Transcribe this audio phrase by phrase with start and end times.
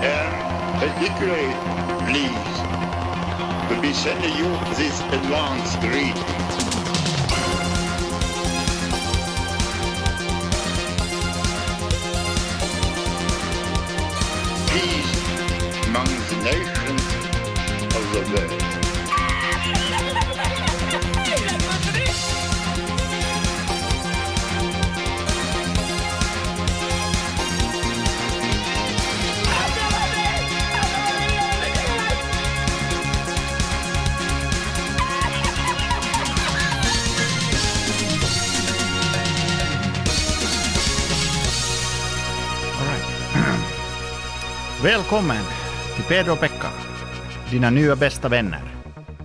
[0.00, 1.52] And particularly
[2.06, 2.58] pleased
[3.68, 6.47] to be sending you this advanced greeting.
[44.88, 45.44] Välkommen
[45.96, 46.66] till Pedro och Pekka,
[47.50, 48.60] dina nya bästa vänner.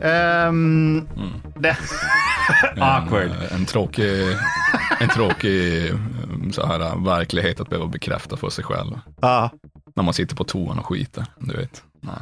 [0.02, 1.08] Ehm,
[1.56, 1.78] det...
[2.78, 3.32] Awkward.
[3.52, 4.24] En, en tråkig,
[5.00, 9.00] en tråkig um, så här, uh, verklighet att behöva bekräfta för sig själv.
[9.22, 9.50] Ja.
[9.96, 11.84] När man sitter på toan och skiter, du vet.
[12.02, 12.16] Nej.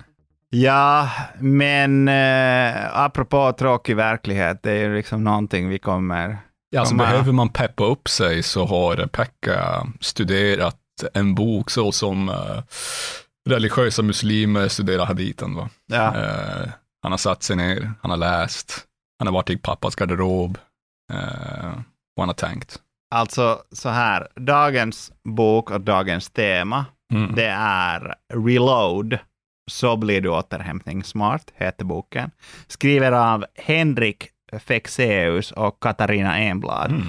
[0.49, 6.37] Ja, men eh, apropå tråkig verklighet, det är ju liksom någonting vi kommer...
[6.69, 10.77] Ja, så kommer- behöver man peppa upp sig så har Pekka studerat
[11.13, 12.31] en bok så som
[13.49, 15.55] religiösa muslimer studerar haditen.
[15.55, 15.69] Va?
[15.85, 16.15] Ja.
[16.17, 16.69] Eh,
[17.03, 18.85] han har satt sig ner, han har läst,
[19.19, 20.57] han har varit i pappas garderob
[21.13, 21.71] eh,
[22.15, 22.79] och han har tänkt.
[23.15, 27.35] Alltså så här, dagens bok och dagens tema, Mm.
[27.35, 29.17] det är Reload,
[29.71, 32.31] så blir du återhämtningssmart, heter boken.
[32.67, 34.27] Skriver av Henrik
[34.59, 36.91] Fexeus och Katarina Enblad.
[36.91, 37.07] Mm.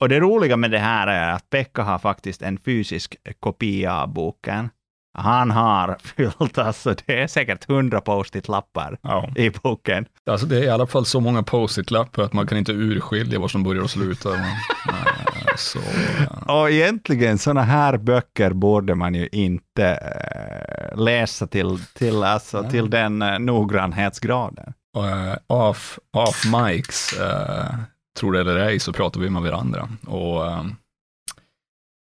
[0.00, 4.08] Och det roliga med det här är att Pekka har faktiskt en fysisk kopia av
[4.08, 4.70] boken.
[5.16, 9.28] Han har fyllt, alltså det är säkert hundra post-it-lappar Ja.
[9.36, 10.06] i boken.
[10.30, 13.48] Alltså det är i alla fall så många post-it-lappar att man kan inte urskilja var
[13.48, 14.34] som börjar och slutar.
[14.34, 21.78] Eh, så, eh, Och egentligen sådana här böcker borde man ju inte eh, läsa till,
[21.94, 22.70] till, alltså, Nej.
[22.70, 24.72] till den uh, noggrannhetsgraden.
[24.96, 27.74] eh, off, off mics, eh,
[28.20, 29.88] tror det eller ej, så pratar vi med varandra.
[30.06, 30.64] Och, eh,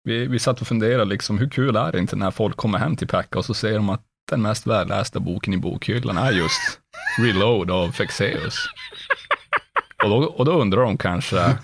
[0.10, 2.96] vi, vi satt och funderade, liksom, hur kul är det inte när folk kommer hem
[2.96, 6.80] till Pekka och så säger de att den mest vällästa boken i bokhyllan är just
[7.20, 8.56] Reload av Fexeus.
[10.04, 11.58] Och då, och då undrar de kanske,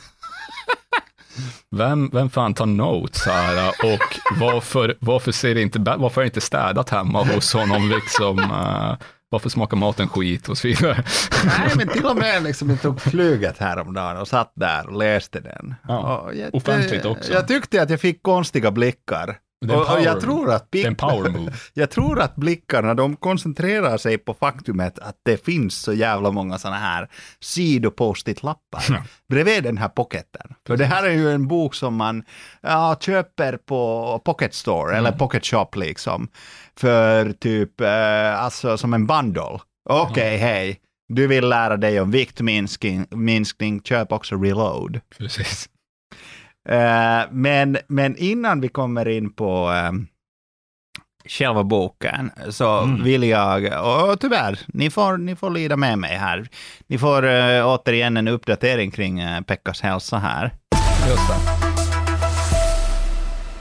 [1.75, 6.27] vem, vem fan tar notes här och varför, varför, ser det inte, varför är det
[6.27, 8.39] inte städat hemma hos honom liksom?
[8.39, 8.95] Eh,
[9.35, 11.03] varför smakar maten skit och så vidare?
[11.45, 15.39] Nej, men till och med liksom jag tog flyget häromdagen och satt där och läste
[15.39, 15.75] den.
[15.87, 17.33] Ja, och jag, offentligt också.
[17.33, 19.37] Jag tyckte att jag fick konstiga blickar.
[19.69, 24.17] En Och, jag power- tror att blick, power jag tror att blickarna, de koncentrerar sig
[24.17, 27.09] på faktumet att det finns så jävla många sådana här
[27.39, 29.03] sidopostit-lappar Ja.
[29.29, 30.53] bredvid den här pocketen.
[30.67, 32.23] För det här är ju en bok som man
[32.61, 36.27] ja, köper på Pocket Store eller Pocket Shop liksom.
[36.77, 39.59] För typ, eh, alltså som en bundle.
[39.89, 40.79] Okej, hej.
[41.07, 44.99] Du vill lära dig om viktminskning, minskning, köp också Reload.
[45.17, 45.69] Precis.
[46.69, 49.91] Eh, men, men innan vi kommer in på eh,
[51.27, 53.03] själva boken så Mm.
[53.03, 56.47] vill jag, och tyvärr, ni får, ni får lida med mig här.
[56.87, 60.51] Ni får eh, återigen en uppdatering kring eh, Pekkas hälsa här.
[61.09, 61.35] Just det.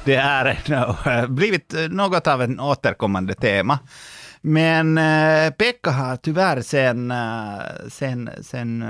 [0.04, 0.58] Det är
[1.22, 3.78] eh, blivit något av en återkommande tema.
[4.40, 4.96] Men
[5.58, 7.12] Pekka har tyvärr sen,
[7.88, 8.84] sen, sen,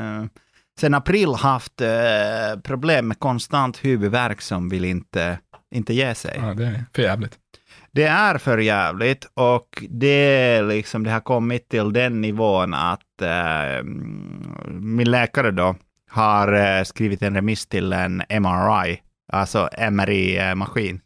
[0.81, 5.39] sen april haft eh, problem med konstant huvudvärk som vill inte,
[5.75, 6.39] inte ge sig.
[6.43, 7.39] Ja, det är för jävligt.
[7.93, 13.85] Det är för jävligt och det, liksom, det har kommit till den nivån att eh,
[14.69, 15.77] min läkare då
[16.11, 19.01] har eh, skrivit en remiss till en MRI,
[19.33, 21.01] alltså MRI-maskin.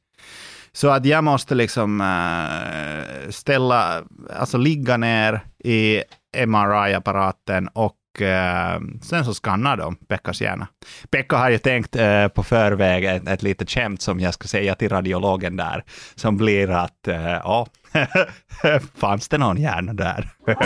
[0.72, 4.02] Så att jag måste liksom eh, ställa,
[4.36, 6.02] alltså ligga ner i
[6.46, 10.68] MRI-apparaten och eh, sen så skannar de Pekkas hjärna.
[11.10, 14.74] Pekka har ju tänkt eh, på förväg ett, ett litet skämt som jag ska säga
[14.74, 15.84] till radiologen där,
[16.14, 17.66] som blir att, eh, ja,
[18.96, 20.30] fanns det någon hjärna där?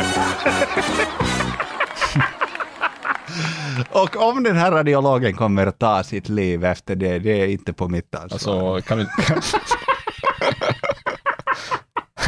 [3.91, 7.73] Och om den här radiologen kommer att ta sitt liv efter det, det är inte
[7.73, 8.77] på mitt ansvar.
[8.77, 9.07] Alltså, kan vi...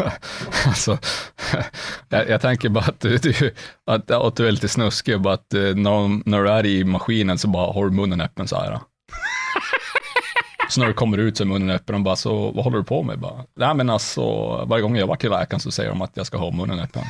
[0.66, 0.98] alltså,
[2.08, 3.54] jag, jag tänker bara att du, du,
[3.86, 7.38] att, att du är lite snuskig, bara att eh, när, när du är i maskinen
[7.38, 8.80] så bara har du munnen öppen så här.
[10.68, 12.84] Så när du kommer ut så är munnen öppen och bara så, vad håller du
[12.84, 13.18] på med?
[13.18, 14.22] Bara, Nej men alltså,
[14.64, 17.02] varje gång jag varit till läkaren så säger de att jag ska ha munnen öppen.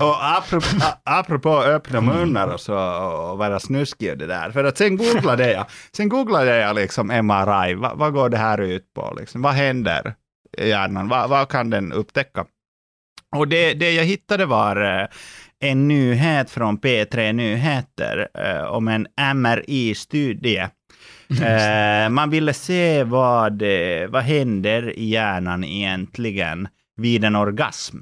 [0.00, 0.66] Och apropå,
[1.04, 5.52] apropå öppna munnar och, så, och vara snuskig och det där, för att sen googlade
[5.52, 9.16] jag, sen googlade jag liksom MRI, Va, vad går det här ut på?
[9.20, 9.42] Liksom?
[9.42, 10.14] Vad händer
[10.58, 11.08] i hjärnan?
[11.08, 12.44] Va, vad kan den upptäcka?
[13.36, 15.06] Och det, det jag hittade var eh,
[15.60, 20.66] en nyhet från P3 Nyheter eh, om en MRI-studie.
[21.42, 23.62] Eh, man ville se vad,
[24.08, 27.96] vad händer i hjärnan egentligen vid en orgasm.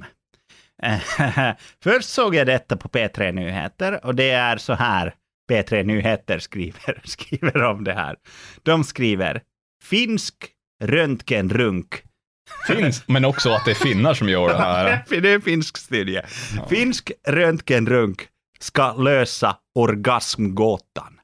[1.82, 5.14] Först såg jag detta på P3 Nyheter och det är så här
[5.50, 8.16] P3 Nyheter skriver, skriver om det här.
[8.62, 9.42] De skriver
[9.82, 10.34] finsk
[10.84, 12.02] röntgenrunk
[12.66, 15.04] Finns, men också att det är finnar som gör det här.
[15.20, 16.22] det är en finsk studie.
[16.68, 18.28] Finsk röntgenrunk
[18.60, 21.20] ska lösa orgasmgåtan.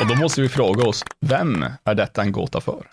[0.00, 2.86] Och då måste vi fråga oss, vem är detta en gåta för?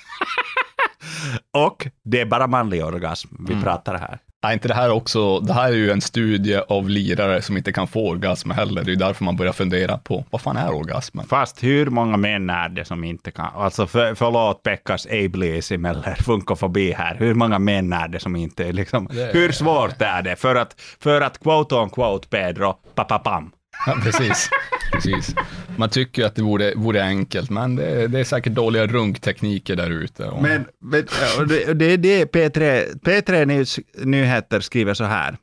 [1.51, 4.19] Och det är bara manlig orgasm vi pratar här.
[4.43, 7.71] Är inte det här också, det här är ju en studie av lirare som inte
[7.71, 8.83] kan få orgasm heller.
[8.83, 11.25] Det är därför man börjar fundera på, vad fan är orgasmen?
[11.27, 13.49] Fast hur många män är det som inte kan?
[13.55, 17.15] Alltså för, förlåt Pekkas ableism eller funkofobi här.
[17.15, 19.07] Hur många män är det som inte liksom...
[19.11, 20.35] Det- Hur svårt är det?
[20.35, 23.51] För att, för att quote on quote Pedro, papapam.
[23.85, 24.49] Ja, precis.
[24.91, 25.35] precis.
[25.77, 28.87] Man tycker ju att det vore, vore enkelt, men det, är- det är säkert dåliga
[28.87, 30.25] runktekniker där ute.
[30.25, 31.05] Och- Men, men
[31.47, 35.37] det, är det P3, P3 Nyhets, Nyheter skriver så här.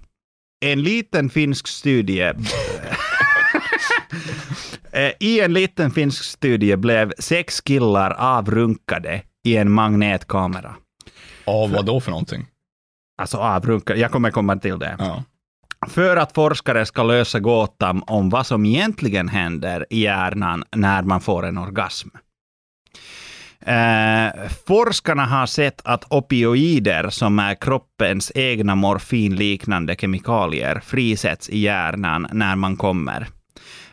[0.65, 2.33] En liten finsk studie
[4.93, 10.75] Eh, I en liten finsk studie blev sex killar avrunkade i en magnetkamera.
[11.45, 12.47] Av vad då för någonting?
[13.23, 14.97] Alltså avrunkade, jag kommer komma till det.
[14.99, 15.25] Ja.
[15.89, 21.21] För att forskare ska lösa gåtan om vad som egentligen händer i hjärnan när man
[21.21, 22.09] får en orgasm.
[23.61, 32.27] Eh, forskarna har sett att opioider, som är kroppens egna morfinliknande kemikalier, frisätts i hjärnan
[32.33, 33.29] när man kommer.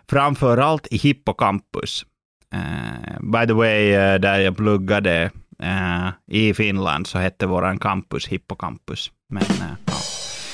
[0.09, 2.05] Framför allt i hippocampus.
[2.53, 5.31] Eh, by the way, eh, där jag pluggade
[5.63, 9.11] eh, i Finland så hette våran campus hippocampus.
[9.29, 9.86] Men eh,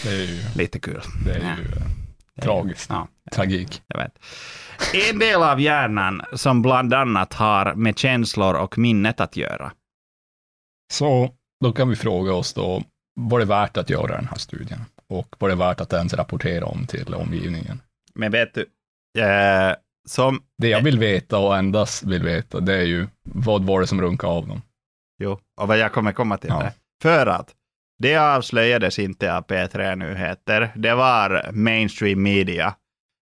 [0.03, 1.01] det är ju, lite kul.
[1.25, 2.89] det är ju tragiskt.
[2.89, 3.81] Ja, Tragik.
[3.87, 4.19] jag vet.
[5.09, 9.71] En del av hjärnan som bland annat har med känslor och minnet att göra.
[10.93, 11.29] Så
[11.63, 12.83] då kan vi fråga oss då,
[13.15, 14.79] var det värt att göra den här studien?
[15.09, 17.81] Och var det värt att ens rapportera om till omgivningen?
[18.15, 18.61] Men vet du,
[19.21, 19.75] eh,
[20.07, 20.43] som...
[20.57, 24.01] Det jag vill veta och endast vill veta, det är ju vad var det som
[24.01, 24.61] runkade av dem?
[25.19, 26.59] Jo, och vad jag kommer komma till Ja.
[26.59, 26.73] det.
[27.01, 27.49] För att
[28.03, 30.71] det avslöjades inte av P3 Nyheter.
[30.75, 32.75] Det var mainstream media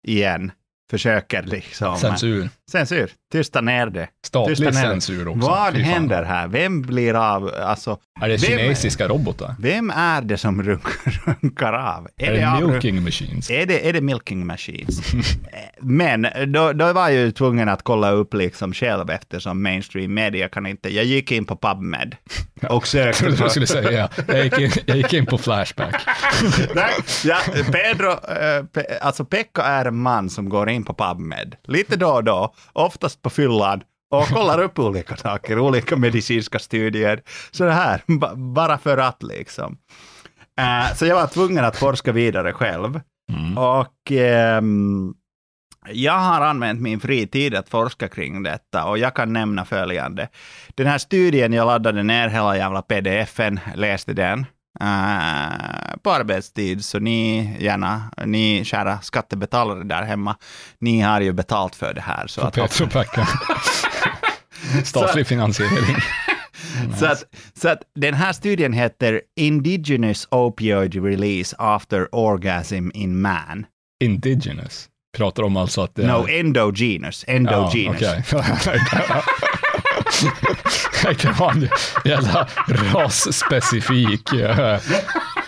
[0.08, 0.52] igen.
[0.92, 1.98] Försöker liksom...
[1.98, 2.50] Censur.
[2.72, 3.12] Censur.
[3.32, 4.08] Tysta ner det.
[4.26, 4.74] Statlig det.
[4.74, 5.48] censur också.
[5.50, 6.48] Vad händer här?
[6.48, 7.52] Vem blir av...
[7.64, 9.56] Alltså, Är det Vem- kinesiska robotar?
[9.60, 12.08] vem är det som runkar, runkar av?
[12.18, 13.50] Är det avrunk- milking machines?
[13.50, 15.02] Är det, är det milking machines?
[15.80, 20.50] Men då, då var jag ju tvungen att kolla upp liksom själv eftersom mainstream media
[20.50, 20.90] kan inte.
[20.96, 22.16] Jag gick in på PubMed
[22.62, 25.96] och Jag sökte trodde du skulle säga, jag gick in, jag gick in på Flashback.
[26.76, 26.92] Nej,
[27.24, 27.38] ja,
[27.72, 28.66] Pedro, eh,
[29.02, 33.19] alltså Pekka är en man som går in på PubMed lite då och då, oftast
[33.22, 37.22] på fyllan och kollar upp olika saker, olika medicinska studier.
[37.52, 39.78] Så det här, ba, bara för att liksom.
[40.60, 43.00] Eh, så jag var tvungen att forska vidare själv.
[43.32, 43.58] Mm.
[43.58, 45.14] Och ehm,
[45.92, 50.30] jag har använt min fritid att forska kring detta och jag kan nämna följande.
[50.76, 54.46] Den här studien, jag laddade ner hela jävla pdf-en, läste den
[54.82, 60.36] eh, på arbetstid, så ni gärna, ni kära skattebetalare där hemma,
[60.80, 62.28] ni har ju betalt för det här.
[62.28, 63.28] Så att, Petropacka.
[64.84, 65.96] Statlig finansiering.
[67.00, 67.24] så, att,
[67.62, 73.66] så att den här studien heter Indigenous Opioid Release After Orgasm in Man.
[74.04, 74.90] Indigenous.
[75.18, 76.08] Pratar om alltså att det är...
[76.08, 77.26] No, endogenous.
[77.28, 78.02] Endogenous.
[78.02, 79.22] Ja, okej.
[81.04, 81.70] Det kan vara en
[82.06, 82.48] jävla
[82.94, 84.34] rasspecifik.
[84.34, 84.80] eh,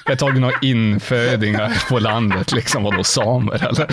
[0.06, 3.88] Jag tagit några infödingar på landet, liksom vadå samer eller?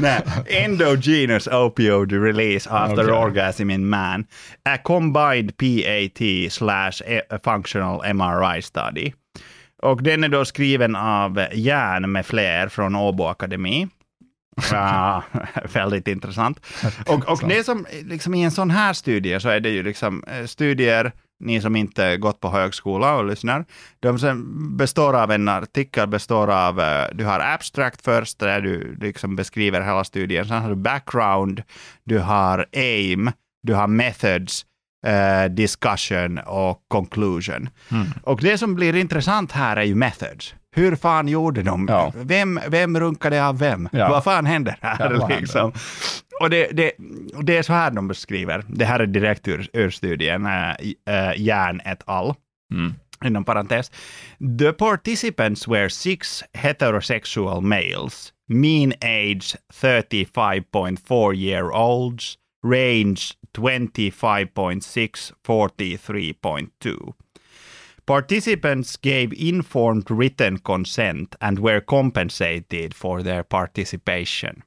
[0.00, 3.12] Nej, endogenous opioid release after Okej.
[3.14, 4.24] orgasm in man.
[4.64, 9.12] A combined PAT slash e- functional MRI study.
[9.82, 13.88] Och den är då skriven av Järn med fler från Åbo Akademi.
[14.72, 15.22] Ja,
[15.72, 16.60] väldigt intressant.
[17.06, 20.24] Och, och det som, liksom i en sån här studie så är det ju liksom
[20.24, 23.64] eh, studier, ni som inte gått på högskola och lyssnar,
[24.00, 28.96] de som består av en artikel, består av, eh, du har abstract först, där du
[29.00, 31.62] liksom beskriver hela studien, sen har du background,
[32.04, 33.30] du har aim,
[33.62, 34.64] du har methods,
[35.06, 37.68] eh, discussion och conclusion.
[38.22, 40.54] Och det som blir intressant här är ju methods.
[40.76, 41.86] Hur fan gjorde de?
[41.88, 42.12] Ja.
[42.16, 43.88] Vem, vem runkade av vem?
[43.92, 44.08] Ja.
[44.08, 44.96] Vad fan händer här?
[45.00, 45.40] Ja, vad händer?
[45.40, 45.72] liksom?
[46.40, 46.92] Och det, det,
[47.42, 48.64] det är så här de beskriver.
[48.68, 50.70] Det här är direkt ur, ur studien, äh,
[51.08, 52.34] äh, Järn et al.
[52.74, 52.94] Mm.
[53.24, 53.90] Inom parentes.
[54.58, 63.20] The participants were six heterosexual males, mean age 35.4 year olds, range
[63.56, 67.14] 25.6 43.2.
[68.08, 74.62] Participants gave informed written consent and were compensated for their participation.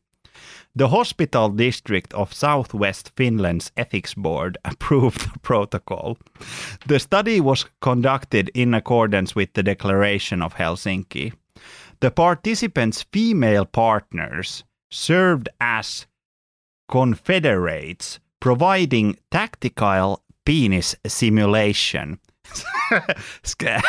[0.75, 6.19] The Hospital District of Southwest Finland's Ethics Board approved the protocol.
[6.85, 11.33] The study was conducted in accordance with the Declaration of Helsinki.
[11.99, 16.05] The participants' female partners served as
[16.87, 22.19] confederates, providing tactical penis simulation.
[23.43, 23.81] Sca-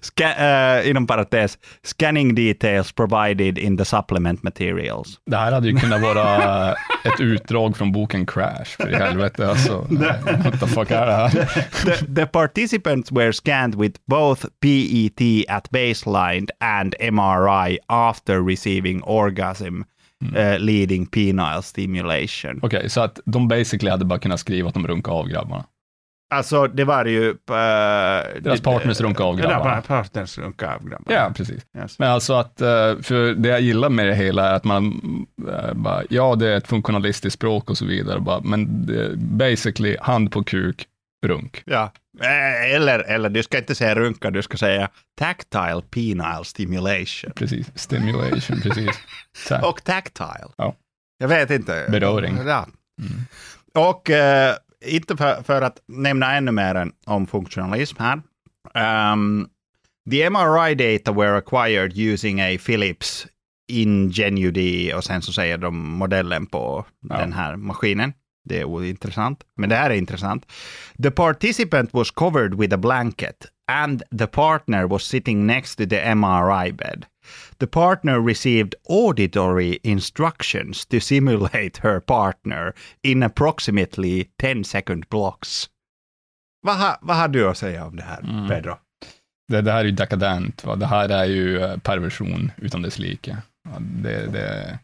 [0.00, 5.20] Sca- uh, inom parentes, scanning details provided in the supplement materials.
[5.26, 6.72] Det här hade ju kunnat vara
[7.04, 9.86] ett utdrag från boken Crash, för i helvete alltså.
[10.44, 11.28] What the fuck är det här?
[11.84, 19.82] the, the participants were scanned with both PET at baseline and MRI after receiving orgasm
[20.36, 22.60] uh, leading penile stimulation.
[22.62, 25.64] Okej, så att de basically hade bara kunnat skriva att de runkade av grabbarna.
[26.30, 27.28] Alltså, det var ju...
[27.30, 27.36] Uh,
[28.40, 29.82] Deras partners runkade av grabbarna.
[29.82, 31.20] Partners runkade av grabbarna.
[31.20, 31.66] Ja, precis.
[31.78, 31.98] Yes.
[31.98, 35.00] Men alltså att, eh, för det jag gillar med det hela är att man
[35.48, 40.32] eh, bara, ja det är ett funktionalistiskt språk och så vidare, bara, men basically hand
[40.32, 40.86] på kuk,
[41.26, 41.62] runk.
[41.66, 41.92] Ja.
[42.74, 47.32] Eller, eller du ska inte säga runka, du ska säga tactile penile stimulation.
[47.34, 49.00] Precis, stimulation, precis.
[49.62, 50.48] Och tactile.
[50.56, 50.74] Ja.
[51.18, 51.86] Jag vet inte.
[51.90, 52.38] Beröring.
[52.46, 52.66] Ja.
[53.02, 53.24] Mm.
[53.74, 54.54] Och eh,
[54.86, 58.22] inte för, för att nämna ännu mer om funktionalism här.
[59.12, 59.48] Um,
[60.10, 63.26] the MRI data were acquired using a Philips
[63.68, 67.16] Ingenuity och sen så säger de modellen på Ja.
[67.18, 68.12] den här maskinen.
[68.44, 70.46] Det är ointressant, men det här är intressant.
[71.02, 73.36] The participant was covered with a blanket
[73.72, 77.06] and the partner was sitting next to the MRI bed.
[77.58, 85.68] The partner received auditory instructions to simulate her partner in approximately 10 second blocks.
[86.62, 88.48] Vad, har- vad har du att säga om det här, Mm.
[88.48, 88.76] Pedro?
[89.52, 90.76] Det, det här är ju dekadent, va?
[90.76, 93.36] det här är ju eh, perversion utan dess like.
[93.80, 94.78] Det, det,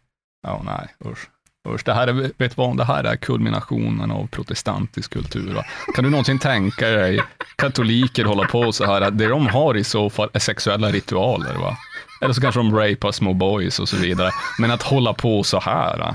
[0.46, 1.28] ja nej, usch.
[1.68, 5.54] Usch, det här är, vet vad, det här är kulminationen av protestantisk kultur.
[5.54, 5.64] Va?
[5.94, 7.22] Kan du någonsin tänka dig
[7.56, 11.76] katoliker hålla på så här, det de har i så fall är sexuella ritualer, va?
[12.22, 14.30] Eller så kanske de rapar små boys och så vidare.
[14.58, 16.14] Men att hålla på så här?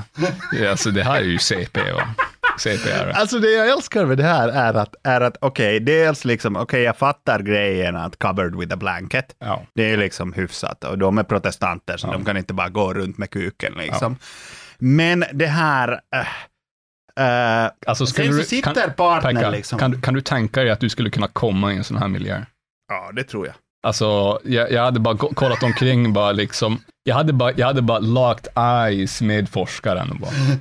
[0.52, 2.08] Ja, alltså det här är ju CP, va?
[2.60, 3.14] CP är det.
[3.14, 6.82] Alltså det jag älskar med det här är att, är att okej, dels liksom, okej
[6.82, 9.36] jag fattar grejen att covered with a blanket.
[9.40, 9.64] Ja.
[9.76, 12.12] Det är liksom hyfsat och de är protestanter så Ja.
[12.12, 14.18] de kan inte bara gå runt med kuken liksom.
[14.78, 16.00] Men det här...
[16.16, 19.80] äh, äh, Alltså, sen så du- sitter kan- partnern Pekka, liksom...
[19.80, 22.08] kan, du- kan du tänka dig att du skulle kunna komma i en sån här
[22.08, 22.42] miljö?
[22.90, 23.56] Ja, det tror jag.
[23.92, 27.82] Alltså, jag, jag hade bara ko- kollat omkring, bara liksom, jag hade bara, jag hade
[27.82, 30.18] bara locked eyes med forskaren.
[30.22, 30.32] Bara,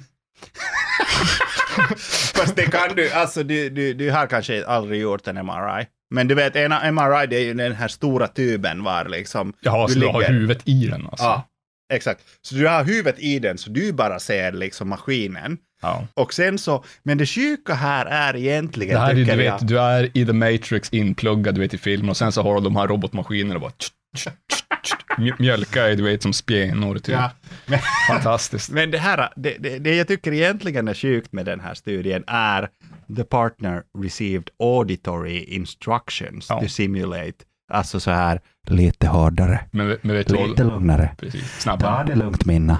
[2.34, 5.86] Fast det kan du, alltså du, du, du har kanske aldrig gjort en MRI.
[6.10, 9.52] Men du vet, en MRI det är ju den här stora tuben var liksom...
[9.60, 11.24] Jaha, så du har ligger- huvudet i den alltså?
[11.24, 11.48] Ja,
[11.92, 12.20] exakt.
[12.42, 15.58] Så du har huvudet i den, så du bara ser liksom maskinen.
[15.86, 16.06] Ja.
[16.14, 19.36] Och sen så, men det sjuka här är egentligen, Det här är, du jag...
[19.36, 22.60] vet, du är i The Matrix inpluggad, du vet, i filmen och sen så har
[22.60, 26.32] de här robotmaskinerna och bara tsch, tsch, tsch, tsch, mj- mjölkar dig, du vet, som
[26.32, 27.08] spjänor typ.
[27.14, 27.30] Ja.
[27.66, 27.78] Men,
[28.08, 28.70] Fantastiskt.
[28.72, 32.24] men det här, det, det, det jag tycker egentligen är sjukt med den här studien
[32.26, 32.68] är
[33.16, 36.60] the partner received auditory instructions Ja.
[36.60, 37.32] to simulate.
[37.72, 41.10] Alltså så här, lite hårdare, Men, men lite lugnare.
[41.18, 42.04] Precis, Ta snabbare.
[42.06, 42.78] det lugnt Minna.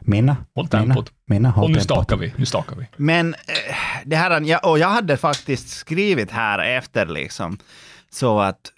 [0.00, 1.12] Minna, Håll tempot.
[1.26, 1.84] Minna, håll Och nu tempot.
[1.84, 2.86] stakar vi, nu stakar vi.
[2.96, 7.58] Men eh, det här, och jag hade faktiskt skrivit här efter liksom,
[8.10, 8.72] så att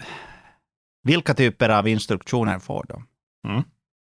[1.05, 3.07] vilka typer av instruktioner får de?
[3.49, 3.63] Mm.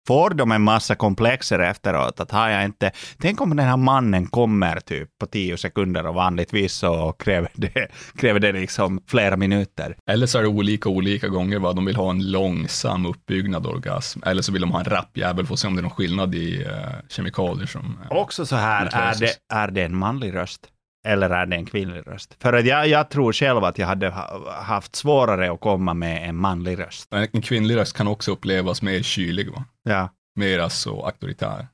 [0.06, 2.20] Får de en massa komplexer efteråt?
[2.20, 6.14] Att har jag inte, tänk om den här mannen kommer typ på tio sekunder och
[6.14, 9.96] vanligtvis så kräver det, kräver det liksom flera minuter.
[10.10, 14.20] Eller så är det olika olika gånger vad de vill ha en långsam uppbyggnad orgasm.
[14.26, 15.90] Eller så vill de ha en rapp jävel för att se om det är någon
[15.90, 16.70] skillnad i eh,
[17.08, 17.98] kemikalier som...
[18.10, 20.66] eh, Också så här, är det, är det en manlig röst?
[21.04, 22.36] Eller är det en kvinnlig röst?
[22.42, 26.28] För att jag, jag tror själv att jag hade ha, haft svårare att komma med
[26.28, 27.08] en manlig röst.
[27.12, 29.64] En kvinnlig röst kan också upplevas mer kylig, va?
[29.82, 30.08] Ja.
[30.36, 31.66] mer alltså auktoritär.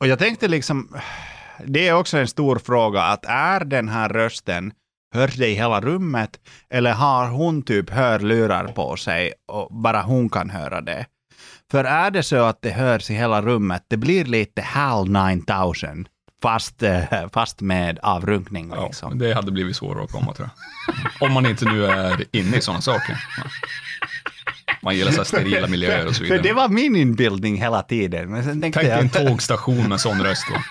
[0.00, 0.96] Och jag tänkte liksom,
[1.64, 4.72] det är också en stor fråga, att är den här rösten,
[5.14, 6.40] Hörs det i hela rummet?
[6.70, 11.06] Eller har hon typ hörlurar på sig och bara hon kan höra det?
[11.70, 16.08] För är det så att det hörs i hela rummet, det blir lite HAL 9000
[16.44, 18.72] fast, eh, fast med avrunkning.
[18.76, 19.18] Ja, Liksom.
[19.18, 20.48] det hade blivit svårare att komma tror
[21.18, 21.28] jag.
[21.28, 23.16] Om man inte nu är inne i sådana saker.
[24.82, 26.42] Man gillar så här sterila miljöer och så För vidare.
[26.42, 28.30] det var min inbildning hela tiden.
[28.30, 30.56] Men sen Tänk dig jag, en tågstation med sån röst då.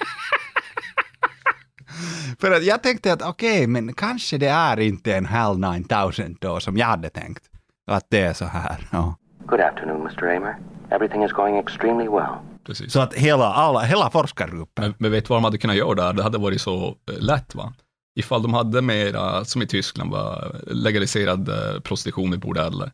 [2.39, 6.59] för att jag tänkte att okej, men kanske det är inte en HAL 9000 då
[6.59, 7.43] som jag hade tänkt.
[7.87, 8.87] Att det är så här.
[8.91, 9.15] Ja.
[9.45, 10.35] Good afternoon, Mr.
[10.37, 10.55] Amer.
[10.91, 12.35] Everything is going extremely well.
[12.65, 12.93] Precis.
[12.93, 14.84] Så att hela, alla, hela forskargruppen.
[14.86, 16.13] Men, men vet du vad de hade kunnat göra där?
[16.13, 17.74] Det hade varit så eh, lätt va?
[18.15, 22.91] Ifall de hade mera, som i Tyskland, va, legaliserad eh, prostitution i bordeller.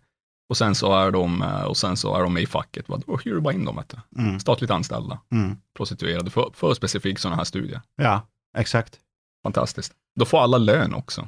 [0.50, 2.90] Och sen så är de, eh, och sen så är de med i facket.
[2.90, 3.00] Va?
[3.08, 4.22] Då hyr du bara in dem, vet du.
[4.22, 4.40] Mm.
[4.40, 5.58] Statligt anställda, Mm.
[5.78, 7.82] prostituerade, för, för specifikt sådana här studier.
[7.96, 8.22] Ja,
[8.58, 9.00] exakt.
[9.44, 9.94] Fantastiskt.
[10.20, 11.28] Då får alla lön också.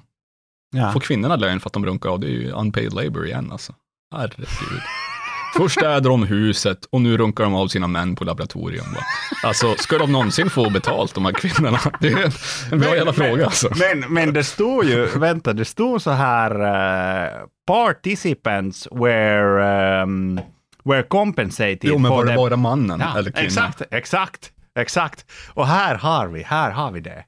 [0.76, 0.92] Ja.
[0.92, 2.20] Får kvinnorna lön för att de runkar av?
[2.20, 3.74] Det är ju unpaid labor igen alltså.
[4.16, 4.48] Herregud.
[5.54, 8.86] Först städar de huset och nu runkar de av sina män på laboratorium.
[8.94, 9.00] Va?
[9.44, 11.80] Alltså, ska de någonsin få betalt, de här kvinnorna?
[12.00, 12.34] Det är
[12.72, 13.70] en, bra jävla fråga alltså.
[13.76, 20.40] Men, men det stod ju, vänta, det stod så här uh, participants were, um,
[20.84, 23.46] were compensated Jo, men var det bara mannen Ja, eller kvinnan?
[23.48, 25.26] exakt, exakt, exakt.
[25.54, 27.24] Och här har vi, här har vi det.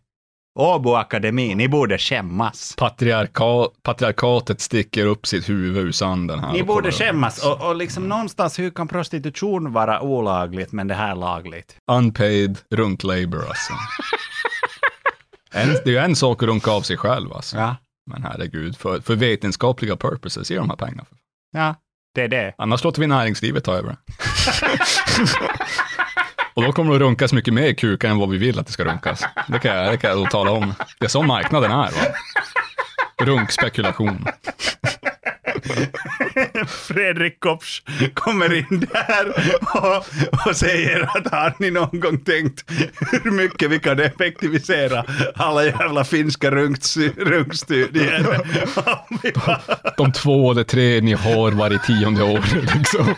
[0.60, 2.76] Åbo Akademi, ni borde skämmas.
[2.78, 6.54] Patriarka, patriarkatet sticker upp sitt huvud ur sanden här.
[6.54, 7.46] Ni borde skämmas.
[7.46, 11.76] Och, och liksom någonstans, hur kan prostitution vara olagligt, men det här lagligt?
[11.92, 13.74] Unpaid runk labor alltså.
[15.54, 17.58] en, det är ju en sak att runka av sig själv alltså.
[17.58, 17.76] Ja,
[18.12, 21.06] Men herregud, för, för vetenskapliga purposes ger de här pengarna.
[21.52, 21.76] ja,
[22.16, 22.54] det är det.
[22.58, 23.96] Annars låter vi näringslivet ta över.
[26.54, 28.66] Och då kommer det att runkas mycket mer i kukar än vad vi vill att
[28.66, 29.24] det ska runkas.
[29.48, 30.74] Det kan jag, det kan jag då tala om.
[31.00, 31.76] Det är så marknaden är.
[31.76, 32.02] Va?
[33.26, 34.26] Runkspekulation.
[36.68, 37.82] Fredrik Kopsch
[38.14, 39.28] kommer in där
[39.74, 40.06] och,
[40.50, 42.72] och säger att har ni någon gång tänkt
[43.24, 45.06] hur mycket vi kan effektivisera
[45.36, 48.24] alla jävla finska runkstudier?
[49.46, 49.62] Bara-
[49.98, 52.44] De två eller tre ni har varje tionde år.
[52.78, 53.16] Liksom.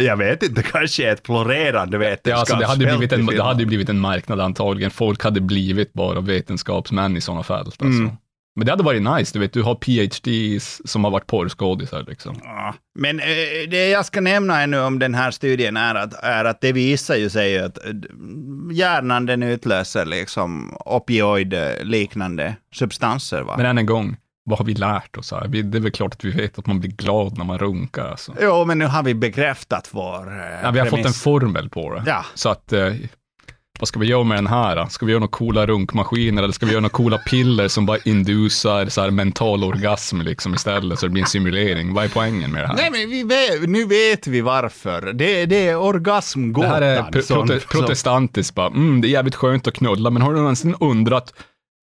[0.00, 3.48] Jag vet inte, kanske ett florerande Ja, alltså det, hade vetenskapsfält blivit en, det Finland.
[3.48, 4.90] hade ju blivit en marknad antagligen.
[4.90, 7.66] Folk hade blivit bara vetenskapsmän i sådana fält.
[7.66, 7.84] Alltså.
[7.86, 8.10] Mm.
[8.56, 12.40] Men det hade varit nice, du vet, du har PhDs som har varit porrskådisar liksom.
[12.44, 12.74] Ja.
[12.98, 13.26] Men eh,
[13.70, 17.16] det jag ska nämna ännu om den här studien är att, är att det visar
[17.16, 17.92] ju sig att eh,
[18.72, 23.42] hjärnan den utlöser liksom opioid-liknande substanser.
[23.42, 23.54] Va?
[23.56, 25.48] Men än en gång, vad har vi lärt oss här?
[25.48, 28.10] Det är väl klart att vi vet att man blir glad när man runkar.
[28.10, 28.34] Alltså.
[28.40, 31.22] Jo, men nu har vi bekräftat vår eh, Ja, vi har fått en premiss.
[31.22, 32.02] formel på det.
[32.06, 32.24] Ja.
[32.34, 32.92] Så att, eh,
[33.78, 34.86] vad ska vi göra med den här?
[34.86, 37.98] Ska vi göra några coola runkmaskiner eller ska vi göra några coola piller som bara
[38.04, 41.94] indusar så här mental orgasm liksom istället så det blir en simulering?
[41.94, 42.74] Vad är poängen med det här?
[42.76, 45.02] Nej, men vi vet, nu vet vi varför.
[45.02, 46.70] Det, det är Det orgasmgåtan.
[46.70, 50.22] här är pr- som- prote- protestantiskt bara, mm, det är jävligt skönt att knulla, men
[50.22, 51.32] har du någonsin undrat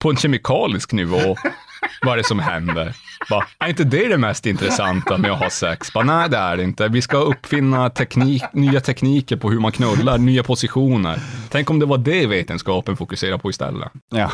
[0.03, 1.35] på en kemikalisk nivå
[2.01, 2.93] vad är det som händer?
[3.29, 5.93] Bara, är inte det det mest intressanta med att ha sex?
[5.93, 6.87] Bara, nej, det är det inte.
[6.87, 11.19] Vi ska uppfinna teknik, nya tekniker på hur man knullar, nya positioner.
[11.49, 13.91] Tänk om det var det vetenskapen fokuserar på istället.
[14.11, 14.31] Ja.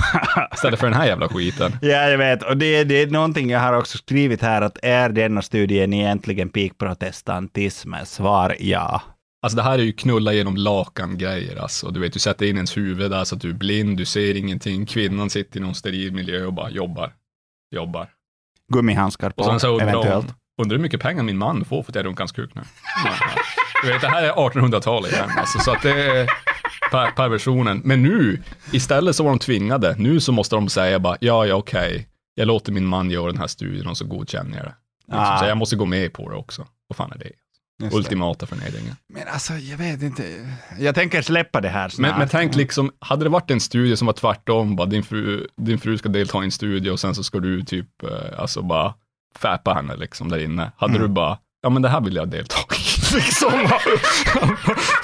[0.54, 1.78] Istället för den här jävla skiten.
[1.82, 2.44] ja, jag vet.
[2.44, 6.50] Och det, det är någonting jag har också skrivit här, att är denna studien egentligen
[6.50, 7.94] peak protestantism?
[8.06, 9.02] Svar ja.
[9.42, 11.90] Alltså det här är ju knulla genom lakan-grejer alltså.
[11.92, 14.38] Du vet, du sätter in ens huvud där så att du är blind, du ser
[14.38, 14.86] ingenting.
[14.86, 17.14] Kvinnan sitter i någon steril miljö och bara jobbar.
[17.72, 18.10] Jobbar.
[18.74, 20.28] Gummihandskar på, Och sen så undrar eventuellt.
[20.28, 22.62] de, undrar hur mycket pengar min man får för att jag runkar hans kuk nu.
[23.84, 26.28] Du vet, det här är 1800-talet igen, alltså, så att det är
[26.92, 27.82] per perversionen.
[27.86, 29.96] Men nu, istället så var de tvingade.
[29.98, 33.38] Nu så måste de säga bara, ja, ja, okej, jag låter min man göra den
[33.38, 34.76] här studien och så godkänner jag det.
[35.08, 35.38] Liksom, Ah.
[35.40, 36.68] Så jag måste gå med på det också.
[36.88, 37.32] Vad fan är det?
[37.80, 37.96] Just.
[37.96, 38.96] Ultimata förnedringen.
[39.14, 40.24] Men alltså, jag vet inte.
[40.80, 42.10] Jag tänker släppa det här snart.
[42.12, 45.48] Men, men tänk liksom, hade det varit en studie som var tvärtom, bara din fru,
[45.58, 48.62] din fru ska delta i en studie och sen så ska du typ, eh, alltså
[48.62, 48.94] bara
[49.40, 50.72] fäpa henne liksom där inne.
[50.78, 51.02] Hade Mm.
[51.08, 53.16] du bara, ja men det här vill jag delta i.
[53.16, 53.52] liksom,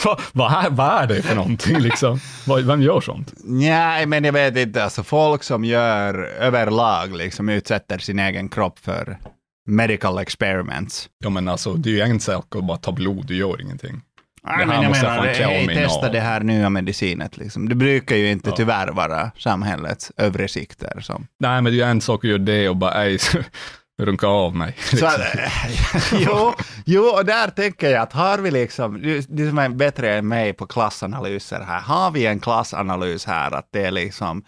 [0.05, 2.19] vad, vad, är- vad är det för någonting liksom?
[2.65, 3.33] Vem gör sånt?
[3.43, 4.83] Nej, men jag vet inte.
[4.83, 9.17] Alltså folk som gör överlag, liksom utsätter sin egen kropp för
[9.65, 11.10] medical experiments.
[11.23, 14.01] Ja men alltså, det är ju en sak att bara ta blod, du gör ingenting.
[14.47, 17.38] Nej, men jag menar, hej, testa det här nya medicinet.
[17.38, 17.69] Liksom.
[17.69, 18.56] Det brukar ju inte Ja.
[18.56, 20.99] tyvärr vara samhällets övre sikter.
[21.01, 21.28] Som.
[21.39, 23.17] Nej men det är ju en sak att göra det och bara, ej,
[24.01, 24.75] runka av mig.
[24.80, 25.08] Så, liksom.
[26.17, 26.54] att, jo,
[26.86, 30.28] jo, och där tänker jag att har vi liksom, du, du som är bättre än
[30.28, 34.43] mig på klassanalyser här, har vi en klassanalys här att det är liksom,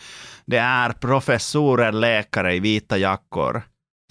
[0.45, 3.61] det är professorer, läkare i vita jackor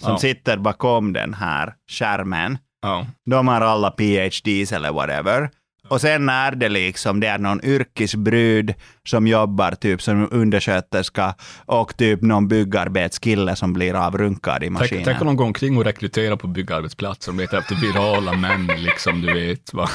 [0.03, 0.17] som Ja.
[0.17, 2.57] sitter bakom den här skärmen.
[2.81, 3.05] Ja.
[3.25, 5.49] De har alla PhDs eller whatever.
[5.89, 8.73] Och sen är det liksom, det är någon yrkesbrud
[9.09, 14.89] som jobbar typ som undersköterska och typ någon byggarbetskille som blir avrunkad i maskinen.
[15.03, 18.67] Tänk, tänk om de går omkring och rekryterar på byggarbetsplatser och letar efter virala män,
[18.77, 19.73] liksom, du vet.
[19.73, 19.89] Va?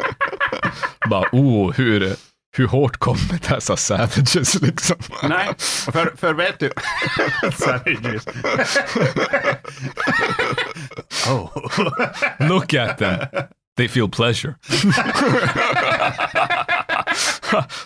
[1.10, 2.16] Bara, oh, hur,
[2.56, 4.96] hur hårt kommer dessa savages, liksom?
[5.22, 5.48] Nej,
[5.92, 6.70] för, för vet du...
[7.52, 8.26] Savages.
[11.28, 11.50] oh.
[12.38, 13.18] Look at them.
[13.76, 14.54] They feel pleasure.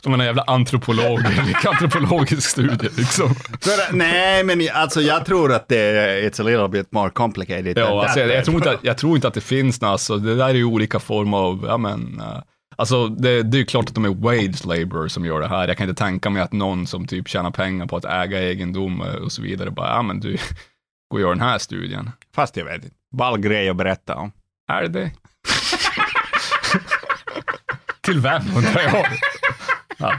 [0.02, 1.20] Som en jävla antropolog,
[1.66, 3.34] antropologisk studie, liksom.
[3.34, 7.78] För, nej, men alltså jag tror att det är it's a little bit more complicated.
[7.78, 10.16] Ja, alltså, jag, jag, tror inte att, jag tror inte att det finns något, alltså,
[10.16, 12.40] det där är ju olika former av, ja men, eh,
[12.78, 15.68] alltså det, det är ju klart att de är wage labor som gör det här.
[15.68, 19.02] Jag kan inte tänka mig att någon som typ tjänar pengar på att äga egendom
[19.02, 20.32] eh, och så vidare bara, ja men du,
[21.08, 22.10] gå och gör den här studien.
[22.34, 22.96] Fast jag vet inte.
[23.16, 24.32] Ball grej att berätta om.
[24.68, 25.10] Är det det?
[28.00, 29.06] Till vem undrar jag?
[30.00, 30.14] Ja.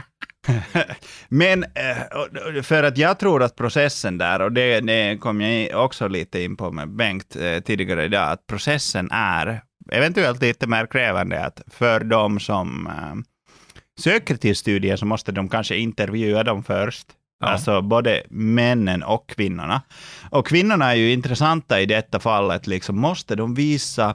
[1.28, 6.08] Men eh, för att jag tror att processen där, och det, det kom jag också
[6.08, 11.44] lite in på med Bengt eh, tidigare idag, att processen är eventuellt lite mer krävande.
[11.44, 13.14] Att för de som eh,
[14.00, 17.06] söker till studier så måste de kanske intervjua dem först.
[17.40, 17.46] Ja.
[17.46, 19.82] Alltså både männen och kvinnorna.
[20.30, 22.66] Och kvinnorna är ju intressanta i detta fallet.
[22.66, 24.14] Liksom, måste de visa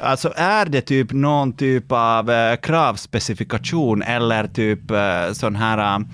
[0.00, 6.06] Alltså är det typ någon typ av eh, kravspecifikation eller typ eh, sån här eh,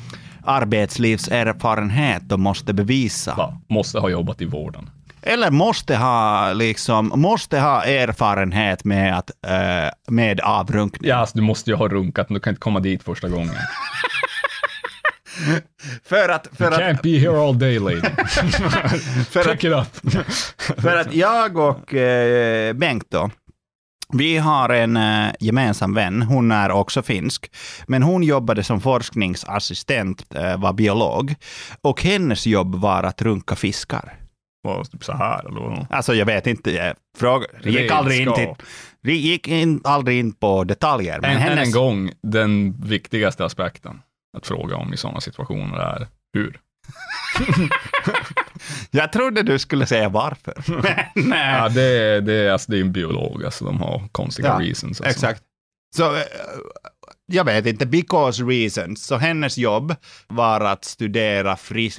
[0.45, 3.35] arbetslivserfarenhet de måste bevisa?
[3.35, 4.90] Va, måste ha jobbat i vården.
[5.23, 11.11] Eller måste ha, liksom, måste ha erfarenhet med, att, eh, med avrunkning?
[11.11, 13.55] Ja, alltså, du måste ju ha runkat, men du kan inte komma dit första gången.
[16.05, 18.01] För att, för You att, can't be here all day lady.
[19.31, 20.13] för att Pick it up.
[20.81, 23.31] För att jag och eh, Bengt då,
[24.13, 27.51] vi har en eh, gemensam vän, hon är också finsk,
[27.87, 31.35] men hon jobbade som forskningsassistent, eh, var biolog,
[31.83, 34.20] och hennes jobb var att runka fiskar.
[34.62, 35.87] Var typ så här, eller vad?
[35.90, 40.64] Alltså jag vet inte, jag fråga, gick aldrig in till, gick in, aldrig in på
[40.64, 41.20] detaljer.
[41.20, 44.01] Men Än, än hennes, en gång, den viktigaste aspekten
[44.37, 46.61] att fråga om i sådana situationer är hur.
[48.90, 50.55] Jag trodde du skulle säga varför.
[50.66, 50.83] Men,
[51.29, 51.55] nej.
[51.55, 54.66] Ja, det, är- det, är- alltså, det är en biolog, alltså, de har konstiga Ja,
[54.66, 55.01] reasons.
[55.01, 55.05] Alltså.
[55.05, 55.42] Exakt.
[55.96, 56.23] Så eh,
[57.33, 59.07] jag vet inte, because reasons.
[59.07, 59.95] Så hennes jobb
[60.29, 61.57] var att studera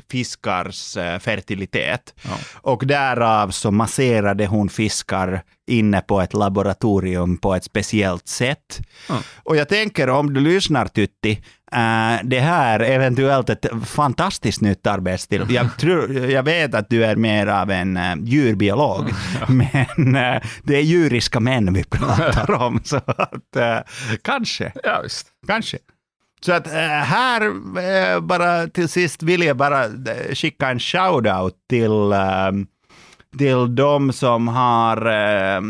[0.10, 2.14] fiskars eh, fertilitet.
[2.22, 2.38] Ja.
[2.54, 8.80] Och därav så masserade hon fiskar inne på ett laboratorium på ett speciellt sätt.
[9.10, 9.20] Ja.
[9.44, 11.32] Och jag tänker om du lyssnar Tytti,
[11.72, 15.46] eh, det här är eventuellt ett fantastiskt nytt arbetsstil.
[15.50, 19.10] Jag, tror, jag vet att du är mer av en uh, djurbiolog,
[19.48, 22.82] men eh, det är djuriska män vi pratar om.
[22.84, 23.58] Så att,
[24.24, 25.28] kanske, Ja, visst.
[25.48, 25.78] kanske.
[26.46, 29.86] Så att här, bara till sist vill jag bara
[30.34, 32.14] skicka en shout-out till
[33.38, 35.62] till de som har eh,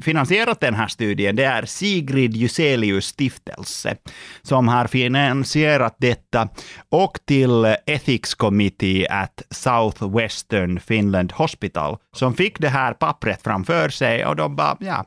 [0.00, 1.36] finansierat den här studien.
[1.36, 3.96] Det är Sigrid Juselius stiftelse
[4.42, 6.48] som har finansierat detta
[6.88, 14.26] och till Ethics Committee at Southwestern Finland Hospital som fick det här pappret framför sig
[14.26, 15.04] och de bara, ja,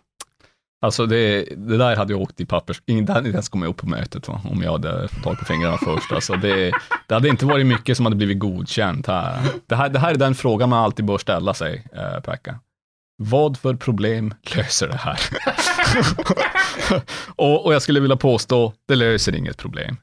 [0.82, 2.82] Alltså det, det där hade jag åkt i pappers...
[2.86, 4.42] Ingen, det hade inte ens kommit upp på mötet va?
[4.44, 6.12] om jag hade tagit på fingrarna först.
[6.12, 6.72] Alltså det,
[7.08, 9.40] det hade inte varit mycket som hade blivit godkänt här.
[9.68, 12.60] Det här, det här är den frågan man alltid bör ställa sig, eh, Pekka.
[13.18, 15.20] Vad för problem löser det här?
[17.36, 19.98] och, och jag skulle vilja påstå, det löser inget problem.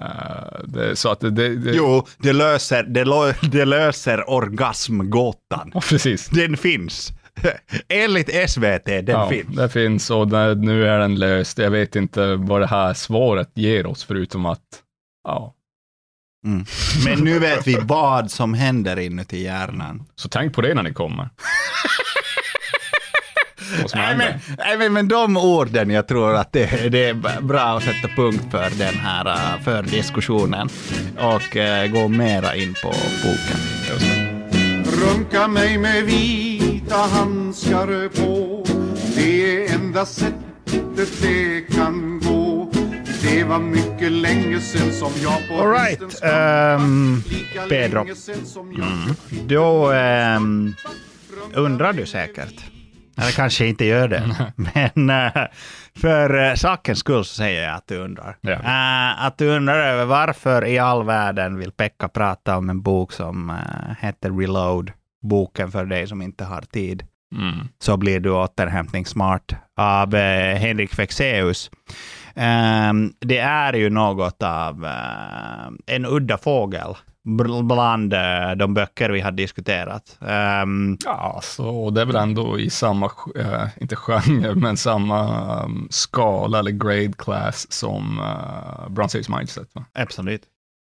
[0.00, 5.70] Eh, det, så att det, det, det jo, det löser, det, lo, det löser orgasmgåtan.
[5.74, 6.28] Ja, precis.
[6.28, 7.12] Den finns.
[7.88, 9.56] Enligt SVT, den ja, finns.
[9.56, 11.58] Det finns och det, nu är den löst.
[11.58, 14.82] Jag vet inte vad det här svaret ger oss, förutom att
[15.24, 15.54] ja,
[16.46, 16.64] Mm.
[17.04, 20.04] Men nu vet vi vad som händer inuti hjärnan.
[20.14, 21.28] Så tänk på det när ni kommer.
[23.94, 27.82] Nej men, nej, men, men de orden, jag tror att det, det är bra att
[27.82, 30.68] sätta punkt för den här äh, för diskussionen
[31.18, 32.88] och äh, gå mera in på
[33.22, 33.60] boken.
[34.84, 36.04] Runka mig med
[36.82, 38.64] vita handskar på
[39.16, 42.70] Det är enda sättet det kan gå
[43.22, 46.00] Det var mycket länge sen som jag på All right,
[47.30, 48.06] Lika Pedro.
[48.76, 49.16] jag
[49.46, 50.74] Då ehm,
[51.54, 52.64] undrar du säkert.
[53.16, 54.52] Eller kanske inte gör det.
[54.94, 55.42] Men eh,
[55.96, 58.36] för uh, sakens skull så säger jag att du undrar.
[58.40, 58.52] Ja.
[58.52, 63.12] Eh, att du undrar över varför i all världen vill Pekka prata om en bok
[63.12, 63.58] som
[64.00, 64.92] heter Reload.
[65.22, 67.02] Boken för dig som inte har tid.
[67.34, 67.68] Mm.
[67.78, 71.70] så blir du återhämtningssmart av eh, Henrik Fexeus.
[72.34, 76.94] Ehm, det är ju något av eh, en udda fågel
[77.28, 80.18] bl- bland eh, de böcker vi har diskuterat.
[80.28, 85.86] Ehm, Ja, så det är väl ändå i samma, eh, inte genre, men samma um,
[85.90, 89.68] skala eller grade class som uh, Bronze Age Mindset.
[89.74, 89.84] Va?
[89.94, 90.42] absolut.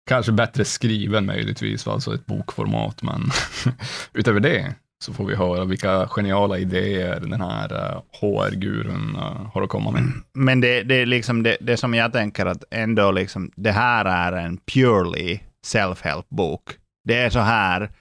[0.08, 3.32] Kanske bättre skriven möjligtvis, alltså ett bokformat, men
[4.14, 9.62] utöver det så får vi höra vilka geniala idéer den här uh, HR-gurun uh, har
[9.62, 10.04] att komma med.
[10.34, 14.06] Men det, det är liksom det, det som jag tänker att ändå liksom, det här
[14.06, 16.62] är en purely self-help bok.
[17.04, 17.92] Det är så här,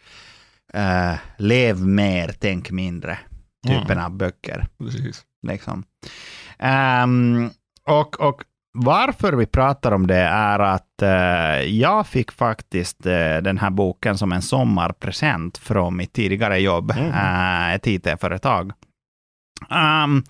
[0.74, 3.18] eh, lev mer, tänk mindre,
[3.66, 4.66] typen av böcker.
[4.78, 5.22] Precis.
[5.46, 5.84] Liksom.
[6.58, 7.50] Ehm,
[7.86, 13.59] och, och varför vi pratar om det är att eh, jag fick faktiskt eh, den
[13.59, 18.72] här boken som en sommarpresent från mitt tidigare jobb, eh, ett IT-företag.
[19.70, 20.24] Um,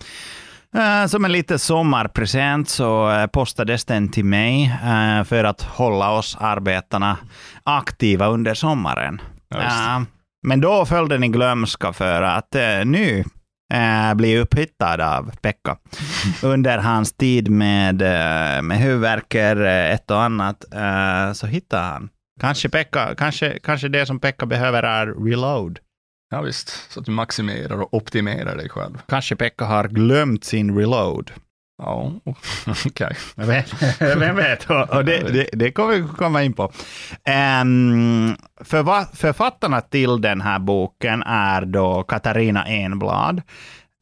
[1.07, 6.37] som en liten sommarpresent så eh, postades den till mig eh, för att hålla oss
[6.39, 7.17] arbetarna
[7.63, 9.21] aktiva under sommaren.
[9.49, 9.91] Ja, just det.
[9.91, 10.01] Eh,
[10.47, 13.23] men då föll den i glömska för att nu
[13.71, 15.77] eh, blir upphittad av Pekka.
[16.43, 22.09] Under hans tid med, eh, med huvudvärker, eh, ett och annat, eh, så hittar han.
[22.41, 25.79] Kanske, Pekka, kanske, kanske det som Pekka behöver är reload.
[26.29, 29.01] Ja, visst, så att du maximerar och optimerar dig själv.
[29.07, 31.31] Kanske Pekka har glömt sin reload.
[31.81, 32.11] Ja,
[32.85, 33.15] okej.
[33.35, 33.73] Vet?
[33.99, 34.69] Vem vet?
[34.69, 36.63] Och, det, det, det kommer vi komma in på.
[36.63, 43.41] Um, för, författarna till den här boken är då Katarina Enblad.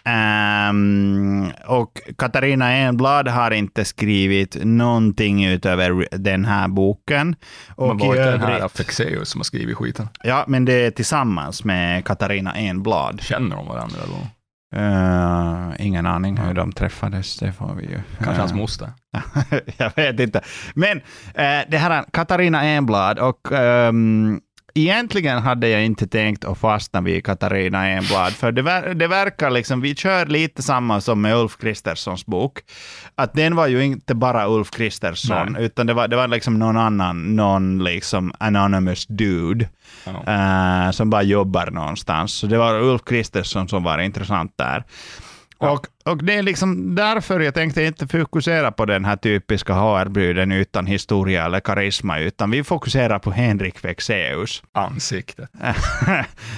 [0.04, 7.36] Ehm, och Katarina Enblad har inte skrivit någonting utöver den här boken.
[7.76, 10.08] Och Men var det den här Fexeus som har skrivit skiten?
[10.24, 13.22] Ja, men det är tillsammans med Katarina Enblad.
[13.22, 14.28] Känner de varandra då?
[14.76, 18.00] Eh, ingen aning hur de träffades, det får vi ju.
[18.18, 18.92] Kanske hans eh, moster?
[19.78, 20.42] jag vet inte.
[20.74, 20.98] Men
[21.34, 24.40] eh, det här är Katarina Enblad och ehm,
[24.76, 29.50] egentligen hade jag inte tänkt att fastna vid Katarina Enblad, för det, ver- det verkar
[29.50, 32.60] liksom, vi kör lite samma som med Ulf Kristerssons bok,
[33.16, 35.64] att den var ju inte bara Ulf Kristersson, Nej.
[35.66, 39.70] utan det var, det var liksom någon annan, någon liksom anonymous dude,
[40.06, 40.34] Ja.
[40.86, 42.34] eh, som bara jobbar någonstans.
[42.34, 44.84] Så det var Ulf Kristersson som var intressant där.
[45.68, 50.52] Och, och det är liksom därför jag tänkte inte fokusera på den här typiska HR-bruden
[50.52, 54.64] utan historia eller karisma, utan vi fokuserar på Henrik Fexeus.
[54.72, 55.50] Ansiktet.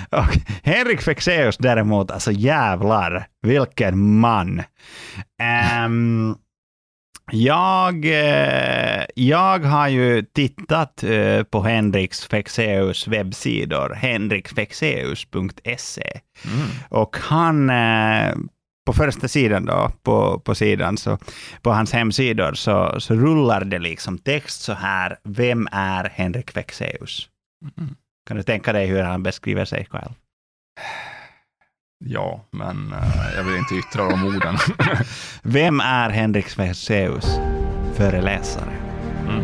[0.09, 4.63] och Henrik Fexeus däremot, alltså jävlar, vilken man.
[5.41, 6.35] Ehm,
[7.31, 16.19] jag, eh, jag har ju tittat eh, på Henriks Fexeus webbsidor, henrikfexeus.se.
[16.89, 18.33] Och han, eh,
[18.91, 21.17] på första sidan då, på, på sidan, så
[21.61, 27.29] på hans hemsidor, så, så rullar det liksom text så här, vem är Henrik Fexeus?
[28.27, 30.11] Kan du tänka dig hur han beskriver sig själv?
[32.05, 34.57] Ja, men eh, jag vill inte yttra de orden.
[35.43, 37.25] Vem är Henrik Fexeus?
[37.95, 38.73] Föreläsare.
[39.29, 39.43] Mm.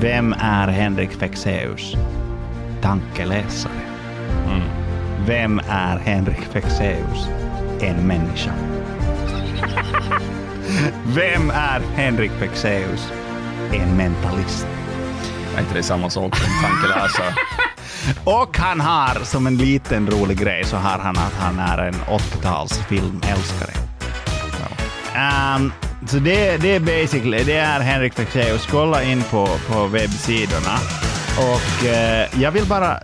[0.00, 1.96] Vem är Henrik Fexeus?
[2.82, 3.80] Tankeläsare.
[4.46, 4.62] Mm.
[5.26, 7.28] Vem är Henrik Fexeus?
[7.82, 8.52] En människa.
[11.06, 13.12] Vem är Henrik Fexeus?
[13.72, 14.66] En mentalist.
[15.56, 17.34] Är inte det samma sak som tankeläsare?
[18.24, 21.94] Och han har, som en liten rolig grej, så har han att han är en
[21.94, 23.76] 80-talsfilmälskare.
[25.56, 25.72] Um,
[26.06, 28.66] så det, det är basically, det är Henrik Fexeus.
[28.70, 30.78] Kolla in på, på webbsidorna.
[31.38, 33.00] Och eh, jag vill bara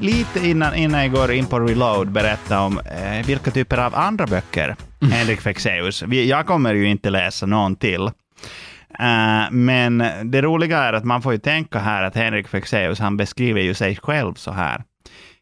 [0.00, 4.26] lite innan, innan jag går in på Reload berätta om eh, vilka typer av andra
[4.26, 4.76] böcker
[5.12, 6.02] Henrik Fexeus.
[6.02, 8.06] Vi, jag kommer ju inte läsa någon till.
[8.98, 13.16] Eh, men det roliga är att man får ju tänka här att Henrik Fexeus, han
[13.16, 14.84] beskriver ju sig själv så här.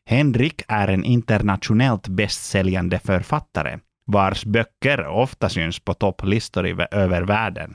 [0.06, 7.74] Henrik är en internationellt bästsäljande författare vars böcker ofta syns på topplistor över världen.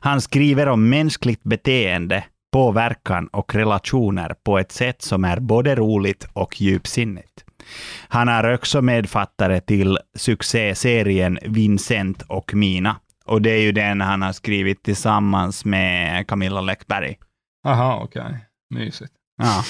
[0.00, 6.28] Han skriver om mänskligt beteende, påverkan och relationer på ett sätt som är både roligt
[6.32, 7.44] och djupsinnigt.
[8.08, 14.22] Han är också medfattare till succéserien Vincent och Mina Och det är ju den han
[14.22, 17.18] har skrivit tillsammans med Camilla Läckberg.
[17.66, 18.46] Aha, okej.
[18.74, 19.12] Mysigt.
[19.36, 19.64] Ja,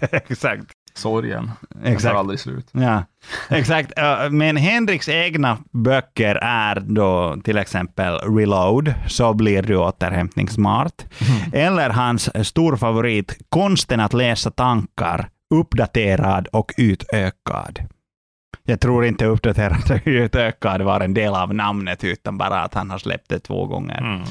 [0.12, 0.72] exakt.
[0.96, 1.50] Sorgen.
[1.70, 2.12] Den Exakt.
[2.12, 2.68] tar aldrig slut.
[2.72, 3.04] Ja,
[3.50, 3.98] exakt.
[3.98, 11.04] Uh, Men Henriks egna böcker är då till exempel Reload, så blir du återhämtningssmart.
[11.52, 17.78] Eller hans stor favorit, Konsten att läsa tankar, uppdaterad och utökad.
[18.68, 22.90] Jag tror inte uppdaterad och utökad var en del av namnet, utan bara att han
[22.90, 23.98] har släppt det två gånger.
[23.98, 24.22] Mm.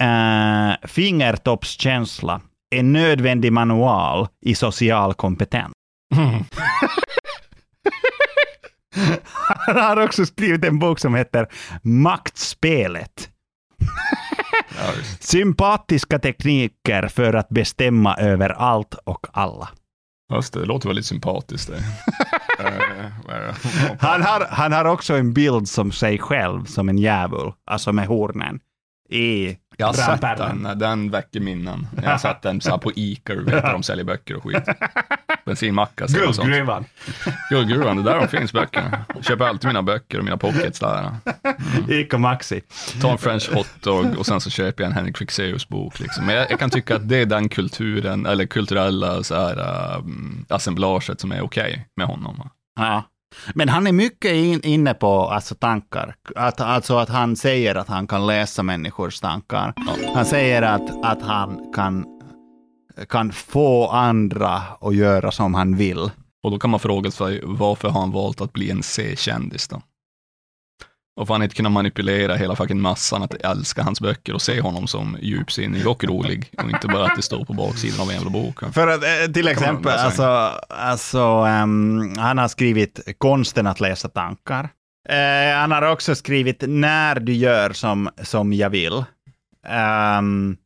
[0.00, 2.40] Eh, fingertoppskänsla,
[2.74, 5.72] en nödvändig manual i social kompetens.
[6.12, 6.44] Mm.
[9.66, 11.48] Han har också skrivit en bok som heter
[11.82, 13.28] Maktspelet.
[15.20, 19.68] Sympatiska tekniker för att bestämma över allt och alla.
[20.34, 21.70] Just det, det låter väldigt sympatiskt.
[22.58, 23.54] Eh?
[24.00, 28.06] Han har, han har också en bild som sig själv som en djävul, alltså med
[28.06, 28.60] hornen,
[29.10, 31.86] i Jag har sett den, den väcker minnen.
[32.02, 34.64] Jag har sett den så här på du vet, där de säljer böcker och skit.
[35.44, 36.36] Bensinmacka och sånt.
[36.36, 36.84] Guldgruvan.
[37.50, 39.04] Guldgruvan, det är där de finns böckerna.
[39.14, 41.10] Jag köper alltid mina böcker och mina pockets där.
[41.88, 42.62] Ica Maxi.
[43.00, 46.00] Ta en French hotdog och sen så köper jag en Henrik Fexeus bok.
[46.00, 46.26] Liksom.
[46.26, 50.46] Men jag, jag kan tycka att det är den kulturen, eller kulturella så här, um,
[50.48, 52.50] assemblaget som är okej med honom.
[52.76, 53.02] Ja.
[53.54, 56.14] Men han är mycket in, inne på alltså, tankar.
[56.36, 59.74] Att, alltså att han säger att han kan läsa människors tankar.
[60.14, 62.06] Han säger att, att han kan,
[63.08, 66.10] kan få andra att göra som han vill.
[66.42, 69.82] Och då kan man fråga sig, varför har han valt att bli en C-kändis då?
[71.20, 74.60] Och får han inte kunna manipulera hela fucking massan att älska hans böcker och se
[74.60, 78.14] honom som djupsinnig och rolig och inte bara att det står på baksidan av en
[78.14, 78.74] jävla bok.
[78.74, 80.22] För att eh, till exempel, alltså,
[80.68, 84.68] alltså ehm, han har skrivit Konsten att läsa tankar.
[85.08, 89.04] Eh, han har också skrivit När du gör som, som jag vill.
[89.66, 90.56] Ehm,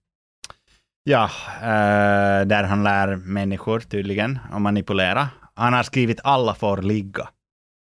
[1.04, 1.30] ja,
[1.62, 5.28] eh, där han lär människor tydligen att manipulera.
[5.54, 7.28] Han har skrivit Alla får ligga.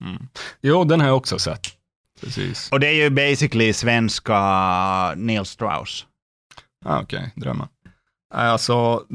[0.03, 0.27] Mm.
[0.61, 1.78] Jo, den har jag också sett.
[2.21, 2.71] Precis.
[2.71, 4.39] Och det är ju basically svenska
[5.15, 6.05] Neil Strauss.
[6.85, 7.67] Ah, Okej, drömmar.
[8.33, 9.05] Nej, Alltså,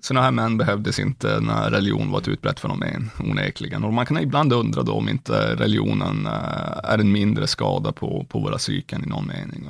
[0.00, 3.84] sådana här män behövdes inte när religion var ett utbrett fenomen, onekligen.
[3.84, 8.26] Och man kan ibland undra då om inte religionen eh, är en mindre skada på,
[8.28, 9.68] på våra psyken i någon mening.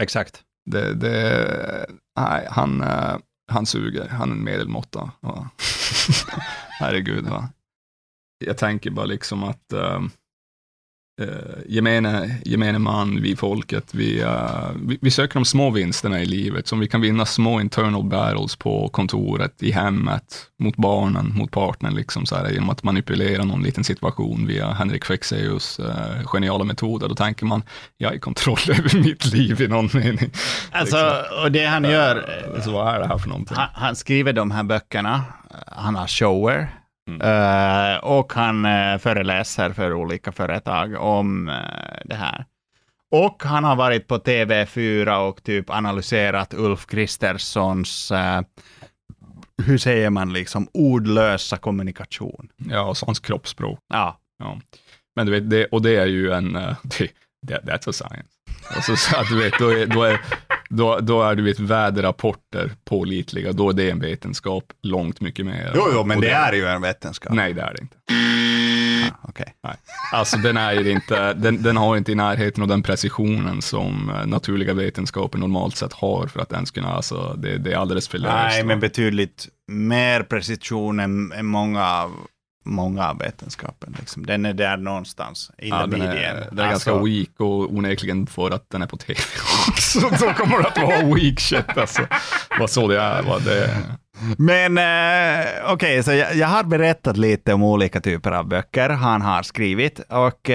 [0.00, 0.42] Exakt.
[0.70, 1.86] Det, det,
[2.20, 3.16] nej, han, eh,
[3.52, 5.10] han suger, han är en medelmåtta.
[6.80, 7.24] Herregud.
[7.24, 7.48] Va?
[8.44, 10.00] Jag tänker bara liksom att eh,
[11.20, 11.28] eh,
[11.68, 16.66] gemene, gemene man, vi folket, vi, eh, vi, vi söker de små vinsterna i livet,
[16.68, 21.94] som vi kan vinna små internal battles på kontoret, i hemmet, mot barnen, mot partnern,
[21.94, 27.08] liksom så här, genom att manipulera någon liten situation via Henrik Fexeus eh, geniala metoder.
[27.08, 27.62] Då tänker man,
[27.96, 30.30] jag är i kontroll över mitt liv i någon mening.
[30.70, 32.16] Alltså, och det han gör,
[32.56, 33.56] Eh, Så vad är det här för någonting?
[33.56, 35.24] Han, han skriver de här böckerna,
[35.66, 36.68] han har shower
[37.08, 37.20] Mm.
[37.20, 41.54] eh, och han eh, föreläser för olika företag om eh,
[42.04, 42.44] det här.
[43.10, 48.40] Och han har varit på TV4 och typ analyserat Ulf Kristerssons, eh,
[49.62, 52.48] hur säger man, liksom ordlösa kommunikation.
[52.56, 53.78] Ja, och hans kroppsspråk.
[53.88, 54.60] Ja, Ja.
[55.16, 57.10] Men du vet, det, och det är ju en, det,
[57.42, 58.28] det, that's a science.
[58.76, 60.20] Alltså, så att du vet, då är, då är,
[60.68, 65.70] då, då är du vet, väderrapporter pålitliga, då är det en vetenskap långt mycket mer.
[65.70, 65.76] Och
[66.56, 67.32] ju en vetenskap.
[67.32, 67.96] Nej, det är det inte.
[68.12, 68.16] Ah.
[69.62, 69.76] Nej.
[70.12, 74.26] Alltså den är inte, den, den har inte i närheten av den precisionen som eh,
[74.26, 78.08] naturliga vetenskaper normalt sett har för att den ska kunna, alltså det, det är alldeles
[78.08, 78.34] för löst.
[78.34, 82.12] Nej, men betydligt mer precision än, än många av
[82.66, 83.96] många av vetenskapen.
[83.98, 84.26] Liksom.
[84.26, 86.06] Den är där någonstans, in Ja, den är,
[86.50, 89.20] den är Alltså, ganska weak och onekligen för att den är på tv
[89.68, 90.00] också.
[90.18, 92.02] Så kommer det att vara weak shit alltså.
[92.58, 93.22] Vad så det är.
[93.22, 93.76] Vad det,
[94.38, 99.22] Men eh, okej, så jag, jag har berättat lite om olika typer av böcker han
[99.22, 100.00] har skrivit.
[100.08, 100.50] Och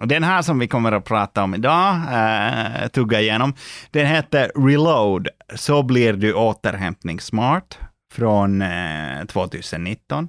[0.00, 3.54] och den här som vi kommer att prata om idag, eh, tugga igenom,
[3.90, 7.78] den heter Reload, så blir du återhämtningssmart,
[8.12, 10.28] från eh, 2019.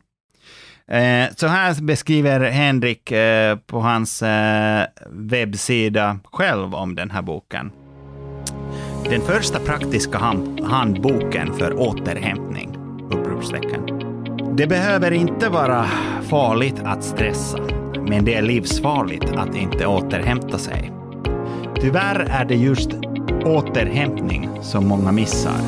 [0.88, 7.72] Eh, så här beskriver Henrik eh, på hans eh, webbsida själv om den här boken.
[9.10, 10.17] Den första praktiska
[10.63, 12.78] handboken för återhämtning!
[13.12, 14.04] Uppropstecken.
[14.58, 15.86] Det behöver inte vara
[16.30, 17.58] farligt att stressa,
[18.08, 20.92] men det är livsfarligt att inte återhämta sig.
[21.81, 22.90] Tyvärr är det just
[23.46, 25.60] återhämtning som många missar.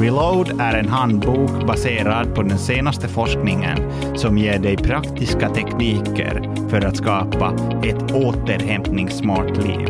[0.00, 3.78] Reload är en handbok baserad på den senaste forskningen
[4.14, 7.54] som ger dig praktiska tekniker för att skapa
[7.84, 9.88] ett återhämtningssmart liv.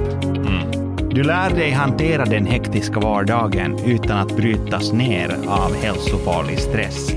[1.15, 7.13] Du lär dig hantera den hektiska vardagen utan att brytas ner av hälsofarlig stress.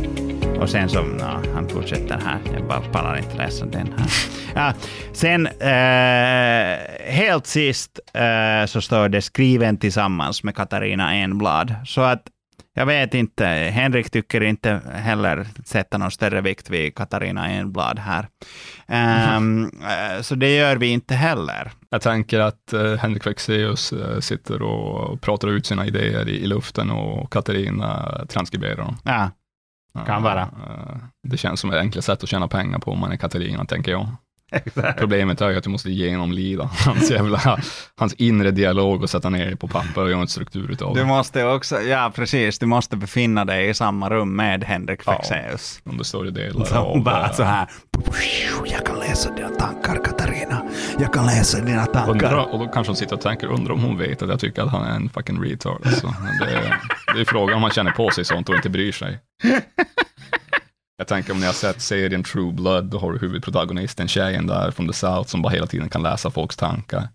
[0.60, 4.08] Och sen så, ja, han fortsätter här, jag bara pallar inte läsa den här.
[4.56, 4.74] Ja,
[5.14, 6.78] sen, eh,
[7.14, 11.76] helt sist eh, så står det skriven tillsammans med Katarina Enblad.
[11.86, 12.24] Så att
[12.76, 18.28] jag vet inte, Henrik tycker inte heller sätta någon större vikt vid Katarina Enblad här.
[19.38, 21.72] Um, eh, så det gör vi inte heller.
[21.90, 26.48] Jag tänker att uh, Henrik Fexeus uh, sitter och pratar ut sina idéer i, i
[26.48, 28.98] luften och Katarina transkriberar dem.
[29.04, 29.30] Ja,
[30.06, 30.42] kan vara.
[30.42, 33.66] Eh, det känns som ett enkelt sätt att tjäna pengar på om man är Katarina,
[33.66, 34.08] tänker jag.
[34.98, 37.60] Problemet är ju att du måste genomlida hans, jävla,
[37.98, 41.00] hans inre dialog och sätta ner det på papper och göra en struktur utav Du
[41.00, 41.06] det.
[41.06, 45.12] måste också, ja precis, du måste befinna dig i samma rum med Henrik Ja.
[45.14, 45.82] Fexeus.
[45.86, 47.04] Om det står i delar Som av...
[47.04, 47.68] bara eh, så här.
[48.66, 50.62] Jag kan läsa dina tankar Katarina.
[51.00, 52.12] Jag kan läsa dina tankar.
[52.12, 54.62] Undrar, och då kanske hon sitter och tänker, undrar om hon vet att jag tycker
[54.62, 55.82] att han är en fucking retard.
[55.86, 56.14] Alltså.
[56.40, 56.80] Det, är,
[57.16, 59.20] det är frågan om han känner på sig sånt och inte bryr sig.
[61.04, 64.72] Jag tänker om ni har sett serien True Blood, då har du huvudprotagonisten, tjejen där
[64.72, 67.08] från the South, som bara hela tiden kan läsa folks tankar.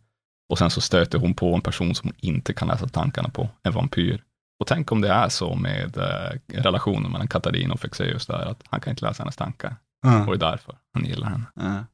[0.48, 3.48] Och sen så stöter hon på en person som hon inte kan läsa tankarna på,
[3.62, 4.22] en vampyr.
[4.60, 8.62] Och tänk om det är så med eh, relationen mellan Katarina och Fexeus där, att
[8.70, 9.76] han kan inte läsa hennes tankar.
[10.02, 10.26] Ja.
[10.26, 11.44] Och det är därför han gillar henne.
[11.54, 11.84] Ja.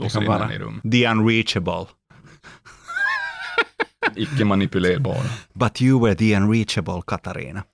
[0.00, 0.80] Låser in henne i rum.
[0.92, 1.86] The unreachable.
[4.16, 5.24] Icke manipulerbara.
[5.52, 7.64] But you were the unreachable Katarina.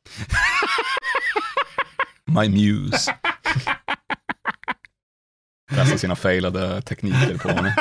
[2.26, 3.14] My muse.
[5.82, 7.74] Testa sina failade tekniker på henne.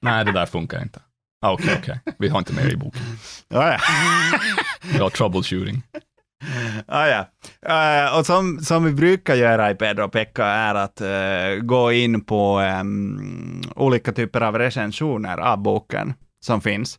[0.00, 1.00] Nej, det där funkar inte.
[1.42, 2.00] Ah, Okej, okej.
[2.18, 3.02] Vi har inte med i boken.
[3.48, 3.78] Ja, ja.
[4.92, 5.82] Vi har troubleshooting.
[6.86, 7.26] Ah, ja.
[7.66, 12.20] Eh, och som, som vi brukar göra i Pedro Pekka är att eh, gå in
[12.24, 16.98] på em, olika typer av recensioner av boken som finns.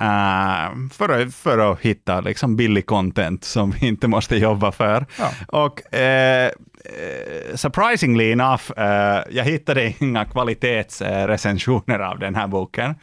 [0.00, 5.06] Eh, för, att, för att hitta liksom billig content som vi inte måste jobba för.
[5.18, 5.30] Ja.
[5.48, 6.50] Och eh,
[7.54, 12.94] surprisingly enough, eh, jag hittade inga kvalitetsrecensioner av den här boken.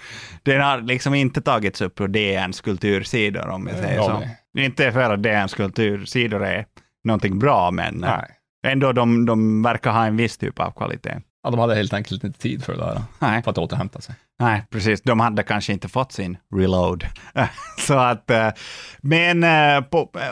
[0.44, 4.24] Den har liksom inte tagits upp på DNs kultursidor om jag säger så.
[4.58, 6.66] Inte för att DNs kultursidor är
[7.04, 8.26] någonting bra, men Nej.
[8.68, 11.22] ändå de, de verkar ha en viss typ av kvalitet.
[11.48, 13.02] Ja, de hade helt enkelt inte tid för det där.
[13.20, 13.44] Nej.
[13.44, 14.16] För att återhämta sig.
[14.40, 15.02] Nej, precis.
[15.02, 17.06] De hade kanske inte fått sin reload.
[17.80, 18.50] så att, eh,
[18.98, 19.78] men, eh,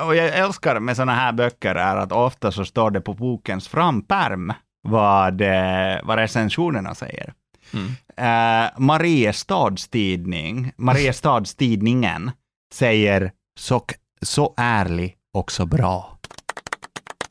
[0.08, 3.68] och jag älskar med sådana här böcker är att ofta så står det på bokens
[3.68, 4.54] frampärm
[4.88, 7.34] vad, eh, vad recensionerna säger.
[7.74, 7.92] Mm.
[8.18, 12.32] Eh, Mariestads tidning, Mariestads tidningen
[12.74, 13.86] säger så,
[14.22, 16.15] så ärlig och så bra.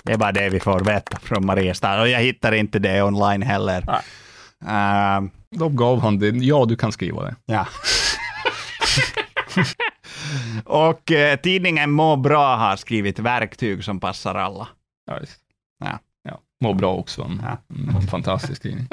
[0.04, 3.42] Det är bara det vi får veta från Mariestad och jag hittar inte det online
[3.42, 3.84] heller.
[4.66, 7.34] Eh, Då gav han det, ja du kan skriva det.
[7.46, 7.66] Ja.
[10.64, 14.68] och eh, tidningen Må bra har skrivit verktyg som passar alla.
[15.06, 15.40] Ja, visst.
[15.84, 15.98] Ja.
[16.28, 16.40] Ja.
[16.60, 17.58] Må bra också, en, Ja.
[17.98, 18.86] en fantastisk tidning.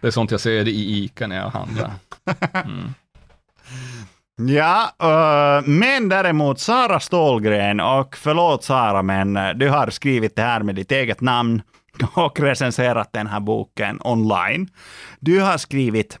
[0.00, 1.90] Det är sånt jag ser i ICA när jag handlar.
[2.52, 2.94] Mm.
[4.38, 10.62] Ja, eh, men däremot Sara Stålgren, och förlåt Sara, men du har skrivit det här
[10.62, 11.62] med ditt eget namn
[12.14, 14.68] och recenserat den här boken online.
[15.20, 16.18] Du har skrivit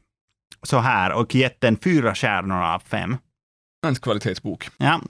[0.62, 3.16] så här och gett den fyra stjärnor av fem.
[3.86, 4.68] En kvalitetsbok.
[4.76, 5.00] Ja.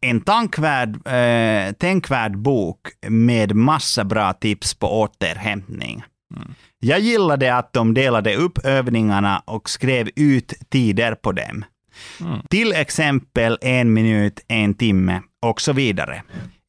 [0.00, 2.78] En tankvärd, eh, tänkvärd bok
[3.08, 6.04] med massa bra tips på återhämtning.
[6.36, 6.54] Mm.
[6.78, 11.64] Jag gillade att de delade upp övningarna och skrev ut tider på dem.
[12.20, 12.40] Mm.
[12.50, 16.22] Till exempel en minut, en timme och så vidare.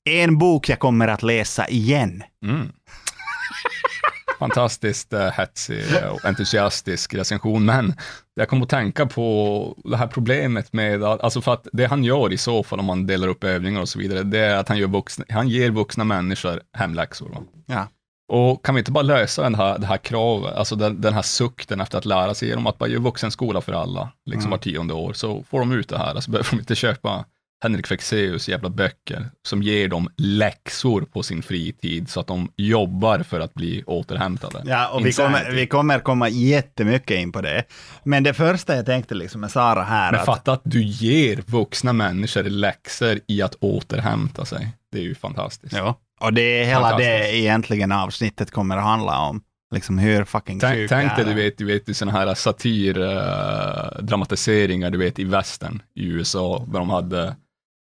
[0.10, 2.24] En bok jag kommer att läsa igen.
[2.44, 2.72] Mm.
[4.40, 7.94] Fantastiskt uh, hetsig och entusiastisk recension, men
[8.34, 12.34] jag kom att tänka på det här problemet med, alltså för att det han gör
[12.34, 14.78] i så fall om man delar upp övningar och så vidare, det är att han,
[14.78, 17.30] gör vuxna, han ger vuxna människor hemläxor.
[17.30, 17.44] Va?
[17.66, 17.88] Ja.
[18.28, 21.22] Och kan vi inte bara lösa den här, det här kravet, alltså den, den här
[21.22, 24.52] sukten efter att lära sig genom att bara göra vuxenskola för alla, liksom Mm.
[24.52, 26.16] var tionde år, så får de ut det här.
[26.16, 27.26] Alltså behöver de inte köpa
[27.64, 33.20] Henrik Fexeus jävla böcker som ger dem läxor på sin fritid så att de jobbar
[33.20, 34.62] för att bli återhämtade.
[34.66, 37.64] Ja, och vi kommer, vi kommer komma jättemycket in på det.
[38.04, 41.44] Men det första jag tänkte liksom med Sara här, Men att, fatta att du ger
[41.46, 44.68] vuxna människor läxor i att återhämta sig.
[44.92, 45.76] Det är ju fantastiskt.
[45.76, 49.42] ja, och det är hela det egentligen avsnittet kommer att handla om.
[49.74, 54.02] Liksom hur fucking Tänk, sjuk tänk dig, du vet, du vet, sådana här satir, eh,
[54.02, 57.36] dramatiseringar, du vet, i västern i USA, där de hade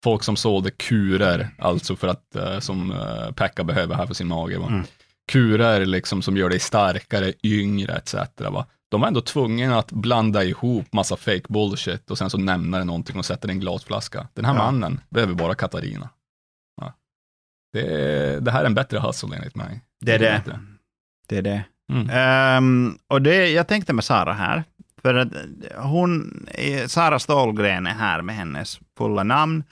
[0.03, 4.27] folk som sålde kurer, alltså för att, eh, som uh, Pekka behöver här för sin
[4.27, 4.57] mage.
[4.57, 4.67] Va?
[4.67, 4.83] Mm.
[5.31, 8.15] Kurer liksom som gör dig starkare, yngre etc.
[8.37, 8.65] Va?
[8.89, 12.83] de var ändå tvungna att blanda ihop massa fake bullshit och sen så nämna det
[12.83, 14.27] någonting och sätta det i en glasflaska.
[14.33, 14.57] Den här Ja.
[14.71, 16.09] mannen behöver bara Katarina.
[17.73, 19.81] Det, det här är en bättre hustle enligt mig.
[20.01, 20.41] Det är det.
[20.45, 20.59] bättre.
[21.27, 21.63] Det är det.
[21.91, 22.09] Mm.
[22.09, 24.63] Ehm, och det, jag tänkte med Sara här,
[25.01, 25.27] för att
[25.75, 26.45] hon,
[26.87, 29.63] Sara Stålgren är här med hennes fulla namn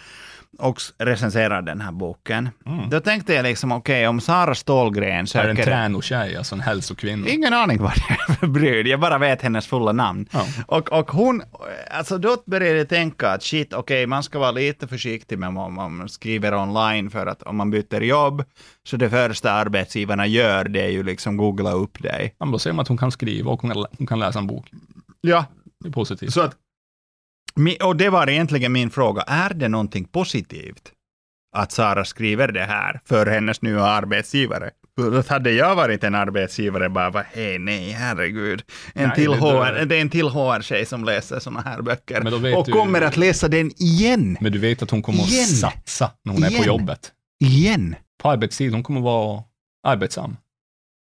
[0.60, 2.49] och recenserar den här boken.
[2.66, 2.89] Mm.
[2.89, 5.64] Då tänkte jag liksom, okej, om Sara Stålgren Är det en söker...
[5.64, 7.28] tränotjej, alltså en hälsokvinna?
[7.28, 10.28] Ingen aning vad det är för brud, jag bara vet hennes fulla namn.
[10.32, 10.45] Ja.
[10.68, 11.43] Och, och hon,
[11.91, 15.74] alltså då började jag tänka att shit, okej, man ska vara lite försiktig med om
[15.74, 18.43] man skriver online, för att om man byter jobb,
[18.88, 22.36] så det första arbetsgivarna gör, det är ju liksom googla upp dig.
[22.38, 24.47] Ja, då säger man att hon kan skriva och hon kan, hon kan läsa en
[24.47, 24.66] bok.
[25.22, 25.45] Ja,
[25.80, 26.34] Det är positivt.
[26.34, 26.56] Så att,
[27.84, 30.91] och det var egentligen min fråga, är det någonting positivt
[31.56, 34.72] att Sara skriver det här för hennes nya arbetsgivare?
[35.20, 38.64] Att hade jag varit en arbetsgivare bara, hej nej, herregud.
[38.93, 42.34] En Nej, till det- HR, det är en till HR-tjej som läser sådana här böcker
[42.58, 44.38] och du- kommer att läsa den igen.
[44.41, 45.45] Men du vet att hon kommer att Igen.
[45.45, 46.62] satsa när hon är Igen.
[46.62, 47.12] på jobbet.
[47.43, 47.95] Igen.
[48.24, 49.43] På arbetstid, hon kommer att vara
[49.88, 50.38] arbetsam,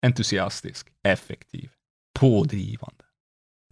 [0.06, 1.68] entusiastisk, effektiv,
[2.18, 3.01] pådrivande,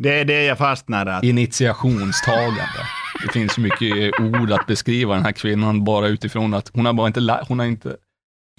[0.02, 1.24] Det är det jag fastnar att...
[1.24, 2.86] initiationstagande.
[3.26, 7.06] Det finns mycket ord att beskriva den här kvinnan bara utifrån att hon har bara
[7.06, 7.96] inte, lä- hon har inte,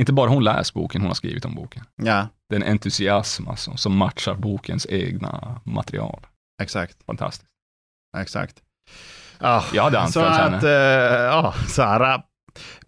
[0.01, 1.83] inte bara hon läst boken, hon har skrivit om boken.
[1.95, 6.19] Ja, Det är en entusiasm alltså, som matchar bokens egna material.
[6.61, 6.97] exakt.
[7.05, 7.49] Fantastiskt.
[8.17, 8.55] Exakt.
[9.39, 10.57] Ja, Jag hade så anställt henne.
[10.57, 10.69] att, eh,
[11.25, 12.21] ja, Sara,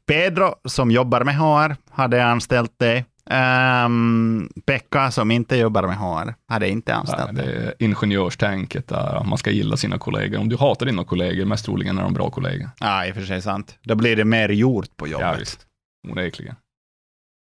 [0.08, 3.06] Pedro som jobbar med HR hade anställt dig.
[3.30, 7.56] Um, Pekka som inte jobbar med HR hade inte anställt det dig.
[7.56, 10.40] är ingenjörstänket där man ska gilla sina kollegor.
[10.40, 12.70] Om du hatar dina kollegor, mest troligen är de bra kollegor.
[12.80, 13.78] Ja, i och för sig sant.
[13.84, 15.28] Då blir det mer gjort på jobbet.
[15.28, 15.68] Ja, visst.
[16.10, 16.56] Onekligen.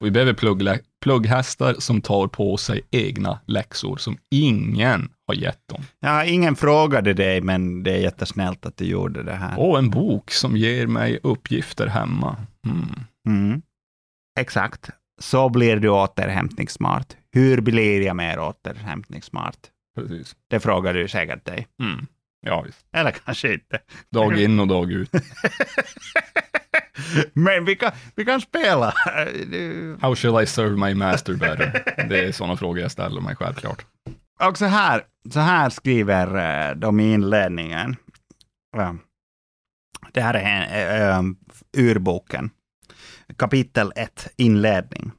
[0.01, 0.35] Och vi behöver
[1.01, 5.83] plugghästar som tar på sig egna läxor som ingen har gett dem.
[6.01, 9.59] Ja, ingen frågade dig, men det är jättesnällt att du gjorde det här.
[9.59, 12.37] Och en bok som ger mig uppgifter hemma.
[12.67, 12.89] Mm.
[13.29, 13.63] Mm.
[14.41, 14.91] Exakt.
[15.23, 17.17] Så blir du återhämtningssmart.
[17.33, 19.59] Hur blir jag mer återhämtningssmart?
[19.95, 20.37] Precis.
[20.49, 21.69] Det frågar du säkert dig.
[21.83, 22.07] Mm.
[22.41, 22.87] Ja, visst.
[22.93, 23.79] Eller kanske inte.
[24.11, 25.11] Dag in och dag ut.
[27.33, 28.95] Men vi kan, vi kan spela.
[30.01, 32.07] How shall I serve my master better?
[32.09, 33.87] Det är sådana frågor jag ställer mig självklart.
[34.41, 36.27] Och så här, så här skriver
[36.71, 37.97] eh, de i inledningen.
[40.13, 41.23] Det här är eh,
[41.77, 42.51] ur boken.
[43.41, 45.13] Kapitel 1, inledning.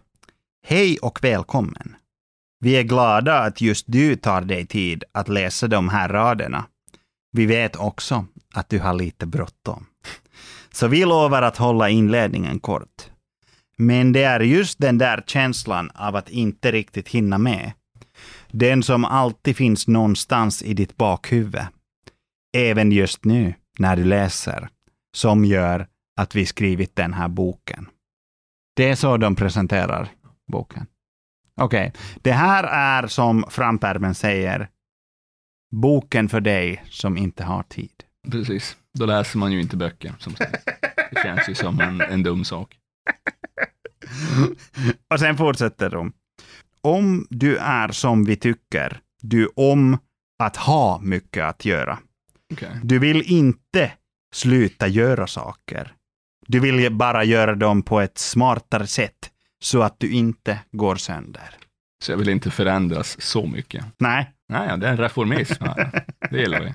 [0.68, 1.96] Hej och välkommen.
[2.60, 6.66] Vi är glada att just du tar dig tid att läsa de här raderna.
[7.32, 9.86] Vi vet också att du har lite bråttom.
[10.72, 13.10] Så vi lovar att hålla inledningen kort.
[13.78, 17.72] Men det är just den där känslan av att inte riktigt hinna med.
[18.52, 21.62] Den som alltid finns någonstans i ditt bakhuvud.
[22.58, 24.70] Även just nu när du läser.
[25.16, 27.88] Som gör att vi skrivit den här boken.
[28.82, 30.10] Det är så de presenterar
[30.52, 30.88] boken.
[31.56, 34.70] Okej, det här är som frampermen säger.
[35.72, 38.04] Boken för dig som inte har tid.
[38.32, 38.78] Precis.
[38.94, 40.66] Då läser man ju inte böcker, som sagt.
[41.12, 42.78] Det känns ju som en, en dum sak.
[45.14, 46.14] Och sen fortsätter de.
[46.82, 49.98] Om du är som vi tycker, du om
[50.44, 52.00] att ha mycket att göra.
[52.54, 52.80] Okej.
[52.84, 53.92] Du vill inte
[54.34, 55.96] sluta göra saker.
[56.52, 59.32] Du vill ju bara göra dem på ett smartare sätt
[59.64, 61.50] så att du inte går sönder.
[62.04, 63.86] Så jag vill inte förändras så mycket.
[63.98, 64.32] Nej.
[64.50, 66.06] Nej, det är en reformism här.
[66.32, 66.74] Det gillar vi.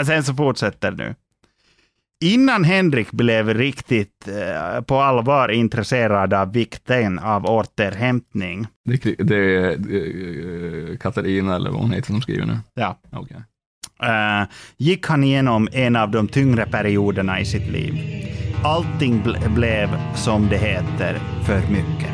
[0.00, 1.14] Och sen så fortsätter nu.
[2.24, 8.66] Innan Henrik blev riktigt eh, på allvar intresserad av vikten av återhämtning.
[8.84, 9.70] Det, det är
[10.90, 12.58] eh, Katarina, eller vad hon heter, som skriver nu.
[12.74, 13.00] Ja.
[13.10, 13.42] Okej
[14.02, 17.94] uh, gick han igenom en av de tyngre perioderna i sitt liv.
[18.64, 22.10] Allting ble- blev, som det heter, för mycket.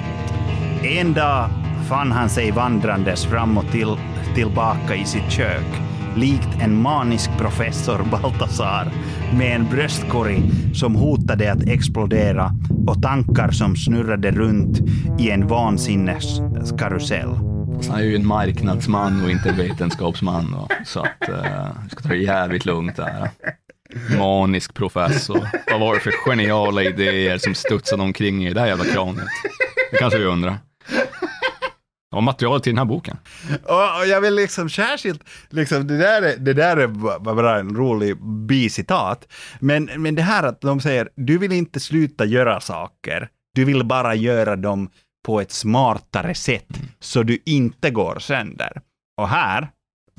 [0.83, 1.49] En dag
[1.89, 3.97] fann han sig vandrandes fram och till,
[4.35, 5.67] tillbaka i sitt kök,
[6.17, 8.89] likt en manisk professor Baltasar,
[9.39, 10.43] med en bröstkorg
[10.75, 12.51] som hotade att explodera
[12.87, 14.81] och tankar som snurrade runt
[15.21, 17.44] i en vansinneskarusell.
[17.87, 20.53] Så han är ju en marknadsman och inte en vetenskapsman.
[20.53, 20.69] Då.
[20.85, 23.31] Så att eh, vi ska ta det jävligt lugnt där.
[24.19, 25.49] Manisk professor.
[25.71, 29.27] Vad var det för geniala idéer som studsade omkring i det där jävla kraniet?
[29.91, 30.51] Det kanske vi undrar.
[32.11, 33.17] Det var material till den här boken.
[33.65, 37.59] Och, och jag vill liksom särskilt, liksom, det där är, det där är ba- bara
[37.59, 38.17] en rolig
[38.47, 39.29] bicitat.
[39.61, 43.85] Men, men det här att de säger, du vill inte sluta göra saker, du vill
[43.85, 44.91] bara göra dem
[45.25, 48.81] på ett smartare sätt, så du inte går sönder.
[49.21, 49.69] Och här,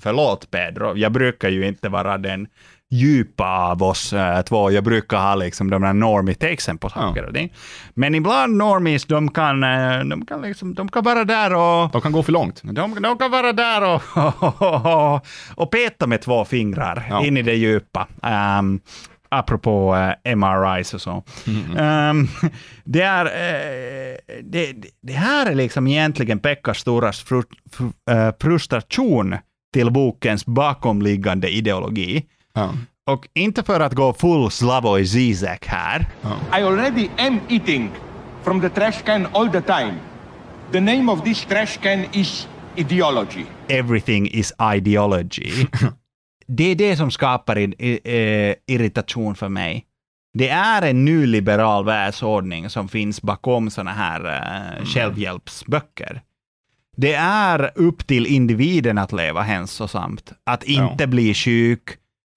[0.02, 2.48] förlåt Pedro, jag brukar ju inte vara den
[2.92, 4.72] djupa av oss eh, två.
[4.72, 7.54] Jag brukar ha liksom de där normie-takesen på saker och ting.
[7.94, 12.02] Men ibland normies, de kan, eh, de kan, liksom, de kan vara där och De
[12.02, 12.62] kan gå för långt.
[12.64, 14.02] de, de kan vara där och,
[14.62, 15.26] och,
[15.64, 17.26] och peta med två fingrar Ja.
[17.26, 18.08] in i det djupa.
[18.60, 18.80] Um,
[19.30, 19.96] apropå
[20.26, 21.24] uh, MRIs och så.
[21.78, 22.28] Ehm,
[22.84, 29.36] det, är, eh, det, det- här är liksom egentligen Pekka Storas fru, fru, eh, frustration
[29.74, 32.26] till bokens bakomliggande ideologi.
[32.54, 32.74] Ja.
[33.08, 36.08] Och inte för att gå full Slavoj Zizek här,
[36.60, 37.92] I already am eating
[38.44, 39.94] from the trash can all the time.
[40.72, 42.48] The name of this trash can is
[42.78, 43.46] ideology.
[43.70, 45.52] everything is ideology.
[46.48, 49.86] det är det som skapar eh, irritation för mig.
[50.34, 56.22] Det är en nyliberal världsordning som finns bakom sådana här eh, självhjälpsböcker.
[56.98, 61.90] Det är upp till individen att leva hälsosamt, att inte bli sjuk,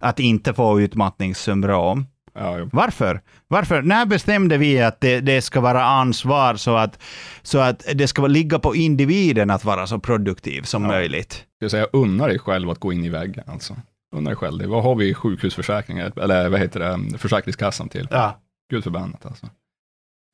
[0.03, 2.07] att inte få utmattningssyndrom.
[2.35, 2.71] Ja, jo.
[2.73, 3.21] Varför?
[3.49, 3.83] Varför?
[3.83, 7.03] När bestämde vi att det, det ska vara ansvar så att,
[7.43, 11.45] så att det ska ligga på individen att vara så produktiv som möjligt?
[11.59, 13.77] Jag säga, unna dig själv att gå in i väggen alltså.
[14.17, 14.67] Dig själv det.
[14.67, 18.09] Vad har vi sjukhusförsäkringar, eller vad heter det, Försäkringskassan till?
[18.11, 18.41] Ja.
[18.71, 19.47] Gud förbannat alltså.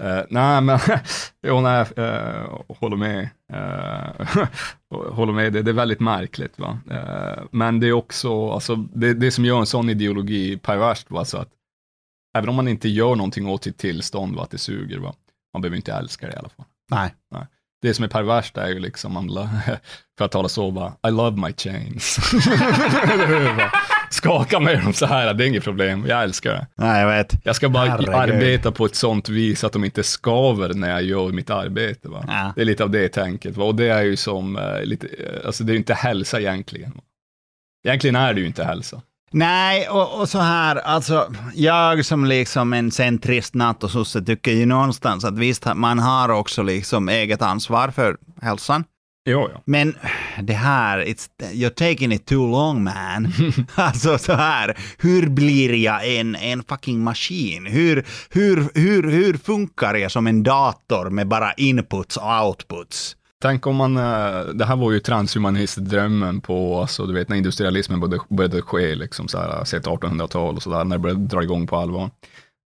[0.02, 0.78] Eh, nej, men
[1.46, 3.28] jo, nej, uh, håller med.
[4.90, 6.58] Uh, håller med, det, det är väldigt märkligt.
[6.58, 6.78] Va?
[6.90, 11.24] Eh, men det är också, alltså, det, det som gör en sån ideologi perverst, va?
[11.24, 11.48] Så att
[12.36, 14.42] även om man inte gör någonting åt sitt tillstånd, va?
[14.42, 15.14] att det suger, va?
[15.52, 16.66] man behöver inte älska det i alla fall.
[16.90, 17.14] Nej.
[17.84, 19.48] Det som är perverst är ju liksom, man, la-
[20.18, 22.18] för att tala så, bara, I love my chains.
[24.10, 26.66] Skaka med dem så här, det är inget problem, jag älskar det.
[26.74, 27.32] Nej, jag vet.
[27.44, 28.14] Jag ska bara Herregud.
[28.14, 32.08] arbeta på ett sånt vis att de inte skaver när jag gör mitt arbete.
[32.08, 32.24] Va?
[32.28, 32.52] Ja.
[32.56, 33.56] Det är lite av det tänket.
[33.56, 33.64] Va?
[33.64, 36.90] Och det är ju som, eh, lite, eh, alltså det är ju inte hälsa egentligen.
[36.94, 37.02] Va?
[37.86, 39.02] Egentligen är det ju inte hälsa.
[39.34, 45.24] Nej, och, och så här, alltså, jag som liksom en centrist nattososse tycker ju någonstans
[45.24, 48.84] att visst, man har också liksom eget ansvar för hälsan.
[49.28, 49.62] Jo, ja.
[49.64, 49.96] Men
[50.42, 53.32] det här, it's, you're taking it too long man.
[53.74, 57.66] alltså så här, hur blir jag en, en fucking maskin?
[57.66, 63.16] Hur, hur, hur, hur funkar jag som en dator med bara inputs och outputs?
[63.44, 68.00] Tänk om man, eh, det här var ju transhumanistdrömmen på, alltså, du vet när industrialismen
[68.00, 71.66] började, började ske, liksom så här, sett 1800-tal och sådär, när det började dra igång
[71.66, 72.10] på allvar.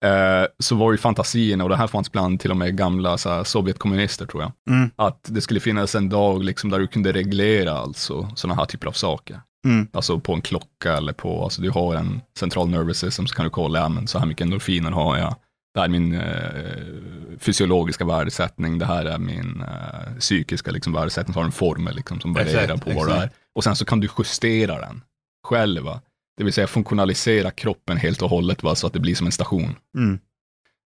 [0.05, 3.31] Eh, så var ju fantasierna, och det här fanns bland till och med gamla så
[3.31, 4.91] här, Sovjetkommunister tror jag, Mm.
[4.97, 8.87] att det skulle finnas en dag liksom, där du kunde reglera alltså sådana här typer
[8.87, 9.41] av saker.
[9.67, 9.89] Mm.
[9.93, 13.45] Alltså på en klocka eller på, alltså du har en central nervous system så kan
[13.45, 15.35] du kolla, ja men så här mycket endorfiner har jag.
[15.77, 21.35] Det här är min eh, fysiologiska värdesättning, det här är min eh, psykiska liksom, värdesättning,
[21.35, 23.31] så har en formel liksom, som varierar Exakt, på vad det är.
[23.55, 25.03] Och sen så kan du justera den
[25.47, 26.01] själv, va?
[26.37, 28.75] det vill säga funktionalisera kroppen helt och hållet va?
[28.75, 29.77] så att det blir som en station.
[29.97, 30.19] Mm.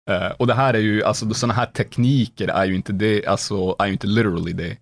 [0.09, 3.75] Eh, och det här är ju, alltså sådana här tekniker är ju inte det, alltså
[3.79, 4.77] är ju inte literally det.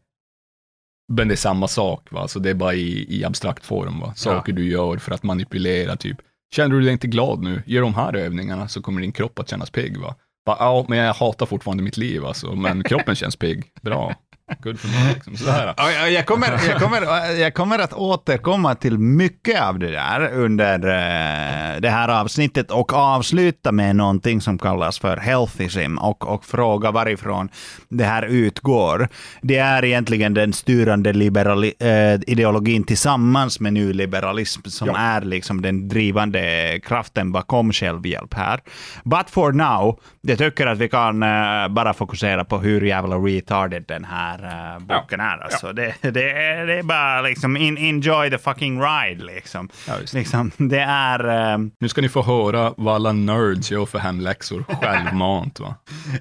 [1.13, 2.27] Men det är samma sak, va?
[2.27, 3.99] så det är bara i, i abstrakt form.
[3.99, 4.13] Va?
[4.15, 6.17] Saker du gör för att manipulera, typ.
[6.53, 7.63] Känner du dig inte glad nu?
[7.65, 9.97] Gör de här övningarna så kommer din kropp att kännas pigg.
[9.97, 10.15] Va?
[10.45, 12.55] Bara, ja, men jag hatar fortfarande mitt liv, alltså.
[12.55, 13.63] men kroppen känns pigg.
[13.81, 14.15] Bra.
[14.63, 15.13] Good for me.
[15.13, 15.37] Liksom.
[15.37, 15.73] Sådär.
[15.77, 17.01] Ja, ja, Jag kommer, jag, kommer,
[17.35, 22.93] jag kommer att återkomma till mycket av det där under eh, det här avsnittet och
[22.93, 27.49] avsluta med någonting som kallas för healthism och, och fråga varifrån
[27.89, 29.07] det här utgår.
[29.41, 34.97] Det är egentligen den styrande liberali, eh, ideologin tillsammans med nyliberalism som Ja.
[34.97, 38.59] är liksom den drivande kraften bakom självhjälp här.
[39.03, 43.83] But for now, jag tycker att vi kan eh, bara fokusera på hur jävla retarded
[43.87, 45.37] den här uh, boken är.
[45.37, 49.23] Alltså, det, det, är, det är bara liksom in, enjoy the fucking ride.
[49.23, 49.69] Liksom.
[49.87, 50.13] Ja, visst.
[50.13, 51.51] liksom, det är...
[51.53, 55.59] eh, Nu ska ni få höra vad alla nerds gör för hemläxor självmant.
[55.59, 55.75] Va?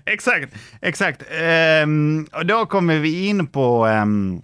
[0.06, 1.22] Exakt, exakt.
[1.40, 3.86] Ehm, och då kommer vi in på...
[3.86, 4.42] ehm,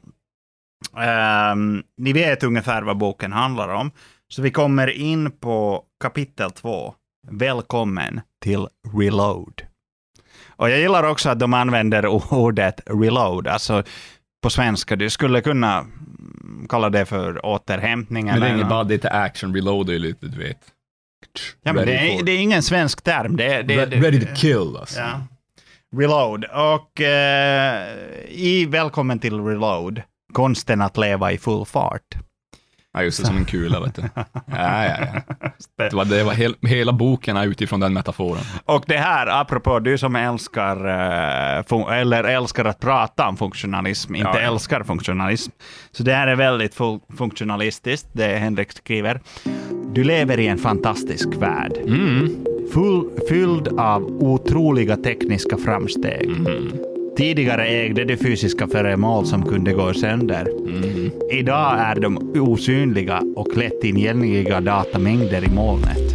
[1.98, 3.90] ni vet ungefär vad boken handlar om.
[4.28, 6.94] Så vi kommer in på kapitel två.
[7.30, 8.66] Välkommen till
[8.98, 9.62] Reload.
[10.58, 13.82] Och jag gillar också att de använder ordet reload, alltså
[14.42, 14.96] på svenska.
[14.96, 18.26] Du skulle kunna mm, kalla det för återhämtning.
[18.26, 20.58] Men det är inget nå- bara, inte action, reload är lite, du vet.
[21.62, 23.36] ja, men det, är, det är ingen svensk term.
[23.36, 25.00] Det, det, Re- ready to kill alltså.
[25.00, 25.20] Ja.
[25.96, 26.44] Reload.
[26.44, 27.94] Och eh,
[28.28, 30.02] i Välkommen till Reload,
[30.32, 32.14] konsten att leva i full fart,
[32.94, 34.02] Ja, just det, som en kula, vet du.
[34.14, 35.50] Ja, ja, ja.
[35.76, 38.42] Det var, det var hel, hela boken är utifrån den metaforen.
[38.64, 40.76] Och det här, apropå du som älskar,
[41.58, 44.52] eh, eller älskar att prata om funktionalism, inte Ja, ja.
[44.52, 45.50] älskar funktionalism.
[45.92, 49.20] Så det här är väldigt fu- funktionalistiskt, det Henrik skriver.
[49.92, 51.72] Du lever i en fantastisk värld.
[52.72, 56.30] Full, fylld av otroliga tekniska framsteg.
[57.18, 60.46] Tidigare ägde du fysiska föremål som kunde gå sönder.
[61.32, 66.14] Idag är de osynliga och lättillgängliga datamängder i molnet.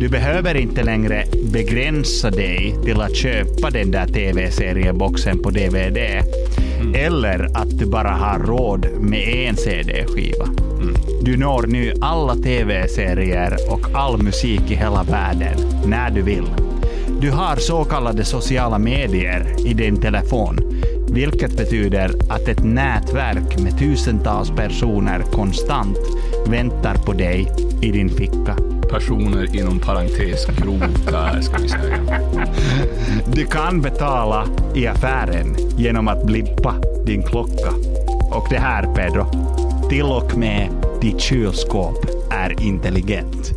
[0.00, 5.98] Du behöver inte längre begränsa dig till att köpa den där tv-serieboxen på DVD.
[6.94, 10.46] Eller att du bara har råd med en CD-skiva.
[11.22, 16.46] Du når nu alla tv-serier och all musik i hela världen när du vill.
[17.20, 20.58] Du har så kallade sociala medier i din telefon,
[21.10, 25.98] vilket betyder att ett nätverk med tusentals personer konstant
[26.46, 27.52] väntar på dig
[27.82, 28.56] i din ficka.
[28.90, 30.80] Personer inom parentes grov
[31.10, 31.96] där, ska vi säga.
[33.34, 36.74] Du kan betala i affären genom att blippa
[37.06, 37.70] din klocka.
[38.30, 39.26] Och det här, Pedro,
[39.88, 40.68] till och med
[41.00, 43.52] ditt kylskåp är intelligent.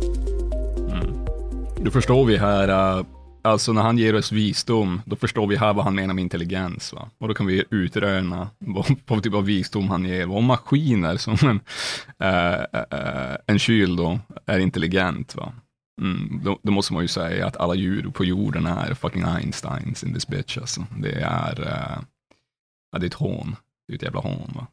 [1.84, 3.04] Då förstår vi här, äh,
[3.44, 6.92] alltså när han ger oss visdom, då förstår vi här vad han menar med intelligens.
[6.92, 7.10] Va?
[7.18, 10.30] Och då kan vi utröna vad, vad typ av visdom han ger.
[10.30, 11.60] Om maskiner som en,
[12.18, 12.62] äh,
[13.00, 15.52] äh, en kyl då är intelligent, va?
[16.00, 20.04] Mm, då, då måste man ju säga att alla djur på jorden är fucking Einsteins
[20.04, 20.58] in this bitch.
[20.58, 20.86] Alltså.
[20.98, 22.02] Det är, äh,
[22.98, 23.56] det är ett hån.
[23.86, 24.52] Det är ett jävla hån.
[24.54, 24.66] Va?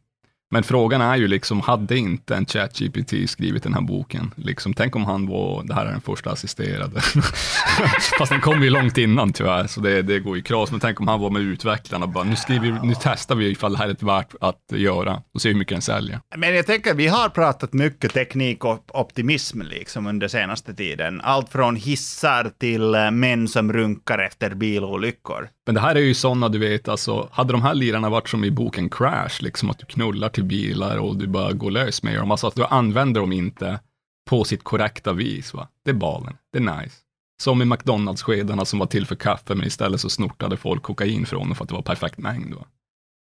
[0.53, 4.31] Men frågan är ju liksom, hade inte en ChatGPT skrivit den här boken?
[4.35, 7.01] Liksom, tänk om han var, det här är den första assisterade.
[8.17, 10.71] Fast den kom ju långt innan tyvärr, så det, det går ju kras.
[10.71, 13.71] Men tänk om han var med utvecklarna och bara, nu, skriver, nu testar vi ifall
[13.71, 16.19] det här är ett värt att göra och se hur mycket den säljer.
[16.35, 21.21] Men jag tänker, vi har pratat mycket teknik och optimism liksom under senaste tiden.
[21.21, 25.49] Allt från hissar till eh, män som runkar efter bilolyckor.
[25.71, 28.43] Men det här är ju sådana, du vet, alltså, hade de här lirarna varit som
[28.43, 32.15] i boken Crash, liksom att du knullar till bilar och du bara går lös med
[32.15, 33.79] dem, alltså att du använder dem inte
[34.29, 35.67] på sitt korrekta vis, va?
[35.85, 36.95] Det är balen, det är nice.
[37.41, 41.47] Som i McDonalds-skedarna som var till för kaffe, men istället så snortade folk kokain från
[41.47, 42.53] dem för att det var perfekt mängd.
[42.53, 42.65] Va?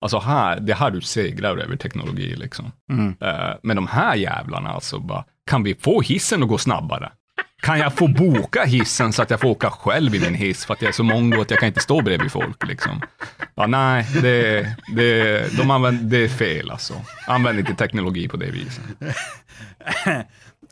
[0.01, 2.71] Alltså här, det är här du segrar över teknologi liksom.
[3.21, 7.11] Eh, men de här jävlarna alltså, bara, kan vi få hissen att gå snabbare?
[7.61, 10.73] Kan jag få boka hissen så att jag får åka själv i min hiss för
[10.73, 13.01] att jag är så mongo att jag kan inte stå bredvid folk liksom?
[13.55, 16.93] Ja, nej, det, det, de använder, det är fel alltså.
[17.27, 18.83] Använd inte teknologi på det viset.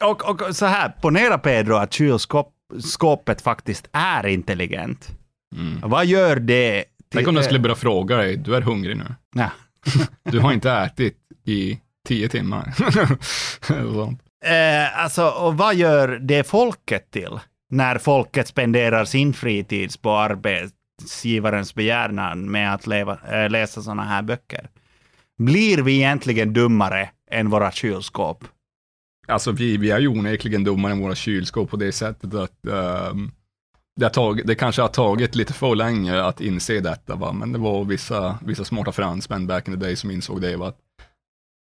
[0.01, 5.09] Och, och så här, ponera Pedro att kylskåpet faktiskt är intelligent.
[5.83, 6.81] Vad gör det?
[6.83, 9.15] Till, Tänk om den skulle börja fråga dig, du är hungrig nu.
[9.35, 9.51] Ja.
[10.23, 12.73] Du har inte ätit i tio timmar.
[13.61, 14.21] Sånt.
[14.47, 17.39] Eh, alltså, och vad gör det folket till?
[17.69, 24.21] När folket spenderar sin fritid på arbetsgivarens begäran med att leva, eh, läsa sådana här
[24.21, 24.69] böcker.
[25.37, 28.43] Blir vi egentligen dummare än våra kylskåp?
[29.27, 32.57] Alltså vi, vi är ju onekligen dummare än våra kylskåp på det sättet att
[33.11, 33.31] um,
[33.95, 37.31] det, har tagit, det kanske har tagit lite för länge att inse detta, va?
[37.31, 40.67] men det var vissa, vissa smarta fransmän back in the day som insåg det, va?
[40.67, 40.77] att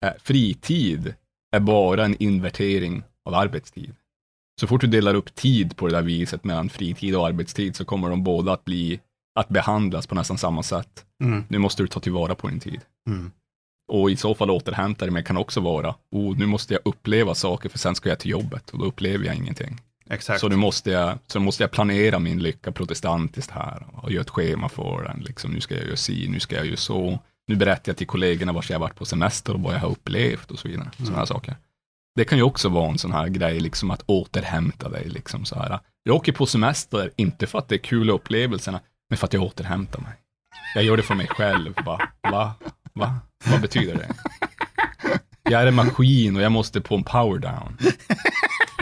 [0.04, 1.14] eh, fritid
[1.52, 3.94] är bara en invertering av arbetstid.
[4.60, 7.84] Så fort du delar upp tid på det där viset mellan fritid och arbetstid så
[7.84, 9.00] kommer de båda att bli,
[9.34, 11.04] att behandlas på nästan samma sätt.
[11.24, 11.44] Mm.
[11.48, 12.80] Nu måste du ta tillvara på din tid.
[13.08, 13.30] Mm.
[13.92, 17.34] Och i så fall återhämta det, men kan också vara, oh, nu måste jag uppleva
[17.34, 19.80] saker för sen ska jag till jobbet och då upplever jag ingenting.
[20.10, 20.40] Exakt.
[20.40, 24.30] Så nu måste jag, så måste jag planera min lycka protestantiskt här och göra ett
[24.30, 25.20] schema för den.
[25.20, 27.18] Liksom, nu ska jag göra si, nu ska jag göra så.
[27.46, 30.50] Nu berättar jag till kollegorna vart jag varit på semester och vad jag har upplevt
[30.50, 30.90] och så vidare.
[30.98, 31.56] Sådana här saker.
[32.14, 35.08] Det kan ju också vara en sån här grej, liksom att återhämta dig.
[35.08, 35.78] Liksom så här.
[36.02, 38.80] Jag åker på semester, inte för att det är kul upplevelserna,
[39.10, 40.12] men för att jag återhämtar mig.
[40.74, 41.74] Jag gör det för mig själv.
[41.84, 42.00] Va?
[42.30, 42.54] Va?
[42.92, 43.18] Va?
[43.44, 44.14] Vad betyder det?
[45.42, 47.76] Jag är en maskin och jag måste på en power down.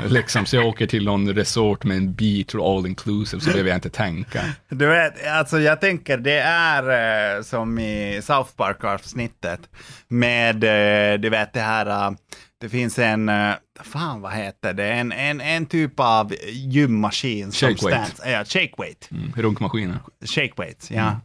[0.09, 3.68] Liksom, så jag åker till någon resort med en beach och all inclusive, så behöver
[3.70, 4.40] jag inte tänka.
[4.68, 9.61] Du vet, alltså jag tänker det är eh, som i South Park-avsnittet
[10.09, 12.16] med, eh, du vet det här, eh,
[12.61, 17.68] det finns en, eh, fan vad heter det, en, en, en typ av gymmaskin som
[17.68, 18.07] Shake weight.
[18.09, 19.98] Stans, ja, shake weight, Mm, runkmaskiner.
[20.34, 21.20] shake weight, ja.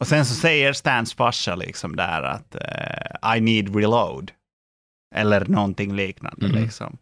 [0.00, 4.30] Och sen så säger Stans farsa liksom där att eh, I need reload.
[5.14, 6.56] Eller någonting liknande Mhm.
[6.62, 6.96] liksom.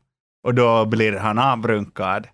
[0.47, 2.27] Och då blir han avrunkad.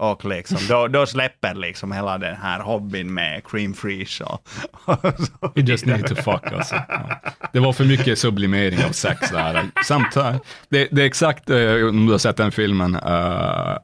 [0.00, 4.40] Och liksom, då, då släpper liksom hela den här hobbyn med cream freeze och,
[4.84, 6.74] och så You just need to fuck alltså.
[6.88, 7.20] Ja.
[7.52, 9.64] Det var för mycket sublimering av sex där.
[9.84, 11.56] Samtidigt, det, det är exakt, eh,
[11.88, 13.76] om du har sett den filmen, uh,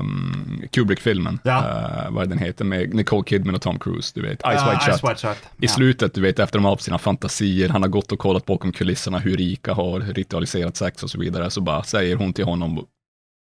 [0.00, 1.58] um, Kubrick-filmen, Ja.
[1.58, 4.84] uh, vad den heter, med Nicole Kidman och Tom Cruise, du vet, Ice Ja, White
[4.84, 4.94] Shut.
[5.00, 5.36] Ice White Shut.
[5.36, 5.68] I Ja.
[5.68, 8.72] slutet, du vet, efter de har haft sina fantasier, han har gått och kollat bakom
[8.72, 12.86] kulisserna hur rika har ritualiserat sex och så vidare, så bara säger hon till honom,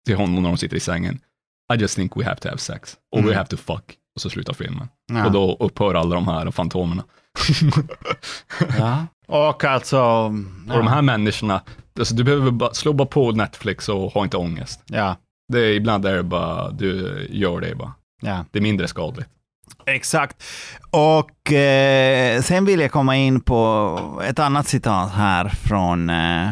[0.07, 1.20] till honom när de sitter i sängen,
[1.74, 3.34] I just think we have to have sex, we Mm.
[3.34, 4.88] have to fuck, och så slutar filmen.
[5.12, 5.26] Ja.
[5.26, 7.05] Och då upphör alla de här fantomerna.
[8.78, 9.07] Ja.
[9.26, 10.00] Och alltså...
[10.68, 11.62] Och de här människorna,
[11.98, 14.82] alltså du behöver bara slå bara på Netflix och ha inte ångest.
[14.86, 15.16] Ja,
[15.52, 17.92] Det är, ibland är det bara, du gör det bara.
[18.22, 18.44] ja.
[18.50, 19.28] Det är mindre skadligt.
[19.86, 20.42] Exakt.
[20.90, 26.50] Och eh, sen vill jag komma in på ett annat citat här från eh,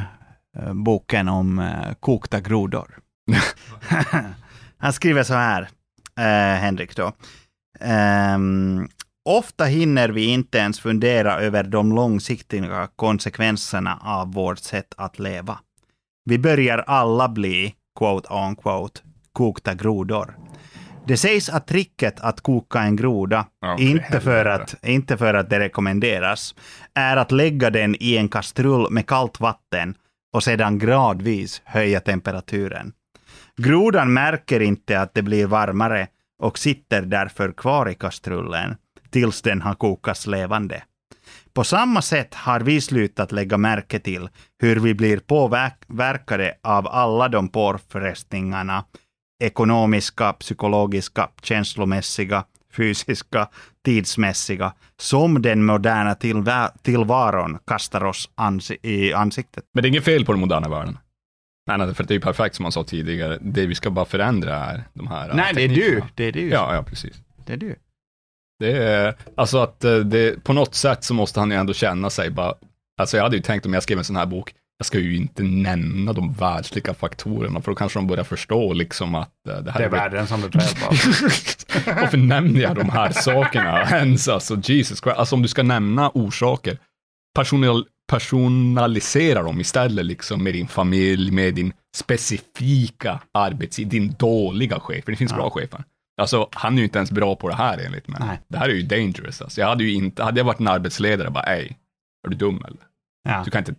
[0.72, 2.98] boken om eh, kokta grodor.
[4.78, 5.68] Han skriver så här,
[6.18, 7.12] eh, Henrik då.
[7.80, 8.88] Ehm,
[9.24, 15.58] Ofta hinner vi inte ens fundera över de långsiktiga konsekvenserna av vårt sätt att leva.
[16.24, 19.00] Vi börjar alla bli, quote on quote,
[19.32, 20.36] kokta grodor.
[21.06, 25.50] Det sägs att tricket att koka en groda, för inte, för att, inte för att
[25.50, 26.54] det rekommenderas,
[26.94, 29.94] är att lägga den i en kastrull med kallt vatten
[30.32, 32.92] och sedan gradvis höja temperaturen.
[33.56, 38.76] Grodan märker inte att det blir varmare och sitter därför kvar i kastrullen
[39.10, 40.82] tills den har kokats levande.
[41.54, 44.28] På samma sätt har vi slutat lägga märke till
[44.58, 48.84] hur vi blir påverkade av alla de påfrestningarna,
[49.44, 52.44] ekonomiska, psykologiska, känslomässiga,
[52.76, 53.48] fysiska,
[53.84, 56.14] tidsmässiga, som den moderna
[56.82, 59.64] tillvaron kastar oss ansi- i ansiktet.
[59.74, 60.98] Men det är inget fel på den moderna världen.
[61.66, 63.38] Nej, nej, för det är ju perfekt som man sa tidigare.
[63.40, 66.02] Det vi ska bara förändra är de här äh, Nej, det är du.
[66.14, 66.48] Det är du.
[66.48, 67.22] Ja, ja, precis.
[67.46, 67.76] Det är du.
[68.58, 72.10] Det är, alltså att eh, det, på något sätt så måste han ju ändå känna
[72.10, 72.54] sig bara,
[73.00, 75.16] alltså jag hade ju tänkt om jag skrev en sån här bok, jag ska ju
[75.16, 79.70] inte nämna de världsliga faktorerna, för då kanske de börjar förstå liksom att eh, det
[79.70, 80.50] här Det är världen som bara.
[82.00, 84.28] Varför nämner jag de här sakerna ens?
[84.28, 85.18] Alltså Jesus Christ.
[85.18, 86.78] Alltså om du ska nämna orsaker,
[87.34, 95.04] personal, personalisera dem istället liksom med din familj, med din specifika arbetstid, din dåliga chef,
[95.04, 95.84] för det finns bra chefer.
[96.20, 98.20] Alltså han är ju inte ens bra på det här enligt mig.
[98.20, 98.40] Nej.
[98.48, 99.42] Det här är ju dangerous.
[99.42, 101.78] Alltså, jag hade ju inte, hade jag varit en arbetsledare bara, ej,
[102.26, 102.80] är du dum eller?
[103.28, 103.42] Ja.
[103.44, 103.74] Du kan inte,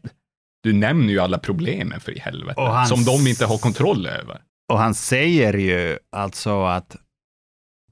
[0.63, 4.41] du nämner ju alla problemen för i helvete, hans- som de inte har kontroll över.
[4.73, 6.95] Och han säger ju alltså att,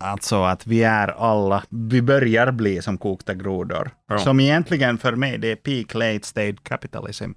[0.01, 3.91] alltså att vi är alla, vi börjar bli som kokta grodor.
[4.09, 4.17] Ja.
[4.17, 7.31] Som egentligen för mig, det är peak late stage capitalism.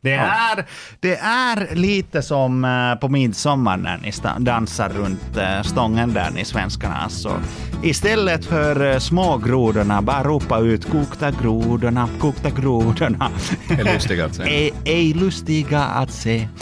[0.00, 0.22] Det Ja.
[0.56, 0.66] är,
[1.00, 4.12] det är lite som eh, på midsommar när ni
[4.44, 6.96] dansar runt eh, stången där, ni svenskarna.
[6.96, 7.40] Alltså,
[7.82, 13.30] istället för eh, små grodorna, bara ropa ut kokta grodorna, kokta grodorna.
[13.68, 14.48] Det är lustigt att säga.
[14.48, 16.48] Ej, ej lustiga att se.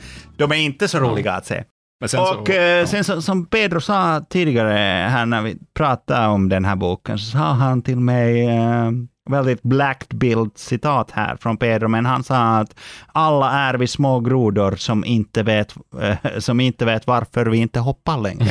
[0.36, 1.64] De är inte så roliga att se.
[2.00, 2.86] Men sen och så, eh, ja.
[2.86, 4.72] sen så, som Pedro sa tidigare
[5.08, 8.90] här när vi pratade om den här boken, så sa han till mig eh,
[9.30, 14.20] väldigt blacked bild citat här från Pedro, men han sa att alla är vi små
[14.20, 18.50] grodor som inte vet, eh, som inte vet varför vi inte hoppar längre.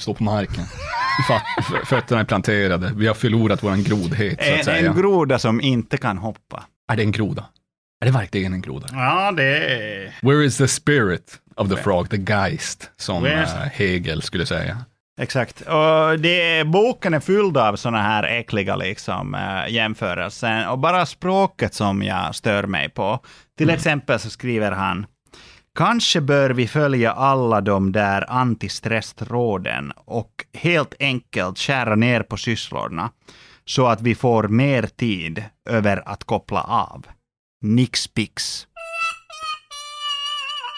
[0.00, 0.64] Stå på marken.
[1.84, 2.92] Fötterna är planterade.
[2.96, 4.90] Vi har förlorat våran grodhet, så att en, säga.
[4.90, 6.64] en groda som inte kan hoppa.
[6.92, 7.44] är det en groda?
[8.00, 8.86] Är det verkligen en groda?
[8.92, 10.14] Ja, det är...
[10.22, 14.84] Where is the spirit of the frog, the geist, som eh, Hegel skulle säga.
[15.20, 15.60] Exakt.
[15.60, 20.70] Och det, boken är fylld av sådana här äckliga liksom, äh, jämförelser.
[20.70, 23.20] Och bara språket som jag stör mig på.
[23.58, 25.06] Till exempel så skriver han
[25.78, 33.10] Kanske bör vi följa alla de där antistressråden och helt enkelt skära ner på sysslorna
[33.64, 37.06] så att vi får mer tid över att koppla av.
[37.60, 38.66] Nixpix.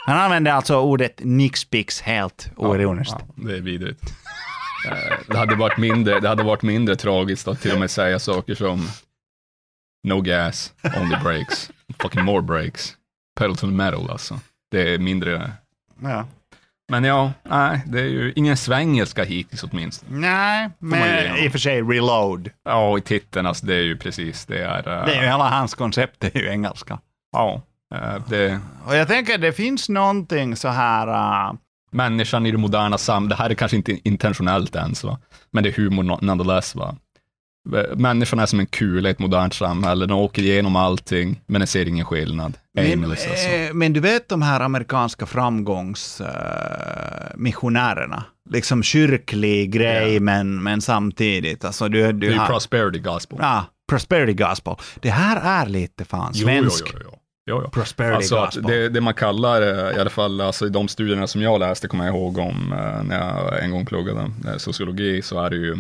[0.07, 3.15] Han använder alltså ordet nixpix helt oironiskt.
[3.19, 4.03] Ja, det är vidrigt.
[4.87, 8.19] Eh, det, hade varit mindre, det hade varit mindre tragiskt att till och med säga
[8.19, 8.89] saker som
[10.05, 12.97] No gas, only brakes, fucking more brakes,
[13.39, 14.41] pedal to the metal alltså.
[14.71, 15.53] Det är mindre,
[16.03, 16.27] Ja.
[16.91, 20.19] Men ja, nej, det är ju ingen svengelska hittills åtminstone.
[20.19, 22.51] Nej, men i och för sig reload.
[22.65, 24.79] Ja, i titeln, alltså det är ju precis, det är...
[24.79, 26.99] eh, Det är ju hela hans koncept, det är ju engelska.
[27.33, 27.63] Ja,
[27.95, 28.61] eh, det...
[28.87, 31.09] Och jag tänker det finns någonting så här...
[31.51, 31.55] Uh,
[31.93, 35.19] Människan i det moderna samhället, det här är kanske inte intentionellt ens, va?
[35.51, 36.75] men det är humor no- nonetheless.
[36.75, 36.97] Va?
[37.97, 41.67] Människan är som en kula i ett modernt samhälle, den åker igenom allting, men den
[41.67, 42.53] ser ingen skillnad.
[42.75, 43.29] men, alltså.
[43.29, 48.25] eh, men du vet de här amerikanska framgångsmissionärerna?
[48.51, 50.21] liksom kyrklig grej, Ja.
[50.21, 51.65] men, men samtidigt.
[51.65, 53.39] Alltså, du, Det är du har, prosperity gospel.
[53.43, 54.75] Ja, prosperity gospel.
[55.01, 57.17] Det här är lite fan svensk Jo, jo, jo, jo.
[57.65, 58.63] Jo, prosperity Alltså gospel.
[58.63, 61.89] det, det man kallar, eh, i alla fall alltså, i de studierna som jag läste,
[61.89, 65.57] kommer jag ihåg om eh, när jag en gång pluggade eh, sociologi, så är det
[65.57, 65.77] ju,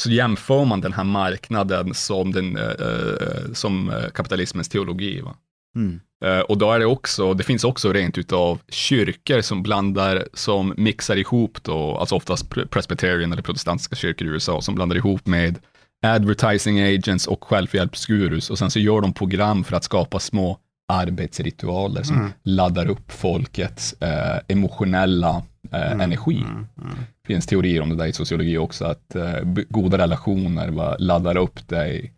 [0.00, 5.20] så jämför man den här marknaden som, den, eh, eh, som eh, kapitalismens teologi.
[5.20, 5.34] Va?
[5.76, 6.00] Mm.
[6.24, 10.74] Eh, Och då är det också, det finns också rent utav kyrkor som blandar, som
[10.76, 15.26] mixar ihop då, alltså oftast pre- presbyterian eller protestantiska kyrkor i USA, som blandar ihop
[15.26, 15.58] med
[16.06, 20.58] advertising agents och självhjälpsgurus och sen så gör de program för att skapa små
[20.88, 26.44] arbetsritualer som laddar upp folkets eh, emotionella eh, energi.
[27.22, 31.36] Det finns teorier om det där i sociologi också, att eh, goda relationer va, laddar
[31.36, 32.12] upp dig,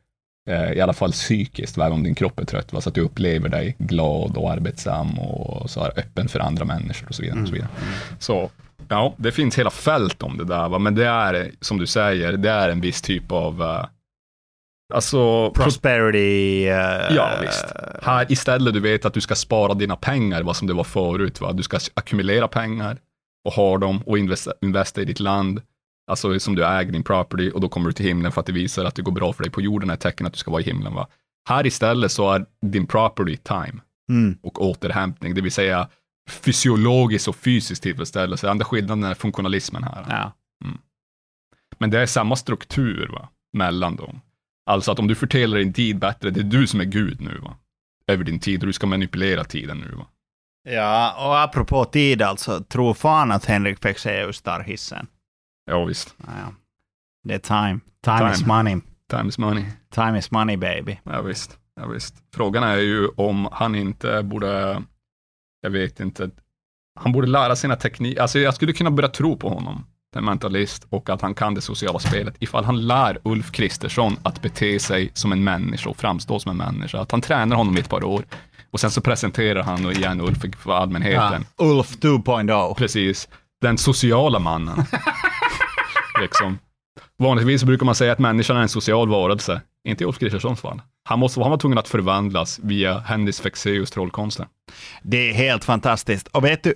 [0.50, 3.00] eh, i alla fall psykiskt, även om din kropp är trött, va, så att du
[3.00, 7.40] upplever dig glad och arbetsam och så här, öppen för andra människor och så vidare.
[7.40, 7.70] Och så, vidare.
[8.18, 8.50] så
[8.88, 12.32] ja, det finns hela fält om det där, va, men det är, som du säger,
[12.32, 13.84] det är en viss typ av, eh,
[14.94, 16.66] alltså, Prosperity...
[16.68, 17.64] eh, Ja, visst.
[18.02, 21.40] Här istället du vet att du ska spara dina pengar, vad som det var förut.
[21.40, 21.52] Va?
[21.52, 22.98] Du ska ackumulera pengar
[23.44, 25.62] och ha dem och investa, investa i ditt land.
[26.10, 28.52] Alltså som du äger din property och då kommer du till himlen för att det
[28.52, 30.60] visar att det går bra för dig på jorden är tecken att du ska vara
[30.62, 30.94] i himlen.
[30.94, 31.06] Va?
[31.48, 33.80] Här istället så är din property time
[34.10, 34.38] Mm.
[34.42, 35.88] och återhämtning, det vill säga
[36.30, 38.50] fysiologisk och fysisk tillfredsställelse.
[38.50, 40.04] Enda skillnaden är funktionalismen här.
[40.08, 40.32] Ja.
[41.78, 43.28] Men det är samma struktur va?
[43.52, 44.20] mellan dem.
[44.66, 47.38] Alltså att om du fördelar din tid bättre, det är du som är Gud nu
[47.38, 47.56] va?
[48.06, 50.06] Över din tid och du ska manipulera tiden nu va?
[50.68, 55.06] ja, och apropå tid alltså, tro fan att Henrik Fexeus tar hissen.
[55.70, 56.52] Ja visst, Ja, ja.
[57.28, 57.80] Det är time.
[58.04, 58.32] Time, Time.
[58.32, 58.80] is money.
[59.10, 59.64] time is money.
[59.90, 60.98] Time is money baby.
[61.04, 62.14] Ja visst, ja visst.
[62.34, 64.82] Frågan är ju om han inte borde,
[65.60, 66.30] jag vet inte,
[67.00, 69.86] han borde lära sina tekniker, alltså jag skulle kunna börja tro på honom,
[70.16, 74.42] en mentalist, och att han kan det sociala spelet, ifall han lär Ulf Kristersson att
[74.42, 77.80] bete sig som en människa och framstå som en människa, att han tränar honom i
[77.80, 78.24] ett par år,
[78.70, 81.46] och sen så presenterar han igen Ulf för allmänheten.
[81.56, 82.74] Ulf 2.0.
[82.74, 83.28] Precis,
[83.60, 84.84] den sociala mannen.
[86.20, 86.58] liksom.
[87.18, 89.60] Vanligtvis brukar man säga att människan är en social varelse.
[89.88, 90.82] Inte i Ulf Kristerssons fall.
[91.04, 94.46] Han, måste, han var tvungen att förvandlas via Hennis Fexeus trollkonster.
[95.02, 96.28] Det är helt fantastiskt.
[96.28, 96.74] Och vet du,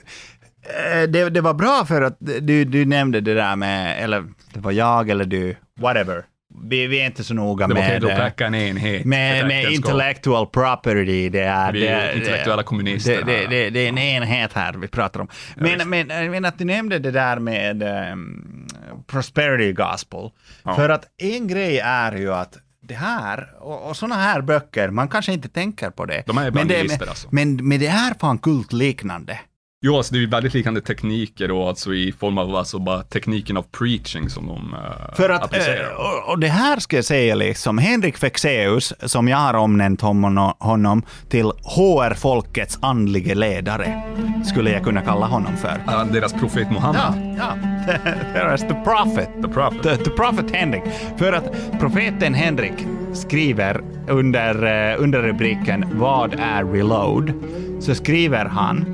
[1.08, 4.72] det, det var bra för att du, du nämnde det där med, eller det var
[4.72, 6.24] jag eller du, whatever.
[6.62, 9.74] Vi, vi är inte så noga Det med, eh, med, med äktenskap.
[9.74, 11.28] intellectual property.
[11.28, 14.72] Det är, Vi det, är intellektuella kommunister Det, det, det, det är en enhet här
[14.72, 15.28] vi pratar om.
[15.56, 17.82] Men, men, men att du nämnde det där med
[18.12, 18.66] um,
[19.06, 20.30] prosperity gospel.
[20.62, 20.74] Ja.
[20.74, 25.08] För att en grej är ju att det här, och, och sådana här böcker, man
[25.08, 26.22] kanske inte tänker på det.
[26.26, 27.28] De men, det, men, alltså.
[27.30, 29.38] men, men det är fan kultliknande.
[29.82, 33.02] Jo, alltså det är ju väldigt liknande tekniker och alltså i form av alltså bara
[33.02, 35.90] tekniken av preaching som de uh, För att, applicerar.
[35.90, 40.52] eh, och, det här ska jag säga liksom, Henrik Fexeus, som jag har omnämnt honom,
[40.58, 44.02] honom till HR-folkets andlige ledare,
[44.44, 45.82] skulle jag kunna kalla honom för.
[45.86, 47.68] Ja, deras profet Muhammed, Ja, ja.
[48.34, 49.28] There's the prophet.
[49.42, 49.82] the prophet.
[49.82, 50.82] The, the prophet Henrik.
[51.16, 54.54] För att profeten Henrik skriver under,
[54.92, 57.32] eh, under rubriken Vad är reload?
[57.80, 58.84] Så skriver han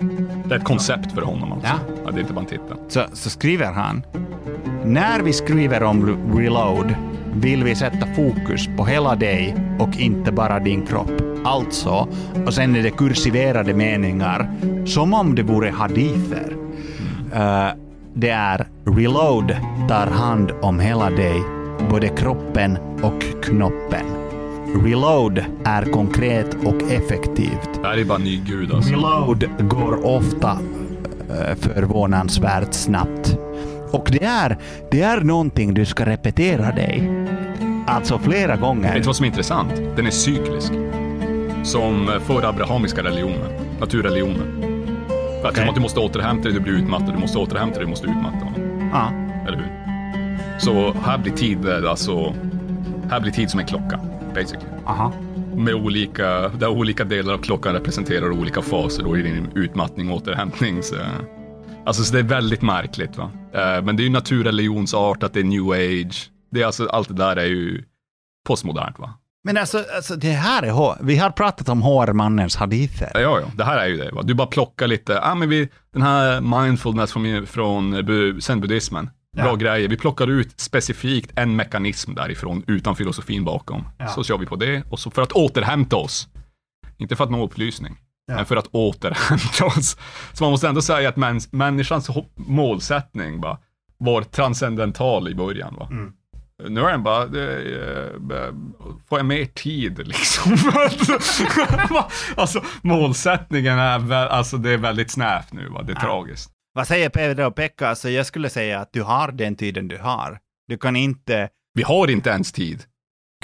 [0.48, 1.68] Det är ett koncept för honom alltså.
[1.68, 1.78] Ja.
[2.04, 2.76] Ja, det är inte bara en titel.
[2.88, 4.02] så, så skriver han
[4.84, 6.94] När vi skriver om re- reload
[7.34, 11.10] vill vi sätta fokus på hela dig och inte bara din kropp.
[11.44, 12.08] Alltså,
[12.46, 14.50] och sen är det kursiverade meningar
[14.86, 16.56] som om det vore hadither.
[17.34, 17.68] Eh,
[18.14, 19.56] det är reload
[19.88, 21.42] tar hand om hela dig,
[21.90, 24.06] både kroppen och knoppen.
[24.74, 27.70] Reload är konkret och effektivt.
[27.82, 28.90] Det här är bara ny gud alltså.
[28.90, 30.58] Reload går ofta
[31.30, 33.36] eh, förvånansvärt snabbt.
[33.92, 34.56] Och det är,
[34.90, 37.10] det är någonting du ska repetera dig.
[37.86, 38.94] Alltså flera Vet gånger.
[38.94, 39.72] du vad som är intressant?
[39.96, 40.72] Den är cyklisk.
[41.62, 44.46] Som för abrahamiska religioner, naturreligioner.
[45.42, 45.60] För att Okej.
[45.60, 48.06] som att du måste återhämta dig, du blir utmattad, du måste återhämta dig, du måste
[48.06, 48.90] utmatta honom.
[48.92, 49.10] Ja.
[49.48, 49.70] Eller hur?
[50.58, 52.34] Så här blir tid, eh, alltså,
[53.10, 54.00] här blir tid som en klocka,
[54.36, 54.66] basically.
[54.86, 55.12] Aha.
[55.56, 60.16] Med olika, där olika delar av klockan representerar olika faser då i din utmattning och
[60.16, 60.82] återhämtning.
[60.82, 60.96] Så,
[61.86, 63.16] alltså, så det är väldigt märkligt.
[63.16, 63.30] Va?
[63.54, 66.30] Eh, Men det är ju naturreligionsart, att det är new age.
[66.50, 67.82] Det är alltså, allt det där är ju
[68.46, 68.98] postmodernt.
[68.98, 69.14] Va?
[69.44, 70.94] Men alltså, alltså det här är H.
[71.00, 73.10] Vi har pratat om HR-mannens hadither.
[73.14, 74.10] Ja, ja, det här är ju det.
[74.12, 74.22] Va?
[74.22, 79.10] Du bara plockar lite, ah, men vi, den här mindfulness från, från bu- zen-buddhismen.
[79.36, 79.54] Bra Ja.
[79.54, 79.88] grejer.
[79.88, 83.88] Vi plockar ut specifikt en mekanism därifrån utan filosofin bakom.
[83.98, 84.08] Ja.
[84.08, 86.28] Så kör vi på det och så för att återhämta oss.
[86.98, 88.34] Inte för att nå upplysning, Ja.
[88.34, 89.96] men för att återhämta oss.
[90.32, 93.58] Så man måste ändå säga att mäns, människans målsättning va,
[93.98, 95.76] var transcendental i början.
[95.78, 95.88] Va?
[95.90, 96.12] Mm.
[96.68, 98.52] Nu är den bara, eh,
[99.08, 100.56] får jag mer tid liksom?
[102.36, 106.50] alltså målsättningen är väl, alltså det är väldigt snävt nu va, det är tragiskt.
[106.76, 107.88] Vad säger Pedro och Pekka?
[107.88, 110.38] Alltså, jag skulle säga att du har den tiden du har.
[110.68, 111.48] Du kan inte...
[111.74, 112.82] Vi har inte ens tid.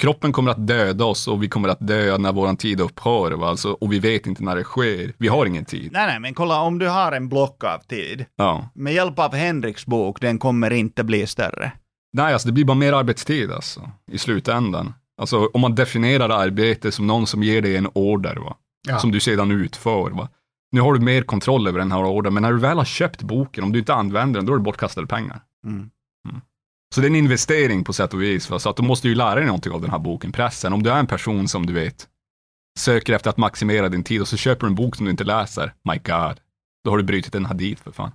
[0.01, 3.31] Kroppen kommer att döda oss och vi kommer att dö när vår tid upphör.
[3.31, 3.49] Va?
[3.49, 5.13] Alltså, och vi vet inte när det sker.
[5.17, 5.89] Vi har ingen tid.
[5.91, 8.25] Nej, nej, men kolla om du har en block av tid.
[8.35, 8.69] Ja.
[8.75, 11.71] Med hjälp av Henriks bok, den kommer inte bli större.
[12.13, 14.93] Nej, alltså det blir bara mer arbetstid alltså, i slutändan.
[15.17, 18.55] Alltså om man definierar arbete som någon som ger dig en order, va?
[18.87, 18.99] Ja.
[18.99, 20.09] som du sedan utför.
[20.11, 20.29] Va?
[20.73, 23.21] Nu har du mer kontroll över den här ordern, men när du väl har köpt
[23.21, 25.41] boken, om du inte använder den, då är det bortkastade pengar.
[25.65, 25.89] Mm.
[26.95, 28.49] Så det är en investering på sätt och vis.
[28.49, 28.59] Va?
[28.59, 30.73] Så att du måste ju lära dig någonting av den här boken, pressen.
[30.73, 32.07] Om du är en person som du vet
[32.79, 35.23] söker efter att maximera din tid och så köper du en bok som du inte
[35.23, 36.39] läser, my god,
[36.83, 38.11] då har du brutit en hadith för fan.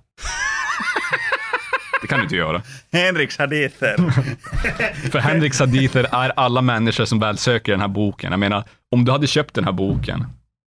[2.01, 2.61] det kan du inte göra.
[2.91, 3.97] Henriks hadither.
[5.11, 8.31] För Henriks hadither är alla människor som väl söker den här boken.
[8.31, 10.25] Jag menar, om du hade köpt den här boken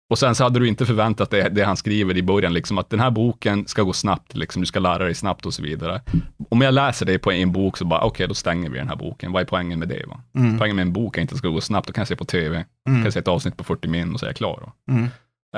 [0.10, 2.90] och sen så hade du inte förväntat dig det han skriver i början, liksom att
[2.90, 6.02] den här boken ska gå snabbt, liksom, du ska lära dig snabbt och så vidare.
[6.50, 8.96] Om jag läser det på en bok så bara, okej, då stänger vi den här
[8.96, 9.32] boken.
[9.32, 10.06] Vad är poängen med det?
[10.08, 10.22] Va?
[10.60, 12.16] Poängen med en bok är inte att det ska gå snabbt, då kan jag se
[12.16, 14.72] på tv, kan jag se ett avsnitt på 40 min och så är jag klar.
[14.92, 15.08] Mm.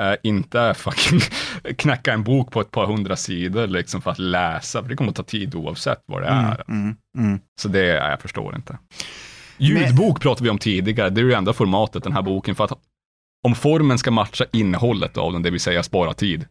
[0.00, 1.20] Eh, inte fucking
[1.76, 5.10] knäcka en bok på ett par hundra sidor liksom för att läsa, för det kommer
[5.10, 6.62] att ta tid oavsett vad det är.
[6.68, 7.40] Mm, mm.
[7.60, 8.78] Så det, ja, jag förstår inte.
[9.56, 12.64] Ljudbok pratade vi om tidigare, det är ju det enda formatet den här boken, för
[12.64, 12.72] att
[13.44, 16.46] om formen ska matcha innehållet av den, det vill säga spara tid.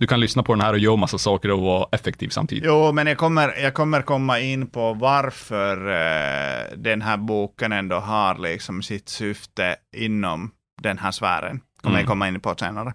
[0.00, 2.64] Du kan lyssna på den här och göra massa saker och vara effektiv samtidigt.
[2.66, 7.96] Jo, men jag kommer, jag kommer komma in på varför eh, den här boken ändå
[7.96, 10.50] har liksom sitt syfte inom
[10.82, 11.60] den här sfären.
[11.82, 12.00] kommer Mm.
[12.00, 12.92] jag komma in på senare.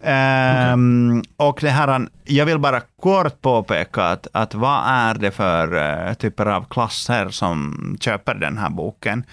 [0.00, 5.76] Ehm, Och det här, jag vill bara kort påpeka att, att vad är det för
[6.08, 9.24] eh, typer av klasser som köper den här boken?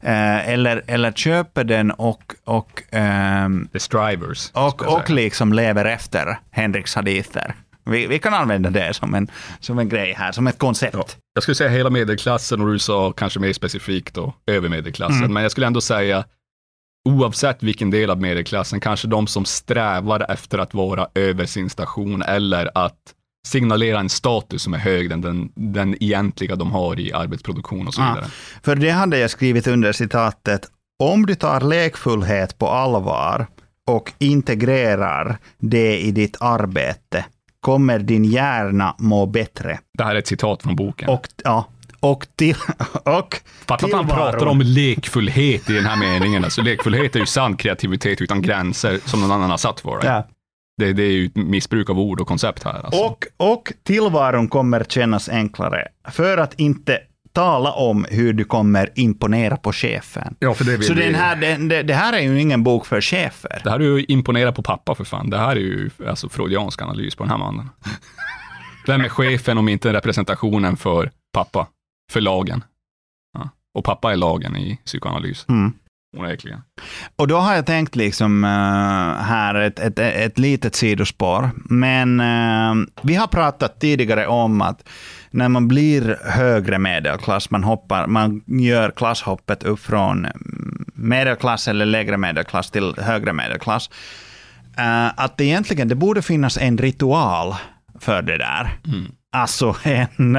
[0.00, 4.50] Eh, eller, eller köper den och, och ehm, The Strivers.
[4.52, 7.54] och, och liksom lever efter Henriks hadither.
[7.90, 9.30] Vi, vi kan använda det som en,
[9.60, 10.94] som en grej här, som ett koncept.
[10.94, 11.06] Ja.
[11.34, 15.18] Jag skulle säga hela medelklassen och du sa kanske mer specifikt då, över medelklassen.
[15.18, 15.32] Mm.
[15.32, 16.24] Men jag skulle ändå säga,
[17.08, 22.22] oavsett vilken del av medelklassen, kanske de som strävar efter att vara över sin station
[22.22, 23.15] eller att
[23.46, 27.94] signalera en status som är högre än den, den egentliga de har i arbetsproduktion och
[27.94, 28.08] så Ja.
[28.14, 28.30] vidare.
[28.62, 30.68] För det hade jag skrivit under citatet.
[30.98, 33.46] Om du tar lekfullhet på allvar
[33.86, 37.24] och integrerar det i ditt arbete
[37.60, 39.78] kommer din hjärna må bättre.
[39.98, 41.08] Det här är ett citat från boken.
[41.08, 41.68] Och, ja,
[42.00, 42.56] och, till,
[43.04, 46.44] och Fatta att han pratar om lekfullhet i den här meningen.
[46.44, 50.08] Alltså, lekfullhet är ju sann kreativitet utan gränser som någon annan har satt för dig.
[50.10, 50.26] Ja.
[50.78, 52.84] Det, det är ju ett missbruk av ord och koncept här.
[52.84, 53.00] Alltså.
[53.04, 55.88] Och, och tillvaron kommer kännas enklare.
[56.08, 57.00] För att inte
[57.32, 60.36] tala om hur du kommer imponera på chefen.
[60.38, 63.00] ja, för det, Så den här, det, det, det här är ju ingen bok för
[63.00, 63.60] chefer.
[63.64, 65.30] det här är ju imponera på pappa för fan.
[65.30, 67.70] Det här är ju alltså, freudiansk analys på den här mannen.
[68.86, 71.66] Vem är chefen om inte representationen för pappa?
[72.12, 72.64] För lagen.
[73.38, 73.48] Ja.
[73.74, 75.46] Och pappa är lagen i psykoanalys.
[75.48, 75.72] Mm.
[76.18, 76.60] Onekligen.
[77.16, 78.50] Och då har jag tänkt liksom eh,
[79.24, 81.50] här ett, ett, ett litet sidospår.
[81.64, 84.88] Men eh, vi har pratat tidigare om att
[85.30, 91.86] när man blir högre medelklass, man, hoppar, man gör klasshoppet upp från mm, medelklass eller
[91.86, 93.90] lägre medelklass till högre medelklass.
[94.78, 97.54] eh, att det egentligen det borde finnas en ritual
[98.00, 98.78] för det där.
[99.32, 100.36] Alltså en,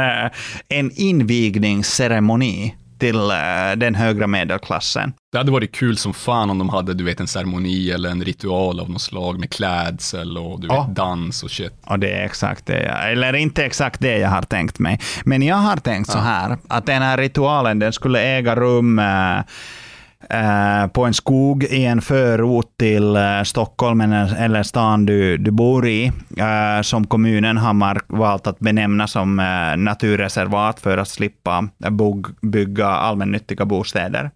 [0.69, 5.13] en invigningsceremoni till eh, den högre medelklassen.
[5.31, 8.23] Det hade varit kul som fan om de hade, du vet, en ceremoni eller en
[8.23, 10.83] ritual av något slag med klädsel och du Ja.
[10.83, 11.73] vet, dans och shit.
[11.85, 14.99] Och det är exakt det jag, eller inte exakt det jag har tänkt mig.
[15.25, 19.01] Men jag har tänkt så här, att den här ritualen den skulle äga rum
[20.29, 25.51] eh, på en skog i en förort till eh, Stockholm eller, eller stan du, du
[25.51, 27.73] bor i, eh, som kommunen har
[28.07, 31.69] valt att benämna som eh, naturreservat för att slippa
[32.41, 34.31] bygga allmännyttiga bostäder.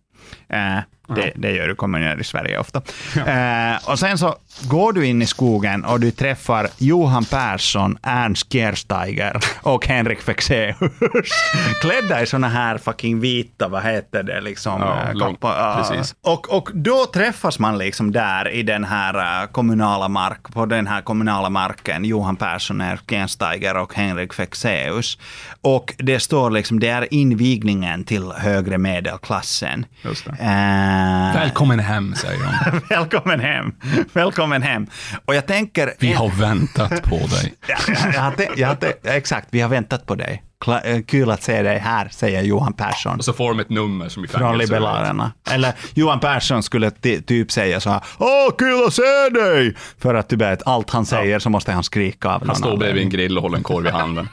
[0.49, 0.79] Eh,
[1.15, 2.81] det, det gör ju kommuner i Sverige ofta.
[3.15, 8.53] Eh, och sen så går du in i skogen och du träffar Johan Persson, Ernst
[8.53, 10.75] Gersteiger och Henrik Fexeus.
[11.81, 14.81] Klädda i såna här fucking vita, vad heter det, liksom.
[14.81, 15.37] Ja, eh, lång-.
[15.41, 15.85] Ja.
[15.89, 16.15] precis.
[16.21, 20.87] Och, och då träffas man liksom där i den här eh, kommunala mark, på den
[20.87, 25.17] här kommunala marken, Johan Persson, Ernst Gersteiger och Henrik Fexeus.
[25.61, 29.85] Och det står liksom, det är invigningen till högre medelklassen.
[30.01, 30.31] Just det.
[30.31, 31.00] Eh,
[31.33, 32.39] Välkommen hem, säger
[32.71, 32.79] de.
[32.89, 33.73] Välkommen hem.
[34.13, 34.87] Välkommen hem.
[35.25, 35.93] Och jag tänker...
[35.99, 37.53] Vi har väntat på dig.
[37.67, 37.75] Ja,
[38.13, 40.43] jag, tänkt- jag, tänkt- exakt, vi har väntat på dig.
[40.65, 43.17] Kla- eh, kul att se dig här, säger Johan Persson.
[43.17, 44.57] Och så får de ett nummer som i Från.
[44.57, 45.31] Liberalerna.
[45.51, 49.75] Eller Johan Persson skulle ty- typ säga så här Åh, kul att se dig!
[49.99, 53.03] För att du vet, allt han säger så måste han skrika av Han står bredvid
[53.03, 54.29] en grill och håller en korv i handen.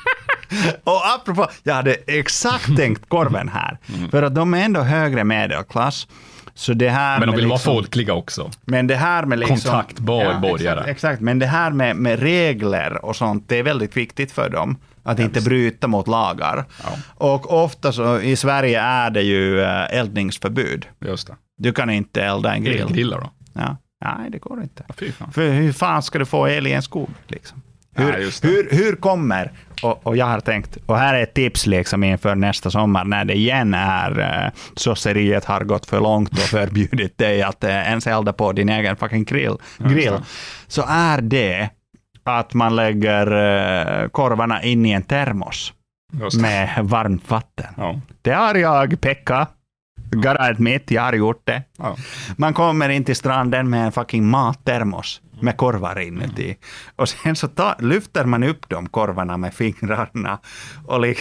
[0.85, 3.79] Och apropå, jag hade exakt tänkt korven här.
[4.11, 6.07] För att de är ändå högre medelklass.
[6.59, 7.19] Så det här.
[7.19, 8.51] Men de vill liksom, vara folkliga också.
[8.65, 10.81] Men det här med liksom, Kontaktbar borgare.
[10.81, 14.51] Exakt, exakt, men det här med, med regler och sånt, det är väldigt viktigt för
[14.51, 14.77] dem.
[15.03, 16.65] Att inte bryta mot lagar.
[17.15, 20.87] Och ofta så, i Sverige är det ju eh, eldningsförbud.
[21.01, 21.37] Just det.
[21.59, 22.77] Du kan inte elda en grill.
[22.77, 23.31] Grillgrillar då?
[23.53, 23.77] Ja.
[24.05, 24.85] Nej, det går inte.
[24.89, 25.27] Ja.
[25.33, 27.11] För hur fan ska du få el i en skog?
[27.27, 27.63] Liksom?
[27.99, 29.53] Hur, hur, hur kommer,
[29.83, 33.25] och, och jag har tänkt, och här är ett tips liksom inför nästa sommar, när
[33.25, 38.07] det igen är uh, sosseriet har gått för långt och förbjudit dig att uh, ens
[38.07, 40.15] elda på din egen fucking grill, grill
[40.67, 41.71] så är det
[42.29, 43.27] att man lägger
[44.03, 45.73] eh, korvarna in i en termos
[46.41, 47.67] med varmt vatten.
[47.77, 48.01] Ja.
[48.23, 49.47] Det har jag, Pekka.
[50.11, 51.63] Gotta admit, jag har gjort det.
[51.79, 51.97] Ja.
[52.37, 56.57] Man kommer in till stranden med en fucking mattermos med korvar inuti.
[56.97, 60.39] Och sen så ta, lyfter man upp de korvarna med fingrarna
[60.87, 61.17] och li,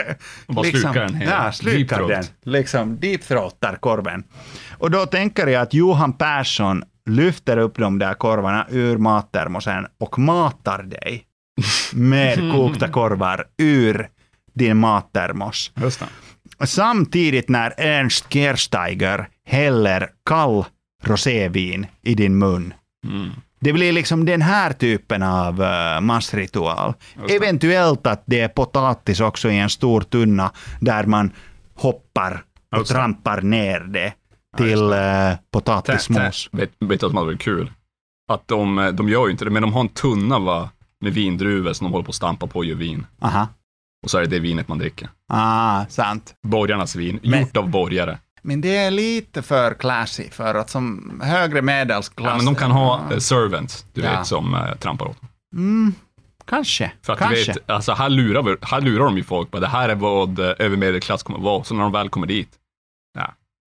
[0.46, 1.20] Och bara slukar den.
[1.20, 2.24] Ja, slukar Deep den.
[2.52, 4.24] Liksom deepthroatar korven.
[4.78, 10.18] Och då tänker jag att Johan Persson lyfter upp de där korvarna ur mattermosen och
[10.18, 11.24] matar dig
[11.92, 14.08] med kokta korvar ur
[14.54, 15.72] din mattermos.
[15.74, 16.06] Just det.
[16.66, 20.64] Samtidigt när Ernst Gersteiger häller kall
[21.04, 22.74] rosévin i din mun.
[23.06, 23.30] Mm.
[23.60, 26.94] Det blir liksom den här typen av uh, massritual.
[27.28, 31.30] Eventuellt att det är potatis också i en stor tunna där man
[31.74, 34.12] hoppar och Just trampar ner det
[34.56, 36.48] till uh, Tä- potatismos.
[36.52, 37.72] vet du vad som hade varit kul?
[38.32, 40.70] Att de, eh, de gör ju inte det, men de har en tunna va,
[41.00, 43.06] med vindruvor som de håller på att stampa på och gör vin.
[43.22, 43.48] Aha.
[44.04, 45.08] Och så är det det vinet man dricker.
[45.32, 46.34] Ah, sant.
[46.42, 48.18] Borgarnas vin, Men- gjort av borgare.
[48.42, 52.26] Men det är lite för classy för att som högre medelklass...
[52.30, 54.10] Ja, men de kan ha eh, servants, du Ja.
[54.18, 55.16] vet, som eh, trampar åt.
[55.54, 55.94] Mm,
[56.44, 56.92] kanske.
[57.02, 57.36] För att kanske.
[57.44, 60.38] du vet, alltså här lurar, här lurar de ju folk på det här är vad
[60.38, 61.64] eh, övermedelklass kommer vara.
[61.64, 62.48] Så när de väl kommer dit,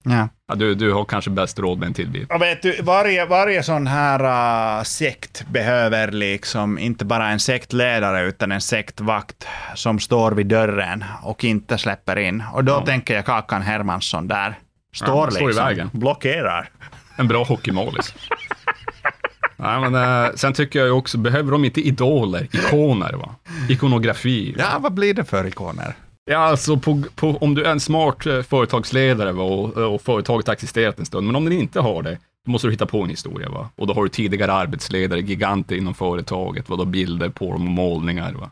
[0.04, 0.56] ja, Ja.
[0.56, 2.32] du, du har kanske bäst råd med en till bit.
[2.32, 8.22] Och vet du, varje, varje sån här uh, sekt behöver liksom inte bara en sektledare
[8.28, 12.44] utan en sektvakt som står vid dörren och inte släpper in.
[12.54, 12.86] Och då Ja.
[12.86, 14.60] tänker jag Kakan Hermansson där.
[14.96, 15.90] Står Ja, står i liksom, vägen.
[15.94, 16.70] blockerar.
[17.16, 18.14] En bra hockeymålis.
[19.58, 19.96] Nej, men,
[20.26, 23.36] eh, sen tycker jag ju också, behöver de inte idoler, ikoner, va?
[23.70, 24.56] ikonografi?
[24.60, 25.94] Ja, vad blir det för ikoner?
[26.26, 30.48] Ja, alltså på, på, om du är en smart eh, företagsledare va, och, och företaget
[30.48, 33.02] har existerat en stund, men om den inte har det, då måste du hitta på
[33.04, 33.50] en historia.
[33.50, 33.70] Va?
[33.76, 37.72] Och då har du tidigare arbetsledare, giganter inom företaget, vad då bilder på dem och
[37.72, 38.34] målningar.
[38.34, 38.52] Va?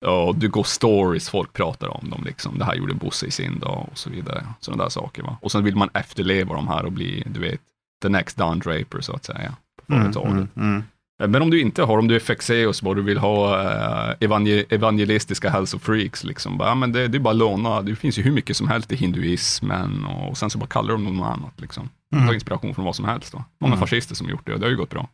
[0.00, 2.24] Ja, du går stories, folk pratar om dem.
[2.24, 2.58] Liksom.
[2.58, 4.46] Det här gjorde Bosse i sin dag och så vidare.
[4.60, 5.22] Sådana där saker.
[5.22, 5.38] Va?
[5.42, 7.60] Och sen vill man efterleva de här och bli, du vet,
[8.02, 10.32] the next Don Draper så att säga, på företaget.
[10.32, 10.82] Mm, mm.
[11.26, 14.64] Men om du inte har, om du är Fexeus och du vill ha eh, evangel
[14.70, 18.22] evangelistiska hälsofreaks, liksom, bara, ja, men det, det är bara att låna, det finns ju
[18.22, 21.60] hur mycket som helst i hinduismen och sen så bara kallar de något annat.
[21.60, 21.88] Liksom.
[22.10, 23.32] De tar inspiration från vad som helst.
[23.32, 23.44] Då.
[23.60, 23.80] Många Mm.
[23.86, 25.08] fascister som gjort det och det har ju gått bra.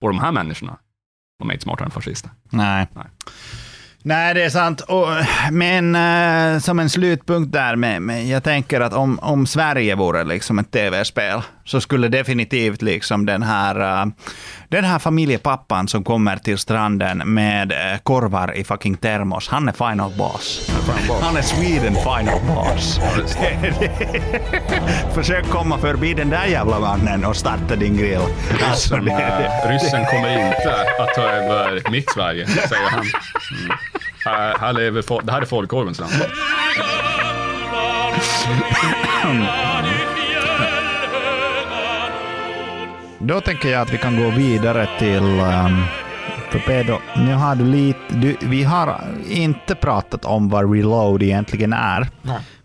[0.00, 0.76] Och de här människorna,
[1.38, 2.30] de är inte smartare än fascister.
[2.50, 2.86] Nej.
[2.94, 3.04] Nej.
[4.02, 4.80] Nej, det är sant.
[4.80, 5.06] Och,
[5.52, 10.24] men eh, som en slutpunkt där, med, med, jag tänker att om, om Sverige vore
[10.24, 14.06] liksom ett tv-spel, så skulle definitivt liksom den här, eh,
[14.68, 19.72] den här familjepappan som kommer till stranden med eh, korvar i fucking termos, han är
[19.72, 20.70] final boss.
[21.22, 23.00] Han är Sweden final boss.
[25.14, 28.20] Försök komma förbi den där jävla mannen och starta din grill.
[28.70, 33.00] Alltså, Ryssen kommer inte att ta över mitt Sverige, säger han.
[33.00, 33.76] Mm.
[34.24, 36.12] Här, här lever det här är folkkorvens land.
[43.26, 45.22] Då tänker jag att vi kan gå vidare till...
[45.22, 45.84] Um,
[46.50, 47.98] för Pedro, nu har du lite...
[48.08, 52.08] Du, vi har inte pratat om vad reload egentligen är.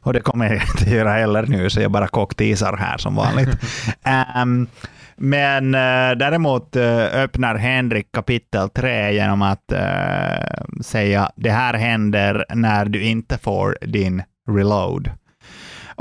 [0.01, 3.49] Och det kommer jag inte göra heller nu, så jag bara cockteasar här som vanligt.
[4.03, 4.67] Ehm,
[5.15, 12.45] men eh, däremot eh, öppnar Henrik kapitel 3 genom att eh, säga det här händer
[12.53, 15.09] när du inte får din reload.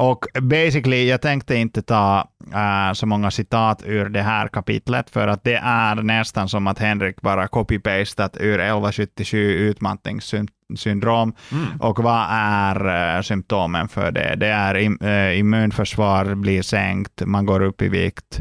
[0.00, 5.28] Och basically, jag tänkte inte ta äh, så många citat ur det här kapitlet, för
[5.28, 11.34] att det är nästan som att Henrik bara copy-pastat ur 1177 utmattningssyndrom.
[11.80, 14.36] Och vad är äh, symptomen för det?
[14.36, 18.40] Det är im äh, immunförsvar blir sänkt, man går upp i vikt,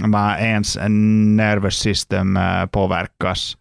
[0.00, 0.78] man, ens
[1.36, 3.56] nervous system äh, påverkas.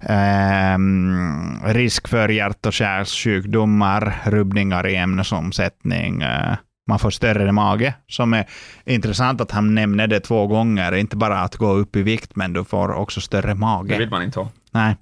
[0.00, 6.22] Ehm, risk för hjärt och kärlsjukdomar, rubbningar i ämnesomsättning.
[6.22, 6.56] eh,
[6.88, 8.46] man får större mage, som är
[8.84, 10.94] intressant att han nämner det två gånger.
[10.94, 13.98] Inte bara att gå upp i vikt, men du får också större Det mage.
[13.98, 14.48] vill man inte ha.
[14.70, 14.96] Nej.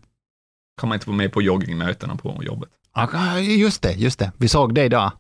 [0.80, 2.68] Kan man inte vara med på joggingmötena på jobbet.
[3.58, 4.32] Just det, just det.
[4.38, 5.12] Vi såg det idag.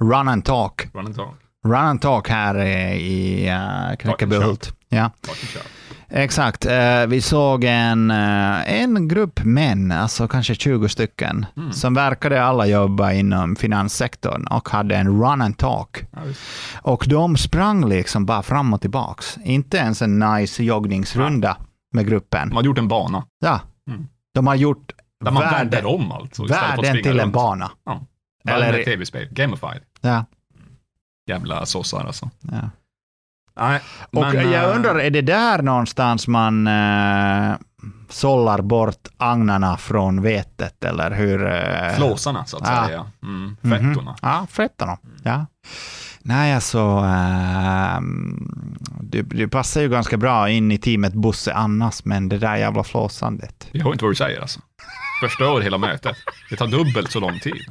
[0.00, 0.88] Run and talk.
[0.94, 1.34] Run and talk.
[1.64, 4.77] Run and talk här eh, i uh, Knäckebyhult.
[4.88, 5.10] Ja.
[6.10, 6.66] Exakt.
[6.66, 12.66] Eh, vi såg en, eh, en grupp män, alltså kanske 20 stycken, som verkade alla
[12.66, 16.04] jobba inom finanssektorn och hade en run and talk.
[16.12, 16.20] Ja.
[16.82, 19.38] Och de sprang liksom bara fram och tillbaks.
[19.44, 21.56] Inte ens en nice joggningsrunda
[21.92, 22.48] med gruppen.
[22.48, 23.24] De hade gjort en bana.
[23.40, 23.60] Ja.
[23.90, 24.06] Mm.
[24.34, 24.92] De har gjort
[25.24, 26.46] Där man världen, vänder om alltså.
[26.46, 27.32] världen till en runt.
[27.32, 27.70] bana.
[27.84, 28.00] Ja.
[28.48, 29.28] Eller- tv-spel.
[29.30, 29.80] Gamified.
[30.00, 30.24] Ja.
[31.26, 32.30] Jävla sossar alltså.
[32.40, 32.70] Ja.
[33.58, 33.80] Nej,
[34.12, 37.56] Och men, jag eh, undrar, är det där någonstans man äh,
[38.08, 41.46] sållar bort agnarna från vetet, eller hur?
[41.46, 42.86] äh, Flåsarna så att Ja.
[42.86, 43.06] säga.
[43.22, 43.94] Mm, Mhm.
[43.94, 44.16] fettorna.
[44.22, 44.98] Ja, fettorna.
[45.24, 45.46] Ja.
[46.22, 48.48] Nej, alltså, ehm,
[49.00, 52.84] du, du passar ju ganska bra in i teamet Bosse annars, men det där jävla
[52.84, 53.68] flåsandet.
[53.72, 54.60] Jag hör inte vad du säger alltså.
[55.22, 56.16] Förstör hela mötet.
[56.50, 57.54] Det tar dubbelt så lång tid.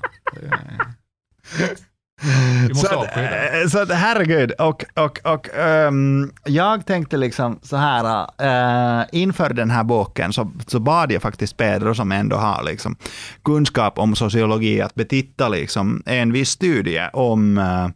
[2.22, 7.60] Vi måste Så att, eh, så att, herregud, och, och, och ehm, jag tänkte liksom
[7.64, 12.36] så här, eh, inför den här boken så, så bad jag faktiskt Pedro som ändå
[12.36, 12.96] har liksom
[13.44, 17.88] kunskap om sociologi att betitta liksom en viss studie om, eh,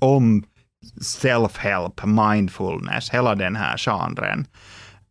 [0.00, 0.44] om
[1.00, 4.46] self-help, mindfulness, hela den här genren.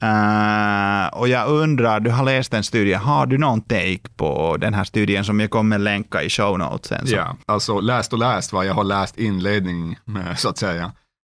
[0.03, 4.73] Uh, och jag undrar, du har läst en studie, har du någon take på den
[4.73, 7.07] här studien som jag kommer länka i show notesen?
[7.07, 10.91] Så- Ja, alltså läst och läst vad jag har läst inledning med, så att säga.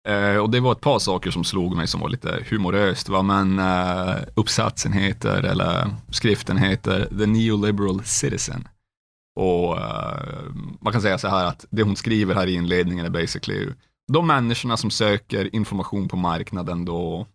[0.10, 3.10] Uh, och det var ett par saker som slog mig som var lite humoröst.
[3.10, 3.22] Va?
[3.22, 8.68] Men uh, uppsatsen heter, eller skriften heter The Neoliberal Citizen.
[9.40, 9.78] Och
[10.82, 13.70] man kan säga så här att det hon skriver här i inledningen är basically
[14.14, 17.28] de människorna som söker information på marknaden då,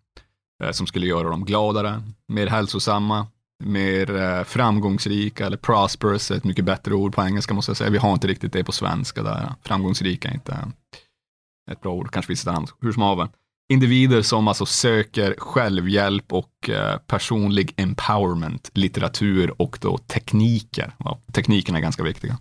[0.60, 3.26] Eh, som skulle göra dem gladare, mer hälsosamma,
[3.64, 7.90] mer eh, framgångsrika eller prosperous är ett mycket bättre ord på engelska måste jag säga.
[7.90, 9.54] Vi har inte riktigt det på svenska där.
[9.62, 10.72] Framgångsrika är inte
[11.70, 13.28] ett bra ord, kanske finns ett annat, hur som haver.
[13.72, 20.94] Individer som alltså söker självhjälp och eh, personlig empowerment, litteratur och då tekniker.
[20.98, 22.38] Ja, teknikerna är ganska viktiga.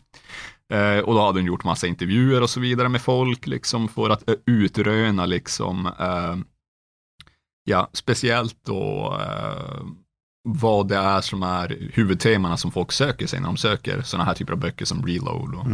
[1.05, 4.23] Och då hade hon gjort massa intervjuer och så vidare med folk liksom för att
[4.45, 6.35] utröna liksom eh,
[7.69, 9.85] ja, speciellt då eh,
[10.43, 14.33] vad det är som är huvudtemana som folk söker sig när de söker sådana här
[14.33, 15.55] typer av böcker som Reload.
[15.55, 15.65] Och,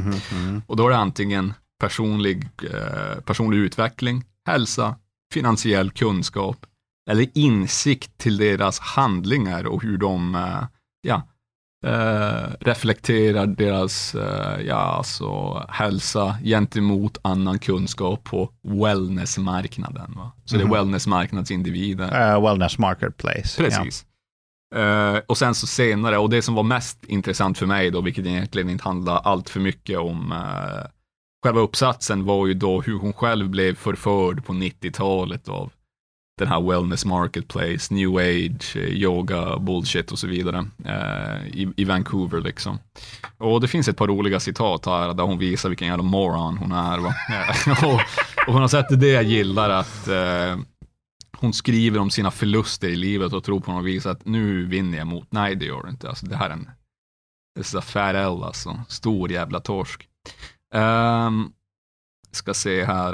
[0.67, 4.95] och då är det antingen personlig, eh, personlig utveckling, hälsa,
[5.33, 6.65] finansiell kunskap
[7.09, 10.63] eller insikt till deras handlingar och hur de eh,
[11.01, 11.21] ja,
[11.85, 20.13] eh, reflekterar deras eh, ja, alltså, hälsa gentemot annan kunskap på wellnessmarknaden.
[20.15, 20.31] Va?
[20.45, 22.33] Så det är wellnessmarknadsindivider.
[22.33, 23.63] Eh, wellness Marketplace.
[23.63, 24.05] Precis.
[24.75, 28.25] Eh, och sen så senare, och det som var mest intressant för mig då, vilket
[28.25, 30.87] egentligen inte handlar allt för mycket om uh,
[31.43, 35.71] själva uppsatsen, var ju då hur hon själv blev förförd på 90-talet av
[36.37, 41.83] den här wellness marketplace, new age, eh, yoga, bullshit och så vidare eh, i, i
[41.83, 42.79] Vancouver liksom.
[43.37, 46.71] Och det finns ett par roliga citat här där hon visar vilken jävla moron hon
[46.71, 46.99] är.
[47.85, 48.01] Och,
[48.47, 50.57] och något sätt är det jag gillar att eh,
[51.37, 54.97] hon skriver om sina förluster i livet och tror på något vis att nu vinner
[54.97, 55.27] jag mot.
[55.31, 56.09] Nej, det gör du inte.
[56.09, 56.69] Alltså, det här är en
[57.55, 58.81] det är fat L alltså.
[58.87, 60.07] Stor jävla torsk.
[60.73, 61.53] Um,
[62.31, 63.13] ska se här.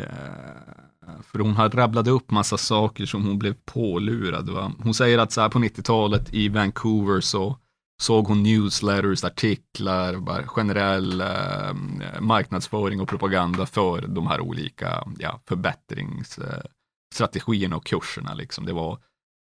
[0.00, 4.50] Uh, Eh, för hon har rabblade upp massa saker som hon blev pålurad.
[4.50, 4.72] Va?
[4.78, 7.58] Hon säger att så här på 90-talet i Vancouver så
[8.02, 11.74] såg hon newsletters, artiklar, bara generell eh,
[12.20, 18.34] marknadsföring och propaganda för de här olika ja, förbättringsstrategierna och kurserna.
[18.34, 18.66] Liksom.
[18.66, 18.98] Det var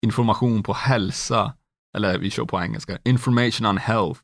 [0.06, 1.54] information på hälsa,
[1.96, 4.20] eller vi kör på engelska, information on health,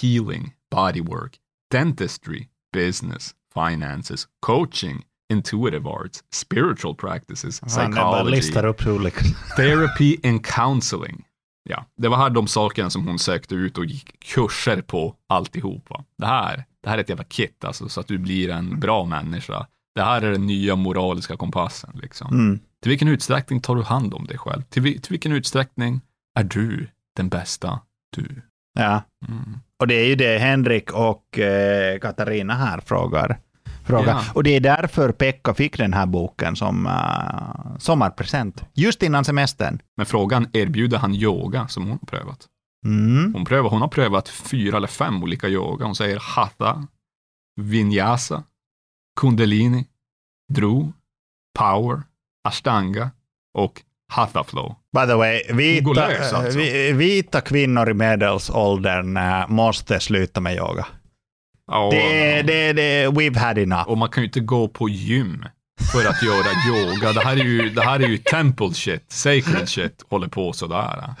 [0.00, 1.38] healing, bodywork,
[1.70, 9.20] dentistry, business, finances, coaching, intuitive arts, spiritual practices, Han bara listar psychology, upp olika.
[9.56, 11.24] therapy and counseling.
[11.68, 15.90] Ja, det var här de sakerna som hon sökte ut och gick kurser på alltihop.
[15.90, 16.04] Va?
[16.18, 19.04] Det här, det här är ett jävla kit alltså, så att du blir en bra
[19.04, 19.66] människa.
[19.94, 21.90] Det här är den nya moraliska kompassen.
[22.02, 22.30] Liksom.
[22.32, 22.58] Mm.
[22.82, 24.62] Till vilken utsträckning tar du hand om dig själv?
[24.62, 26.00] Till, vi- till vilken utsträckning
[26.38, 27.80] är du den bästa
[28.16, 28.42] du?
[28.78, 29.02] Ja.
[29.28, 29.58] Mm.
[29.80, 33.38] Och det är ju det Henrik och eh, Katarina här frågar.
[33.86, 34.06] Frågar.
[34.06, 34.22] Ja.
[34.34, 38.64] Och det är därför Pekka fick den här boken som uh, sommarpresent.
[38.74, 39.82] Just innan semestern.
[39.96, 42.46] Men frågan, erbjuder han yoga som hon har prövat?
[42.84, 43.34] Mm.
[43.34, 45.84] Hon, prövar, hon har prövat fyra eller fem olika yoga.
[45.84, 46.86] Hon säger hatha,
[47.60, 48.42] vinyasa,
[49.20, 49.86] kundalini,
[50.52, 50.92] dru,
[51.58, 52.02] power,
[52.48, 53.10] ashtanga
[53.54, 53.82] och
[54.12, 54.74] hatha flow.
[54.92, 56.58] By the way, vita, alltså.
[56.58, 60.86] vi- vita kvinnor i medelåldern äh, måste sluta med yoga.
[61.66, 63.88] Ja, Det, det, det, we've had enough.
[63.88, 65.44] Och man kan ju inte gå på gym
[65.92, 67.12] för att göra yoga.
[67.12, 71.14] Det här är ju, det här är ju temple shit, sacred shit, håller på sådär.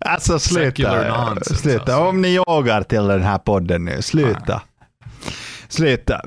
[0.00, 1.08] Alltså sluta.
[1.24, 1.80] nonsense, sluta.
[1.80, 1.98] alltså.
[2.08, 4.62] Om ni yogar till den här podden nu, sluta.
[5.68, 6.20] Sluta.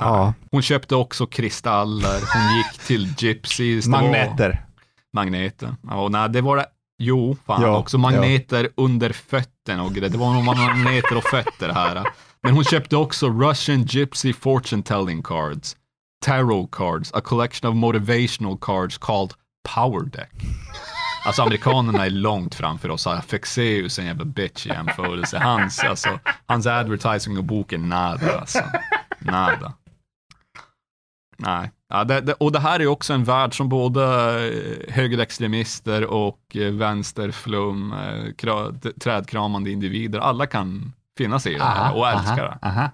[0.00, 0.34] Ja.
[0.50, 3.86] Hon köpte också kristaller, hon gick till gypsies.
[3.86, 4.64] var- Magneter.
[5.12, 5.74] Magneter.
[5.90, 6.66] Ja, nej, det var det.
[6.98, 10.10] Jo, fan Ja, också magneter under fötterna och grejer.
[10.10, 12.02] Det var nog magneter och fötter här.
[12.44, 15.76] Men hon köpte också Russian Gypsy Fortune Telling Cards,
[16.24, 19.34] Tarot Cards, a collection of motivational cards called
[19.74, 20.32] Power Deck.
[21.26, 23.08] Alltså amerikanerna är långt framför oss.
[23.26, 25.38] Fexeus är en jävla bitch i jämförelse.
[25.38, 28.62] Hans, alltså, hans advertising och boken, nada alltså.
[29.18, 29.72] Nada.
[31.36, 31.70] Nej.
[31.88, 34.04] Ja, det, det, och det här är också en värld som både
[34.48, 41.96] eh, högerextremister och eh, vänsterflum, eh, trädkramande individer, alla kan finna sig i det här
[41.96, 42.58] och älska det.
[42.62, 42.90] aha.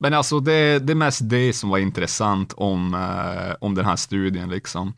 [0.00, 3.96] Men alltså det, det är mest det som var intressant om, eh, om den här
[3.96, 4.94] studien liksom.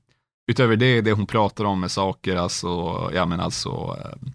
[0.51, 2.69] Utöver det, det hon pratar om med saker, alltså,
[3.15, 3.71] ja men alltså
[4.05, 4.29] eh,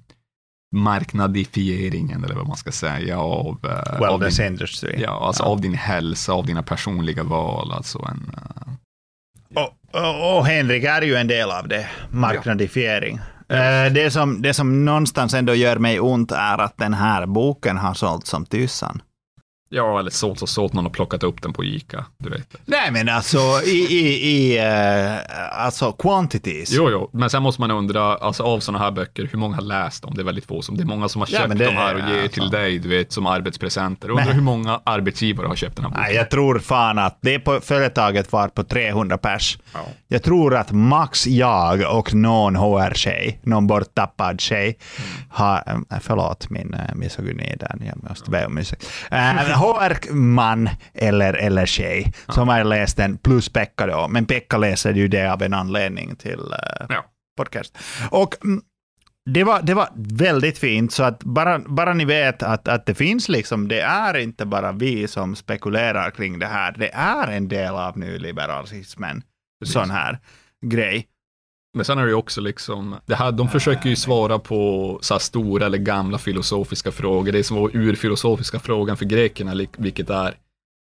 [0.75, 5.01] marknadifieringen eller vad man ska säga av, eh, av Wellness din, industry.
[5.01, 10.45] ja, alltså av din hälsa, av dina personliga val, alltså en, eh, Och, och, och
[10.45, 13.15] Henrik är ju en del av det, marknadifiering.
[13.15, 13.23] Eh,
[13.53, 17.77] Eh, det, som, det som någonstans ändå gör mig ont är att den här boken
[17.77, 19.01] har sålt som tusan
[19.73, 22.55] ja eller sålt och sålt, någon har plockat upp den på Ica, du vet.
[22.65, 26.71] Nej, men alltså i, i, i eh, alltså quantities.
[26.71, 29.61] Jo, jo, men sen måste man undra, alltså av sådana här böcker, hur många har
[29.63, 30.13] läst dem?
[30.15, 31.93] Det är väldigt få som, det är många som har Ja, köpt det- de här
[31.93, 32.41] och ger alltså.
[32.41, 34.09] till dig, du vet, som arbetspresenter.
[34.09, 36.03] Undrar Men- hur många arbetsgivare har köpt den här boken?
[36.03, 39.57] Nej, jag tror fan att det på företaget var på 300 pers.
[39.73, 39.79] Ja.
[40.07, 44.77] Jag tror att max jag och någon HR-tjej, någon borttappad tjej,
[45.29, 48.89] har, äh, förlåt min äh, misogyni där, jag måste be om ursäkt.
[49.63, 55.07] HR-man eller, eller tjej som har läst den, plus Pekka då, men Pekka läser ju
[55.07, 56.39] det av en anledning till
[56.79, 57.05] äh, Ja.
[57.37, 57.77] podcast.
[58.11, 58.61] Och mm,
[59.29, 62.95] det var, det var väldigt fint, så att bara, bara ni vet att, att det
[62.95, 67.47] finns liksom, det är inte bara vi som spekulerar kring det här, det är en
[67.47, 69.21] del av nyliberalismen,
[69.61, 69.73] Precis.
[69.73, 70.19] sån här
[70.65, 71.07] grej.
[71.73, 75.19] Men sen är det ju också liksom, det här, de försöker ju svara på så
[75.19, 77.31] stora eller gamla filosofiska frågor.
[77.31, 80.37] Det som var urfilosofiska frågan för grekerna, vilket är,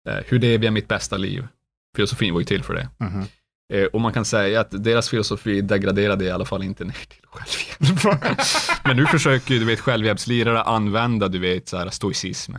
[0.09, 1.47] eh, hur lever jag mitt bästa liv?
[1.95, 2.89] Filosofin var ju till för det.
[2.97, 3.25] Mhm.
[3.73, 7.25] Eh, och man kan säga att deras filosofi degraderade i alla fall inte ner till
[7.25, 8.21] självhjälp.
[8.83, 12.53] Men nu försöker ju, du vet, självhjälpslirare använda, du vet, så här stoicism.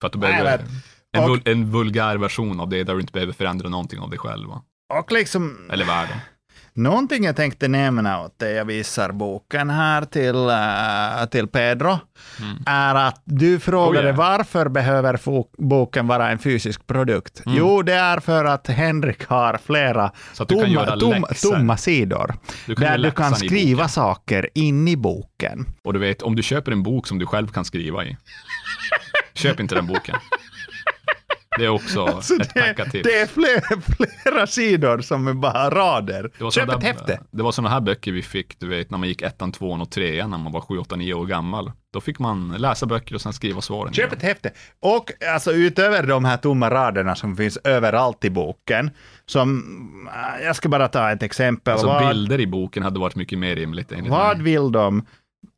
[0.00, 0.64] För att du behöver
[1.12, 4.18] en, vul, en vulgär version av det, där du inte behöver förändra någonting av dig
[4.18, 4.48] själv.
[4.48, 4.62] va?
[4.98, 6.18] Och liksom, Eller världen.
[6.76, 11.98] Någonting jag tänkte nämna åt dig, jag visar boken här till, äh, till Pedro,
[12.66, 14.16] är att du frågade Oh, yeah.
[14.16, 15.20] varför behöver
[15.62, 17.42] boken vara en fysisk produkt?
[17.46, 20.46] Jo, det är för att Henrik har flera Mm.
[20.46, 20.96] Tomma, göra
[21.42, 22.34] tomma, sidor,
[22.66, 25.66] Du där du kan skriva saker in i boken.
[25.82, 28.16] Och du vet, om du köper en bok som du själv kan skriva i,
[29.34, 30.16] köp inte den boken.
[31.58, 33.08] Det är också Så ett Alltså, det, packartips.
[33.08, 33.80] det är flera,
[34.22, 36.30] flera sidor som är bara rader.
[36.38, 37.20] Det var Köp ett häfte.
[37.30, 39.90] Det var sådana här böcker vi fick, du vet, när man gick ettan, tvåan och
[39.90, 41.72] trean, när man var sju, åtta, nio år gammal.
[41.92, 43.92] Då fick man läsa böcker och sen skriva svaren.
[43.92, 44.50] Köp ett häfte.
[44.80, 48.90] Och alltså, utöver de här tomma raderna som finns överallt i boken,
[49.26, 49.62] som,
[50.38, 51.72] äh, jag ska bara ta ett exempel.
[51.72, 54.44] Alltså vad, bilder i boken hade varit mycket mer rimligt vad mig.
[54.44, 55.06] vill de?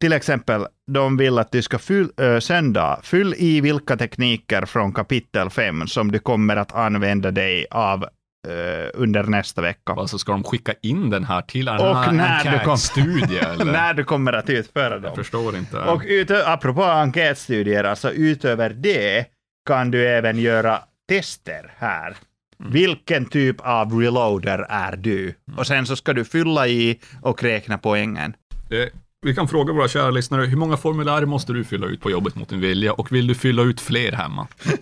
[0.01, 4.93] Till exempel, de vill att du ska fyll, äh, söndag, fyll i vilka tekniker från
[4.93, 8.02] kapitel 5 som du kommer att använda dig av
[8.48, 9.93] äh, under nästa vecka.
[9.93, 13.65] Alltså ska de skicka in den här till en Och när du kom- studie eller?
[13.73, 15.05] När du kommer att utföra dem.
[15.05, 15.77] Jag förstår inte.
[15.78, 19.27] Och utö- apropå enkätstudier, alltså utöver det
[19.69, 20.78] kan du även göra
[21.09, 22.16] tester här.
[22.60, 22.73] Mm.
[22.73, 25.35] Vilken typ av reloader är du?
[25.56, 28.35] Och sen så ska du fylla i och räkna poängen.
[28.70, 28.89] Eh,
[29.23, 32.35] Vi kan fråga våra kära lyssnare, hur många formulär måste du fylla ut på jobbet
[32.35, 34.47] mot din vilja och vill du fylla ut fler hemma?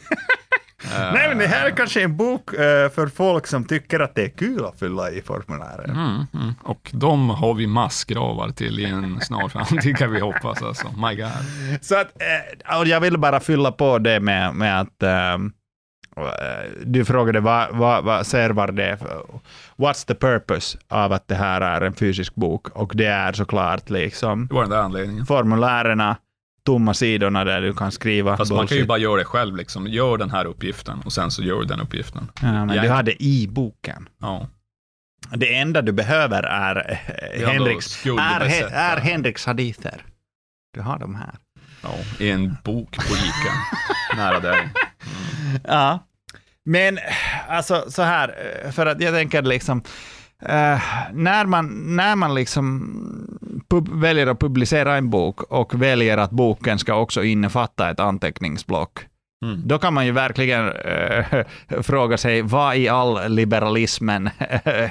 [0.84, 4.14] Eh, Nej, men det här är kanske en bok eh, för folk som tycker att
[4.14, 5.88] det är kul att fylla i formuläret.
[5.88, 6.54] Mm, mm.
[6.62, 10.86] Och de har vi massgravar till i en snar framtid kan vi hoppas alltså.
[10.86, 11.30] My God.
[11.80, 12.12] Så att,
[12.80, 15.02] och jag vill bara fylla på det med, med att
[16.84, 18.98] du frågade vad, vad, vad servar det är
[19.76, 22.68] What's the purpose av att det här är en fysisk bok?
[22.68, 25.26] Och det är såklart liksom Det var den där anledningen.
[25.26, 26.16] formulärerna
[26.66, 28.88] tomma sidorna där du kan skriva Fast man kan ju bullshit.
[28.88, 29.86] bara göra det själv, liksom.
[29.86, 32.30] Gör den här uppgiften och sen så gör du den uppgiften.
[32.42, 32.92] Ja, men du Ja.
[32.94, 34.08] hade i boken.
[34.20, 34.48] Ja.
[35.34, 38.40] Det enda du behöver är, eh, Ja, Henriks, är,
[38.72, 40.04] är Henriks hadither.
[40.74, 41.34] Du har dem här.
[41.82, 41.90] ja.
[42.24, 43.52] I en bok på Ica,
[44.16, 44.68] nära dig.
[45.64, 46.06] Ja,
[46.64, 46.98] men
[47.48, 49.82] alltså så här, eh, för att jag tänker liksom,
[50.42, 50.80] eh,
[51.12, 52.92] när man, när man liksom
[53.70, 58.98] pub, väljer att publicera en bok och väljer att boken ska också innefatta ett anteckningsblock,
[59.44, 59.60] Mm.
[59.64, 61.24] då kan man ju verkligen eh,
[61.82, 64.26] fråga sig vad i all liberalismen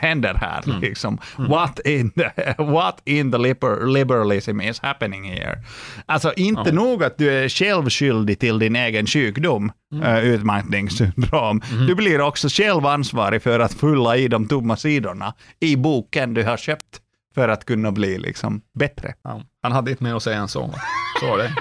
[0.02, 0.64] händer här.
[0.68, 0.82] Mm.
[0.82, 1.18] Liksom.
[1.38, 5.64] What, in the, what in the liber, liberalism is happening here?
[6.06, 6.72] Alltså inte Ja.
[6.72, 10.24] nog att du är själv skyldig till din egen sjukdom, mm.
[10.26, 11.62] utmattningssyndrom.
[11.62, 11.88] Mm-hmm.
[11.88, 16.44] Du blir också själv ansvarig för att fylla i de tomma sidorna i boken du
[16.44, 17.02] har köpt
[17.36, 19.14] för att kunna bli liksom bättre.
[19.24, 19.42] Ja.
[19.64, 20.74] Han hade inte mer att säga än så.
[21.20, 21.52] Så var det.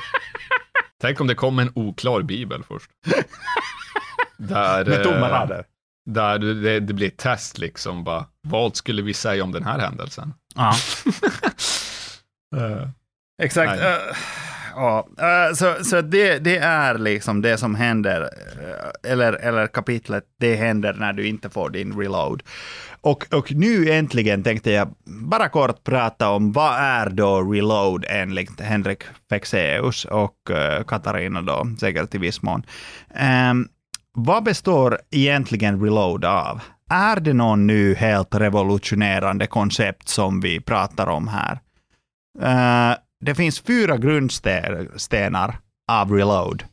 [1.01, 2.91] Tänk om det kom en oklar bibel först.
[4.37, 5.61] Där, Med tomma eh.
[6.07, 8.05] Där det, det blir ett test liksom.
[8.05, 10.35] Bara, vad skulle vi säga om den här händelsen?
[10.55, 10.75] Ja.
[12.57, 12.89] Eh,
[13.43, 13.83] Exakt.
[13.83, 14.17] Eh,
[14.75, 18.31] ja, eh, så så det, det är liksom det som händer,
[19.03, 22.43] eller, eller kapitlet, det händer när du inte får din reload.
[23.05, 28.61] Och, och nu äntligen tänkte jag bara kort prata om vad är då reload enligt
[28.61, 32.63] Henrik Fexeus och eh, Katarina då, säkert i viss mån.
[33.51, 33.69] Um,
[34.13, 36.61] vad består egentligen reload av?
[36.91, 41.59] Är det någon nu helt revolutionerande koncept som vi pratar om här?
[42.43, 45.59] Uh, det finns fyra grundstenar
[45.93, 46.65] av reload.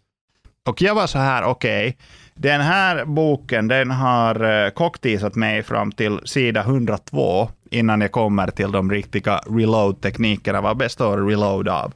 [0.70, 1.98] Och jag var så här, okej,
[2.36, 8.72] den här boken den har cockteasat mig fram till sida 102 innan jag kommer till
[8.72, 10.62] de riktiga reload-teknikerna.
[10.62, 11.94] Vad består reload av?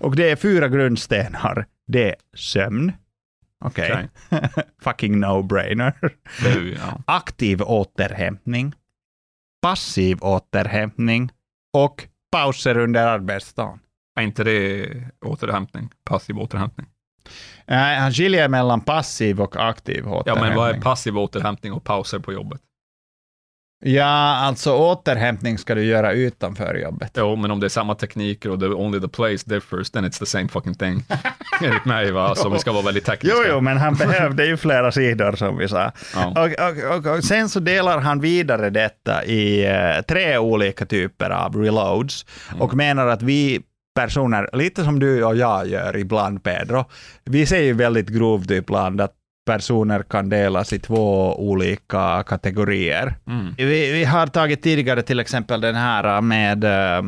[0.00, 1.66] Och det är fyra grundstenar.
[1.86, 2.92] Det är sömn.
[3.64, 4.08] Okej.
[4.82, 5.92] Fucking no-brainer.
[6.42, 7.02] det är ju, ja.
[7.06, 8.72] Aktiv återhämtning.
[9.62, 11.30] Passiv återhämtning.
[11.72, 13.78] Och pauser under arbetsdagen.
[14.16, 14.88] Är inte det
[15.24, 15.90] återhämtning?
[16.04, 16.86] Passiv återhämtning?
[17.66, 20.48] Nej, han skiljer mellan passiv och aktiv Ja, återhämtning.
[20.48, 22.60] men vad är passiv återhämtning och pauser på jobbet?
[23.84, 24.04] Ja,
[24.36, 27.10] alltså återhämtning ska du göra utanför jobbet.
[27.16, 30.18] Jo, men om det är samma tekniker och the, only the place differs, then it's
[30.18, 31.04] the same fucking thing.
[31.64, 32.28] Enligt mig, va?
[32.28, 33.38] Alltså, vi ska vara väldigt tekniska.
[33.38, 35.92] Jo, jo, men han behövde ju flera sidor som vi sa.
[36.14, 36.26] Ja.
[36.26, 41.30] Och, och, och, och sen så delar han vidare detta i eh, tre olika typer
[41.30, 42.26] av reloads
[42.58, 43.60] och menar att vi
[43.96, 46.84] personer, lite som du och jag gör ibland Pedro,
[47.24, 49.12] vi ser ju väldigt grovt ibland att
[49.46, 53.14] personer kan delas i två olika kategorier.
[53.26, 53.54] Mm.
[53.56, 57.02] Vi, vi har tagit tidigare till exempel den här med eh,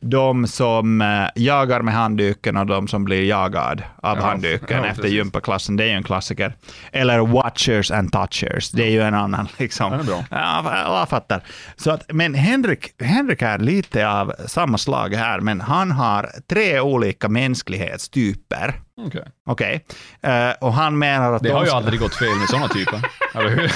[0.00, 4.86] de som eh, jagar med handduken och de som blir jagad av Ja, handduken ja,
[4.86, 5.76] efter gympaklassen.
[5.76, 6.54] Det är ju en klassiker.
[6.92, 8.70] Eller watchers and touchers.
[8.70, 9.48] Det är ju en annan.
[9.58, 9.92] Liksom.
[9.92, 10.24] Ja, det är bra.
[10.30, 11.42] Ja, jag fattar.
[11.76, 16.80] Så att, men Henrik, Henrik är lite av samma slag här, men han har tre
[16.80, 18.74] olika mänsklighetstyper.
[19.06, 19.24] Okej.
[19.46, 19.84] Okej?
[20.22, 23.00] Eh, och han menar att Det de har ju aldrig gått fel med sådana typer.
[23.34, 23.72] Eller hur?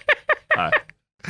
[0.56, 0.70] Nej.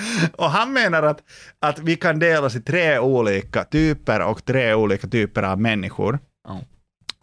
[0.32, 1.22] Och han menar att,
[1.58, 6.18] att vi kan delas i tre olika typer och tre olika typer av människor.
[6.48, 6.60] Ja.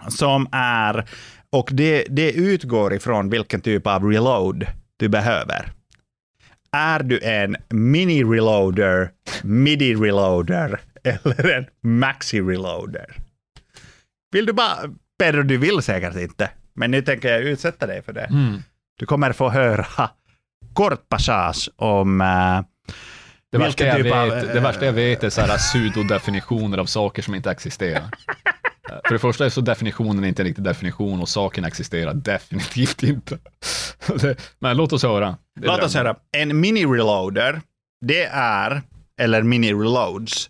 [0.09, 1.09] Som är,
[1.49, 4.67] och det, det utgår ifrån vilken typ av reload
[4.97, 5.71] du behöver.
[6.71, 9.09] Är du en mini-reloader,
[9.43, 13.05] midi-reloader eller en maxi-reloader?
[14.31, 14.77] Vill du bara,
[15.19, 18.25] Pedro, du vill säkert inte, men nu tänker jag utsätta dig för det.
[18.25, 18.57] Mm.
[18.99, 20.09] Du kommer få höra
[20.73, 22.61] kort passage om eh,
[23.51, 26.85] Det, värsta jag typ av, vet, det värsta jag vet är så här pseudodefinitioner av
[26.85, 28.03] saker som inte existerar.
[29.07, 33.37] För det första är så definitionen inte en riktig definition och saken existerar definitivt inte.
[34.59, 35.37] Men låt oss höra.
[35.61, 36.15] Låt oss höra.
[36.37, 37.61] En mini-reloader,
[38.05, 38.81] det är,
[39.19, 40.49] eller mini-reloads,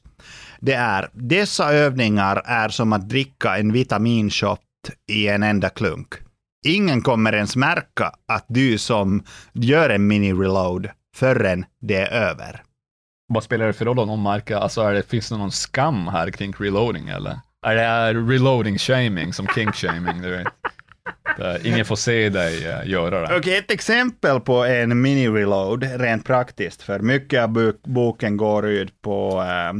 [0.60, 4.60] det är, dessa övningar är som att dricka en vitaminshot
[5.11, 6.14] i en enda klunk.
[6.66, 9.24] Ingen kommer ens märka att du som
[9.54, 12.64] gör en mini-reload förrän det är över.
[13.28, 16.08] Vad spelar det för roll om någon märker, alltså är det, finns det någon skam
[16.08, 17.40] här kring reloading eller?
[17.66, 17.76] Är
[18.14, 20.48] det reloading shaming som kink shaming, du vet?
[21.38, 23.38] Där ingen får se dig eh, göra det.
[23.38, 29.02] Okej, ett exempel på en mini-reload, rent praktiskt, för mycket av bo- boken går ut
[29.02, 29.74] på, eh,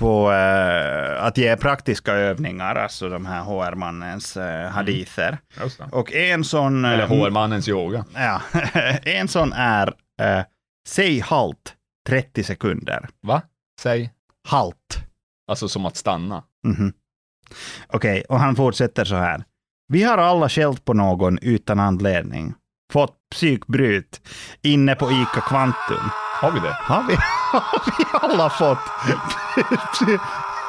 [0.00, 5.38] på eh, att ge praktiska övningar, alltså de här HR-mannens eh, hadither.
[5.60, 5.88] Just det.
[5.92, 6.84] Och en sån...
[6.84, 8.04] eh, Eller HR-mannens yoga.
[8.14, 8.40] Ja,
[9.02, 10.44] en sån är eh,
[10.88, 11.74] säg halt
[12.08, 13.08] 30 sekunder.
[13.22, 13.42] Va?
[13.80, 14.10] Säg.
[14.48, 14.98] Halt.
[15.50, 16.42] Alltså som att stanna.
[16.66, 16.92] Mhm.
[17.86, 19.44] Okej, och han fortsätter så här.
[19.92, 22.54] Vi har alla skällt på någon utan anledning.
[22.92, 24.20] Fått psykbryt
[24.62, 26.10] inne på ICA Kvantum.
[26.40, 26.76] Har vi det?
[26.80, 27.14] Har vi,
[27.52, 28.04] har vi
[28.34, 28.78] alla fått?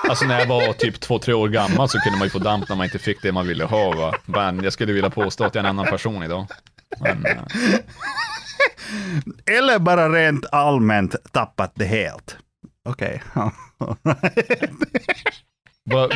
[0.10, 2.70] Alltså när jag var typ två, tre år gammal så kunde man ju få damp
[2.70, 3.92] när man inte fick det man ville ha.
[3.96, 4.14] Va?
[4.26, 6.48] Men jag skulle vilja påstå att jag är en annan person idag.
[7.00, 7.42] Men, eh,
[9.58, 12.38] Eller bara rent allmänt tappat det helt.
[12.90, 13.24] Okej.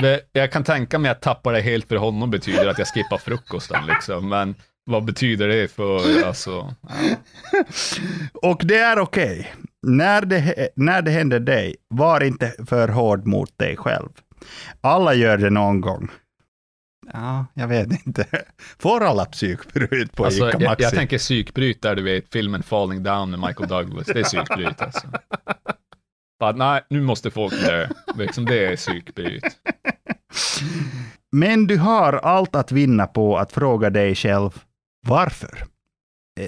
[0.02, 3.18] det- jag kan tänka mig att tappa det helt för honom betyder att jag skippar
[3.18, 4.30] frukosten liksom.
[4.30, 4.56] Men
[4.86, 6.76] vad betyder det för, alltså,
[8.34, 9.54] Och det är okej.
[9.88, 14.10] När, det, när det händer dig, var inte för hård mot dig själv.
[14.82, 16.10] Alla gör det någon gång.
[17.14, 18.26] Ja, jag vet inte.
[18.80, 20.84] Får alla psykbryt på alltså Ica jag, Maxi?
[20.84, 24.08] jag tänker psykbryt där du vet filmen Falling Down med Michael Douglas.
[24.08, 25.08] Det är psykbryt alltså.
[26.40, 27.88] Bara, nej, nu måste folk dö.
[28.16, 29.44] Liksom, det är psykbryt.
[31.32, 34.64] Men du har allt att vinna på att fråga dig själv
[35.08, 35.64] varför.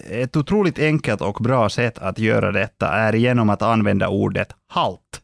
[0.09, 5.21] Ett otroligt enkelt och bra sätt att göra detta är genom att använda ordet halt.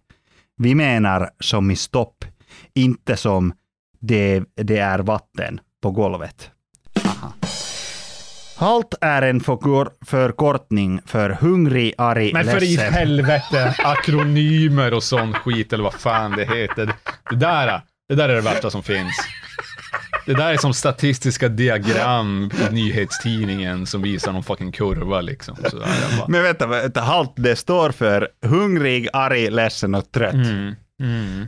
[0.58, 2.26] Vi menar som i stopp,
[2.74, 3.54] inte som
[4.00, 6.52] det, det är vatten på golvet.
[7.06, 7.34] Aha.
[8.58, 12.94] Halt är en förkor- förkortning för hungrig, arg, Men för i ledsen.
[12.94, 16.94] helvete, akronymer och sån skit eller vad fan det heter.
[17.30, 19.16] Det där, det där är det värsta som finns.
[20.26, 25.56] Det där är som statistiska diagram i nyhetstidningen som visar någon fucking kurva liksom.
[25.56, 30.12] Så där, jag bara, Men vänta, vänta, halt det står för hungrig, arg, ledsen och
[30.12, 30.34] trött.
[30.34, 31.48] mm, mm.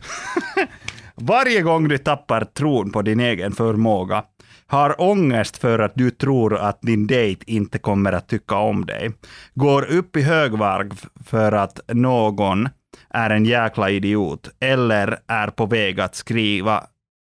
[1.15, 4.23] Varje gång du tappar tron på din egen förmåga,
[4.67, 9.11] har ångest för att du tror att din dejt inte kommer att tycka om dig,
[9.53, 12.69] går upp i högvarv för att någon
[13.09, 16.83] är en jäkla idiot eller är på väg att skriva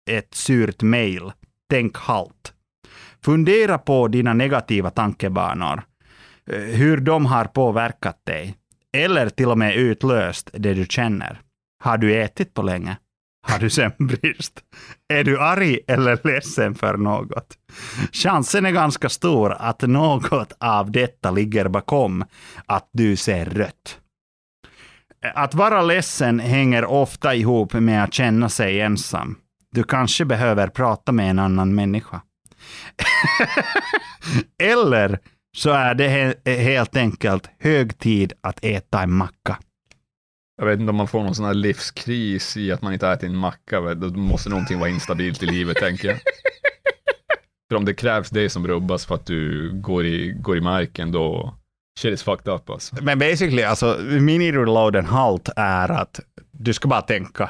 [0.09, 1.31] ett surt mejl,
[1.69, 2.53] tänk halt.
[3.25, 5.83] Fundera på dina negativa tankebanor,
[6.51, 8.55] eh, hur de har påverkat dig,
[8.97, 11.41] eller till och med utlöst det du känner.
[11.83, 12.97] Har du ätit på länge?
[13.47, 14.59] Har du sömnbrist?
[15.13, 17.57] Är du arg eller ledsen för något?
[18.11, 22.25] Chansen är ganska stor att något av detta ligger bakom
[22.65, 23.99] att du ser rött.
[25.25, 29.35] Eh, att vara ledsen hänger ofta ihop med att känna sig ensam.
[29.73, 32.21] Du kanske behöver prata med en annan människa.
[34.63, 35.19] eller
[35.57, 39.57] så är det he- helt enkelt hög tid att äta en macka.
[40.57, 43.29] Jag vet inte om man får någon sån här livskris i att man inte äter
[43.29, 43.81] en macka.
[43.93, 46.17] Då måste någonting vara instabilt i livet, tänker jag.
[47.69, 51.11] För om det krävs det som rubbas för att du går i, går i marken,
[51.11, 51.55] då
[51.99, 52.95] shit is fucked up alltså.
[53.01, 56.19] Men basically, alltså, mini-reloaden halt är att
[56.51, 57.49] du ska bara tänka.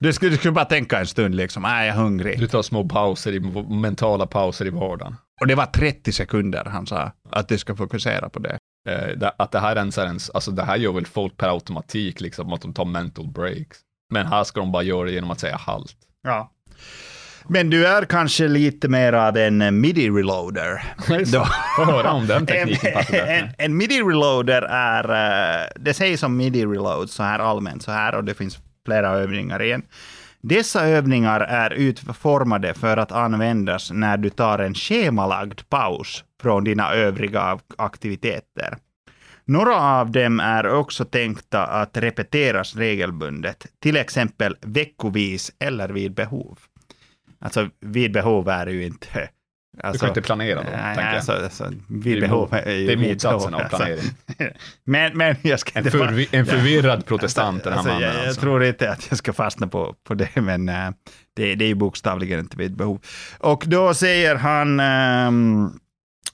[0.00, 2.40] Du ska, du ska bara tänka en stund liksom, är jag hungrig?
[2.40, 3.40] Du tar små pauser, i,
[3.74, 5.16] mentala pauser i vardagen.
[5.40, 8.58] Och det var 30 sekunder han sa att du ska fokusera på det.
[8.88, 11.48] Eh, det- att det här ens är ens, alltså det här gör väl folk per
[11.48, 13.78] automatik, liksom att de tar mental breaks.
[14.14, 15.92] Men här ska de bara göra det genom att säga halt.
[16.22, 16.52] Ja.
[17.48, 20.82] Men du är kanske lite mer av en midi-reloader.
[21.76, 23.52] Få höra om den En, tekniken en, bättre.
[23.58, 25.04] en midi-reloader är,
[25.64, 28.58] eh, det sägs som midi-reload så här allmänt så här och det finns
[28.88, 29.82] flera övningar igen.
[30.40, 36.92] Dessa övningar är utformade för att användas när du tar en schemalagd paus från dina
[36.92, 38.76] övriga aktiviteter.
[39.44, 46.58] Några av dem är också tänkta att repeteras regelbundet, till exempel veckovis eller vid behov.
[47.40, 49.28] Alltså vid behov är ju inte...
[49.76, 52.86] Du Alltså, kan inte planera då, Nej, alltså, alltså, vid Det är behov är ju
[52.86, 53.98] det är motsatsen av planering.
[53.98, 54.44] Alltså.
[54.84, 55.98] Men, men jag ska En, inte...
[55.98, 58.40] förvi, en förvirrad protestant den här Alltså, mannen jag, jag alltså.
[58.40, 60.90] tror inte att jag ska fastna på, på det, men eh,
[61.36, 63.00] det, det är ju bokstavligen inte vid behov.
[63.38, 65.70] Och då säger han, ehm,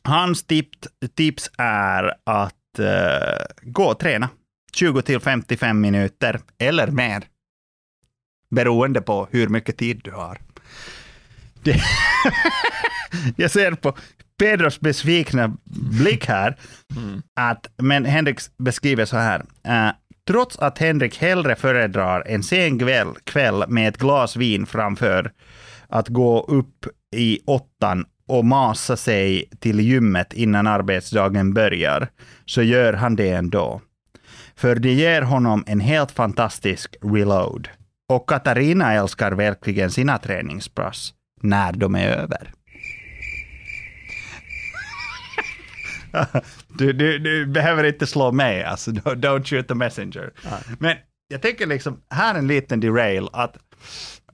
[0.02, 0.68] hans tip,
[1.16, 4.28] tips är att eh, gå och träna
[4.76, 7.24] 20 till 55 minuter eller mer.
[8.50, 10.38] Beroende på hur mycket tid du har.
[11.64, 11.80] Det
[13.36, 13.96] jag ser på
[14.38, 15.56] Pedros besvikna
[16.02, 16.56] blick här,
[17.36, 19.40] att, men Henrik beskriver så här.
[19.68, 19.92] Uh,
[20.26, 25.32] trots att Henrik hellre föredrar en sen kväll, kväll med ett glas vin framför
[25.88, 26.86] att gå upp
[27.16, 32.08] i åttan och masa sig till gymmet innan arbetsdagen börjar,
[32.44, 33.80] så gör han det ändå.
[34.56, 37.68] För det ger honom en helt fantastisk reload.
[38.08, 42.52] Och Katarina älskar verkligen sina träningspass när de är över.
[46.68, 48.90] Du, du, du behöver inte slå mig, alltså.
[48.94, 50.32] Don't shoot the messenger.
[50.78, 50.96] Men
[51.28, 53.56] jag tänker liksom, här en liten derail, att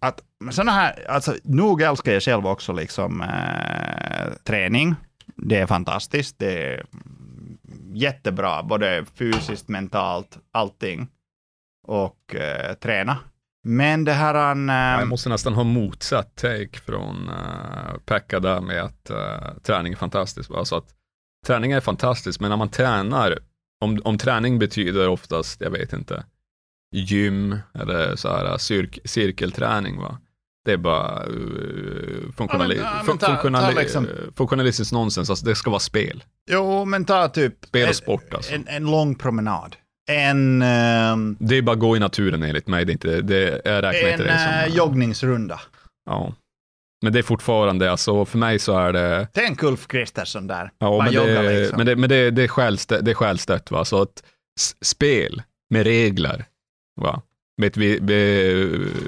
[0.00, 4.94] att såna här, alltså nog älskar jag själv också liksom eh, träning.
[5.36, 6.38] Det är fantastiskt.
[6.38, 6.84] Det är
[7.92, 11.08] jättebra, både fysiskt, mentalt, allting.
[11.86, 13.18] Och eh, träna.
[13.64, 14.34] Men det här...
[14.34, 19.58] Han, eh, Jag måste nästan ha motsatt take från uh, Pekka där med att uh,
[19.62, 20.50] träning är fantastiskt.
[20.50, 20.88] Alltså att
[21.46, 23.38] träning är fantastiskt, men när man tränar,
[23.80, 26.24] om, om träning betyder oftast, jag vet inte,
[26.94, 30.18] gym eller så här cirk, cirkelträning, va?
[30.64, 34.06] det är bara uh, funktionali Ja, men- ja, men ta- funktionali ta liksom-
[34.36, 36.24] funktionalistiskt nonsens, alltså det ska vara spel.
[36.50, 37.64] jo, men ta typ...
[37.64, 38.54] Spel och sport alltså.
[38.54, 39.76] En, en lång promenad.
[40.10, 43.60] En, ehm, Det är bara att gå i naturen enligt mig, det är inte, det,
[43.64, 44.70] jag räknar en inte det som...
[44.72, 45.60] eh, joggningsrunda.
[46.06, 46.34] Ja.
[47.02, 50.70] Men det är fortfarande, alltså för mig så är det, Tänk Ulf Kristersson där.
[50.78, 51.76] Ja, Bara men, jogga det, liksom.
[51.76, 53.84] men, det, men det, det är självstött, det är självstött va?
[53.84, 54.22] så att
[54.80, 56.44] spel med regler,
[57.00, 57.22] va?
[57.60, 58.02] Med, ett, med,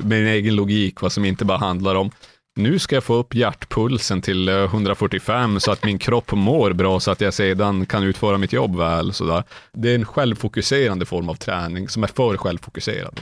[0.05, 1.11] med en egen logik, va?
[1.11, 2.11] som inte bara handlar om
[2.57, 7.01] nu ska jag få upp hjärtpulsen till eh, 145 så att min kropp mår bra
[7.01, 9.13] så att jag sedan kan utföra mitt jobb väl.
[9.13, 9.43] Sådär.
[9.73, 13.21] Det är en självfokuserande form av träning som är för självfokuserad.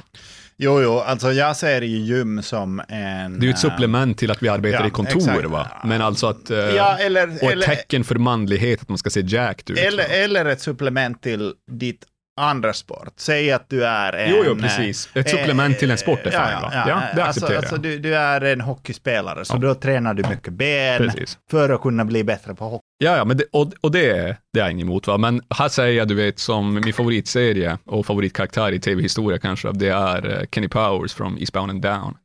[0.63, 3.41] Jo, jo, alltså jag ser ju gym som en...
[3.41, 5.45] Det är ju ett eh, supplement till att vi arbetar ja, i kontor, exakt.
[5.45, 5.69] va?
[5.85, 9.11] men alltså att, eh, Ja, eller, och ett eller, tecken för manlighet, att man ska
[9.11, 9.79] se jacked ut.
[9.79, 12.05] eller, eller ett supplement till ditt
[12.41, 13.13] andra sport.
[13.17, 14.31] Säg att du är en...
[14.31, 15.09] Jo, jo, precis.
[15.15, 17.53] Ett eh, supplement till en sport är ja, fine, ja, ja, Ja, det alltså, accepterar
[17.53, 17.59] jag.
[17.65, 19.59] alltså, du, du är en hockeyspelare, så Ja.
[19.59, 21.39] då tränar du mycket ben Precis.
[21.51, 22.85] för att kunna bli bättre på hockey.
[22.99, 25.07] Ja, ja men det, och, och det, det är jag inget emot.
[25.07, 25.19] Va?
[25.19, 29.89] Men här säger jag, du vet, som min favoritserie och favoritkaraktär i tv-historia kanske, det
[29.89, 32.17] är eh, Kenny Powers från Eastbound and Down.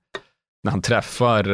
[0.64, 1.54] När han träffar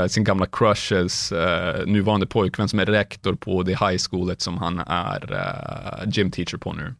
[0.00, 4.58] eh, sin gamla crushes eh, nuvarande pojkvän som är rektor på det high schoolet som
[4.58, 6.94] han är uh, gym teacher på nu.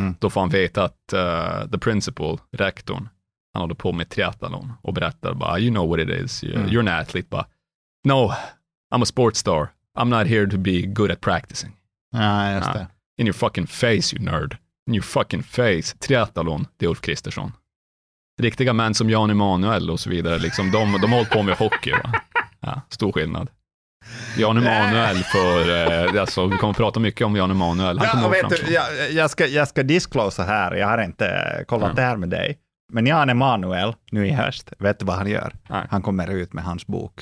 [0.00, 0.14] Mm.
[0.18, 3.08] Då får han veta att eh, the principal, rektorn,
[3.52, 6.68] han håller på med triathlon och berättar bara, you know what it is, you're, Mm.
[6.70, 7.46] you're an athlete, bara,
[8.04, 8.32] no,
[8.94, 9.68] I'm a sports star,
[9.98, 11.72] I'm not here to be good at practicing.
[12.12, 12.86] Ja, just det.
[13.18, 14.56] In your fucking face you nerd.
[14.88, 15.96] In your fucking face.
[15.98, 17.52] Triathlon, det är Ulf Kristersson.
[18.42, 21.56] Riktiga män som Jan Emanuel och så vidare, liksom, de, de har hållit på med
[21.56, 21.90] hockey.
[21.90, 22.12] Va?
[22.60, 23.48] Ja, stor skillnad.
[24.38, 25.70] Jan Emanuel för,
[26.16, 27.98] eh, alltså, vi kommer att prata mycket om Jan Emanuel.
[27.98, 31.64] Han Ja, vet du, jag, jag, ska, jag ska disclosa här, jag har inte eh,
[31.64, 31.94] kollat Ja.
[31.94, 32.58] det här med dig.
[32.92, 35.52] Men Jan Emanuel, nu i höst, vet du vad han gör?
[35.70, 35.86] Nej.
[35.90, 37.12] Han kommer ut med hans bok,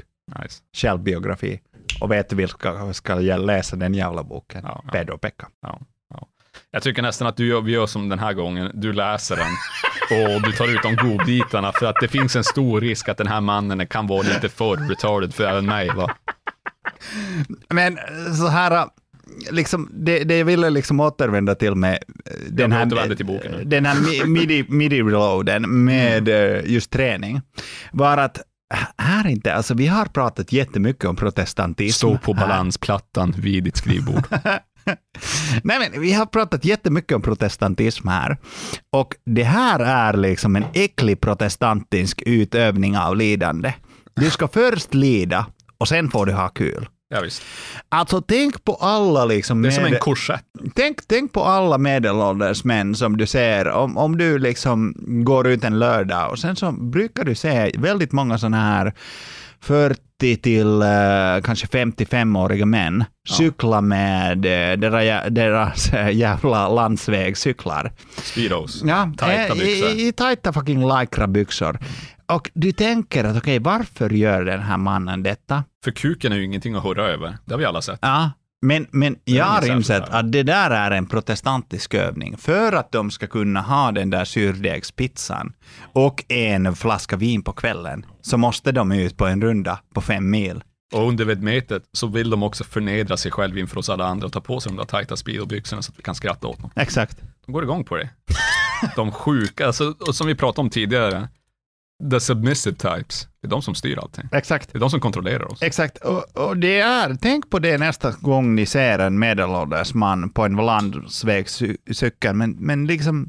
[0.43, 0.63] Nice.
[0.77, 1.61] självbiografi.
[2.01, 4.61] Och vet du vilka ska jag läsa den jävla boken?
[4.65, 4.93] Ja, ja.
[4.93, 5.47] Pedro Pekka.
[6.71, 9.47] Jag tycker nästan att du gör, vi gör som den här gången, du läser den
[10.35, 13.27] och du tar ut de godbitarna för att det finns en stor risk att den
[13.27, 15.89] här mannen kan vara lite för retarded för även mig.
[15.89, 16.11] Va?
[17.69, 18.89] Men eh, så här,
[19.51, 21.93] liksom, det, det jag ville liksom återvända till med
[22.25, 27.41] eh, den vi här, till boken den här mi- midi, midi-reloaden med eh, just träning,
[27.93, 28.39] var att
[28.99, 31.97] här inte, alltså vi har pratat jättemycket om protestantism.
[31.97, 34.25] Stå på balansplattan vid ditt skrivbord.
[35.63, 38.37] Nej, men vi har pratat jättemycket om protestantism här.
[38.93, 43.73] Och det här är liksom en äcklig protestantisk utövning av lidande.
[44.17, 45.47] Du ska först lida
[45.79, 46.89] och sen får du ha kul.
[47.09, 47.43] Ja, visst.
[47.89, 49.63] Alltså tänk på alla liksom...
[49.63, 50.45] Det är som en korsett.
[50.75, 54.95] Tänk, tänk på alla medelålders män som du ser, om, om du liksom
[55.25, 58.95] går ut en lördag och sen så brukar du se väldigt många sådana här
[59.61, 60.89] 40 till eh,
[61.45, 67.93] kanske 55-åriga män cykla med eh, deras, deras eh, jävla landsvägscyklar.
[68.17, 68.83] Speedos.
[68.85, 69.89] Ja, Tajta byxor.
[69.89, 71.79] I, i tajta fucking lycra-byxor.
[72.27, 75.65] Och du tänker att okej, varför gör den här mannen detta?
[75.85, 77.39] För kuken är ju ingenting att hurra över.
[77.45, 77.99] Det har vi alla sett.
[78.03, 78.31] Ja,
[78.63, 82.37] men, men jag har insett att det där är en protestantisk övning.
[82.37, 85.53] För att de ska kunna ha den där surdegspizzan
[85.93, 90.31] och en flaska vin på kvällen, så måste de ut på en runda på fem
[90.31, 90.63] mil.
[90.95, 94.33] Och under vedmetet så vill de också förnedra sig själv inför oss alla andra och
[94.33, 96.71] ta på sig de där tajta speedobyxorna så att vi kan skratta åt dem.
[96.77, 97.19] Exakt.
[97.47, 98.09] De går igång på det.
[98.97, 101.29] De sjuka, alltså, som vi pratade om tidigare,
[102.11, 104.29] the submissive types, det är de som styr allting.
[104.33, 104.73] Exakt.
[104.73, 105.63] Det är de som kontrollerar oss.
[105.63, 110.31] Exakt, och, och det är, tänk på det nästa gång ni ser en medelålders man
[110.31, 113.29] på en landsvägscykel, men, men liksom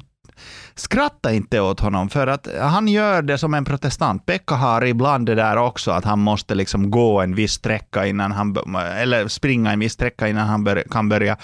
[0.74, 4.26] skratta inte åt honom, för att han gör det som en protestant.
[4.26, 8.32] Pekka har ibland det där också, att han måste liksom gå en viss sträcka innan
[8.32, 11.36] han, eller springa en viss sträcka innan han bör, kan börja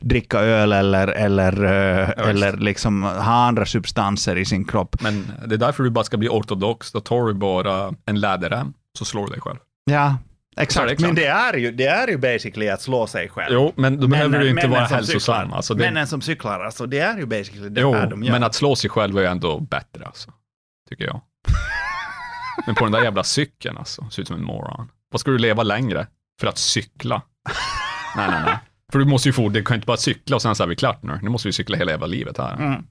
[0.00, 2.18] dricka öl eller, eller, eh, visst.
[2.18, 4.96] eller liksom ha andra substanser i sin kropp.
[5.00, 6.92] Men det är därför du bara ska bli ortodox.
[6.92, 9.58] Då tar du bara en läderrem, så slår du dig själv.
[9.84, 10.16] Ja,
[10.62, 11.00] exakt.
[11.00, 13.54] Men det är, ju, det är ju basically att slå sig själv.
[13.54, 15.52] Jo, men då behöver du inte vara hälsosam.
[15.52, 18.32] Alltså det, Männen som cyklar, alltså det är ju basically det jo, här de gör.
[18.32, 20.30] men att slå sig själv är ändå bättre, alltså.
[20.88, 21.20] tycker jag.
[22.66, 24.88] Men på den där jävla cykeln alltså, ser ut som en moron.
[25.10, 26.06] Vad ska du leva längre
[26.40, 27.22] för att cykla?
[28.16, 28.58] nej, nej, nej.
[28.92, 30.66] För du måste ju få, du kan ju inte bara cykla och sen så är
[30.66, 31.18] vi klart nu.
[31.22, 32.54] Nu måste vi cykla hela jävla livet här.
[32.54, 32.86] Mm.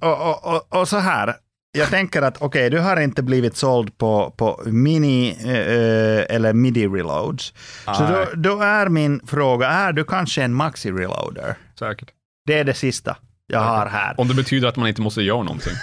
[0.00, 1.34] Och, och, och, och så här,
[1.72, 6.88] jag tänker att okej, du har inte blivit såld på, på mini eh, eller midi
[6.88, 7.54] reloads.
[7.84, 11.54] Så då, då är min fråga, är du kanske en maxi reloader?
[11.78, 12.10] Säkert.
[12.46, 13.16] Det är det sista
[13.46, 14.14] jag har här.
[14.20, 15.72] Om det betyder att man inte måste göra någonting.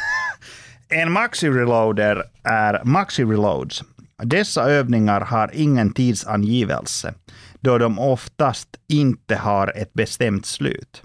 [0.90, 3.84] En maxi reloader är maxi reloads.
[4.24, 7.14] Dessa övningar har ingen tidsangivelse,
[7.60, 11.04] då de oftast inte har ett bestämt slut.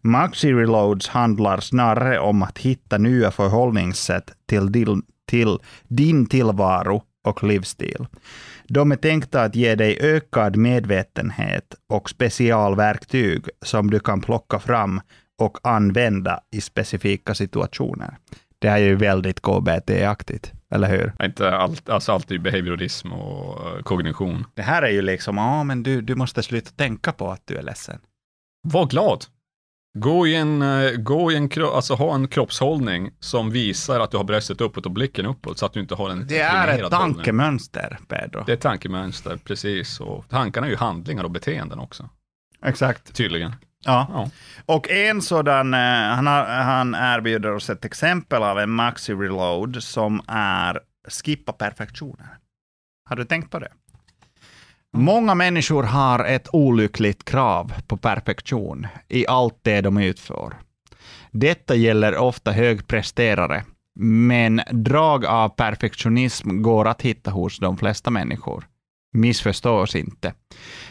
[0.00, 5.58] Maxi reloads handlar snarare om att hitta nya förhållningssätt till din, till
[5.88, 8.06] din tillvaro och livsstil.
[8.68, 15.00] De är tänkta att ge dig ökad medvetenhet och specialverktyg som du kan plocka fram
[15.38, 18.16] och använda i specifika situationer.
[18.58, 21.12] Det här är ju väldigt KBT-aktigt, eller hur?
[21.22, 24.44] Inte allt, alltså allt är ju behaviorism och eh, kognition.
[24.54, 27.56] Det här är ju liksom, ja men du, du måste sluta tänka på att du
[27.56, 27.98] är ledsen.
[28.68, 29.24] Var glad.
[29.98, 34.10] Gå i en, eh, gå i en, kro- alltså ha en kroppshållning som visar att
[34.10, 36.68] du har bröstet uppåt och blicken uppåt, så att du inte har en Det är
[36.68, 38.42] ett tankemönster, Pedro.
[38.46, 40.00] Det är ett tankemönster, precis.
[40.00, 42.08] Och tankarna är ju handlingar och beteenden också,
[42.64, 43.14] Exakt.
[43.14, 43.54] tydligen.
[43.84, 44.06] Ja.
[44.12, 44.30] Ja.
[44.66, 45.80] Och en sådan, eh,
[46.14, 50.80] han, har, han erbjuder oss ett exempel av en maxi reload som är
[51.24, 52.38] skippa perfektioner.
[53.08, 53.72] Har du tänkt på det?
[54.96, 60.54] Många människor har ett olyckligt krav på perfektion i allt det de utför.
[61.30, 63.64] Detta gäller ofta högpresterare,
[64.00, 68.64] men drag av perfektionism går att hitta hos de flesta människor.
[69.12, 70.34] Missförstå oss inte.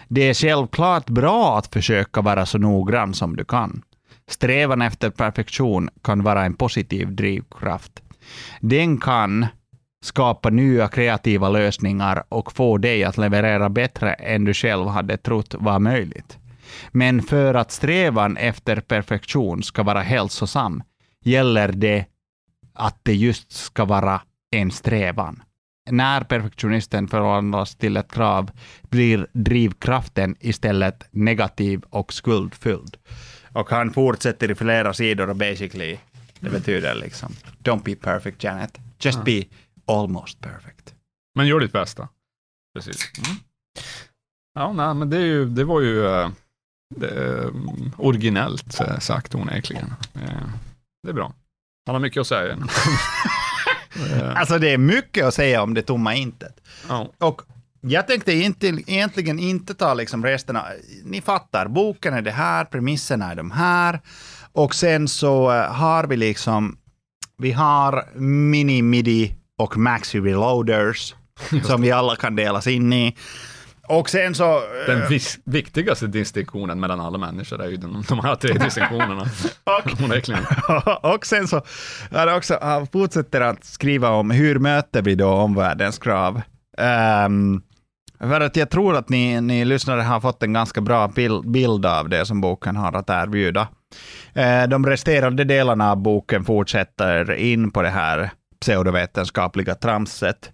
[0.08, 3.82] Det är självklart bra att försöka vara så noggrann som du kan.
[4.28, 8.02] Strävan efter perfektion kan vara en positiv drivkraft.
[8.60, 9.48] Den kan
[10.02, 15.56] skapa nya kreativa lösningar och få dig att leverera bättre än du själv hade trott
[15.60, 16.38] var möjligt.
[16.92, 20.84] Men för att strävan efter perfektion ska vara hälsosam
[21.24, 22.06] gäller det
[22.74, 24.22] att det just ska vara
[24.52, 25.44] en strävan.
[25.90, 28.52] När perfektionisten förvandlas till ett krav
[28.90, 32.98] blir drivkraften istället negativ och skuldfylld.
[33.54, 35.98] Och han fortsätter i flera sidor och basically,
[36.40, 39.44] det betyder liksom, don't be perfect Janet, just be
[39.88, 40.94] almost perfect.
[41.36, 42.08] Men gör ditt bästa.
[42.76, 43.12] Precis.
[43.18, 43.38] Mm.
[44.54, 46.30] Ja, nej, men det, är ju, det var ju eh,
[46.96, 49.94] det, mm, originellt eh, sagt onekligen.
[50.16, 50.48] Eh,
[51.04, 51.34] Det är bra.
[51.86, 52.54] Han har mycket att säga.
[52.54, 52.58] Eh,
[54.36, 56.62] Alltså det är mycket att säga om det tomma intet.
[56.90, 57.12] ja.
[57.18, 57.42] Och
[57.82, 60.64] jag tänkte inte, egentligen inte ta liksom resten av...
[61.04, 64.00] Ni fattar, boken är det här, premisserna är de här.
[64.52, 66.78] Och sen så eh, har vi liksom...
[67.38, 71.16] Vi har mini, midi och maxi reloaders
[71.64, 73.16] som vi alla kan delas in i.
[73.88, 74.56] Och sen så...
[74.58, 79.22] eh, Den vis- viktigaste distinktionen mellan alla människor är ju de, de här tre distinktionerna.
[79.64, 81.62] Och, och sen så
[82.12, 86.42] han också, han fortsätter att skriva om hur möter vi då omvärldens krav.
[86.78, 87.62] Ehm,
[88.20, 91.86] för att jag tror att ni, ni lyssnare har fått en ganska bra bild, bild
[91.86, 93.68] av det som boken har att erbjuda.
[94.34, 98.30] Eh, de resterande delarna av boken fortsätter in på det här
[98.62, 100.52] pseudovetenskapliga tramset.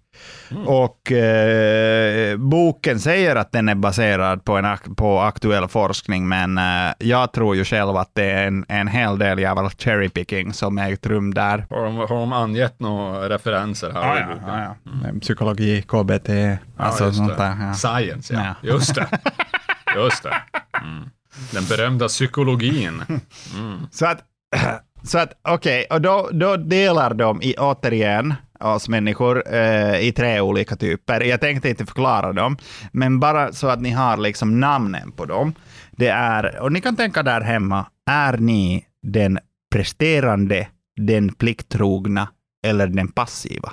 [0.66, 6.94] Och eh, boken säger att den är baserad på, en på aktuell forskning, men eh,
[7.00, 10.78] jag tror ju själv att det är en, en hel del jävla cherry picking som
[10.78, 11.66] ägt rum där.
[11.70, 14.44] Har de, har de angett några referenser här boken?
[14.48, 15.20] ja, ja.
[15.22, 16.30] Psykologi, KBT,
[16.78, 17.56] alltså just sånt där.
[17.60, 17.74] Ja.
[17.74, 18.56] Science, ja.
[18.62, 18.70] Ja.
[18.74, 19.08] Just det.
[19.96, 20.36] Just det.
[20.84, 21.10] Mm.
[21.52, 23.04] Den berömda psykologin.
[23.92, 24.20] Så att,
[25.04, 30.42] så att okej, och då, då delar de i, återigen oss människor eh, i tre
[30.42, 31.22] olika typer.
[31.22, 32.58] Jag tänkte inte förklara dem,
[32.92, 35.54] men bara så att ni har liksom namnen på dem.
[35.92, 39.40] Det är, och ni kan tänka där hemma, är ni den
[39.72, 40.68] presterande,
[41.02, 42.28] den plikttrogna
[42.68, 43.72] eller den passiva?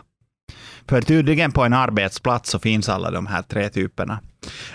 [0.89, 4.21] För tydligen på en arbetsplats så finns alla de här tre typerna.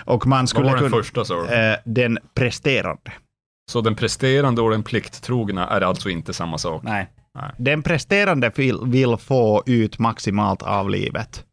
[0.04, 1.02] Och man Vad skulle var den kunna...
[1.02, 1.54] första du?
[1.54, 3.12] Eh, den presterande.
[3.70, 6.82] Så den presterande och den plikttrogna är alltså inte samma sak?
[6.82, 7.10] Nej.
[7.34, 7.50] Nej.
[7.58, 11.44] Den presterande vill, vill få ut maximalt av livet.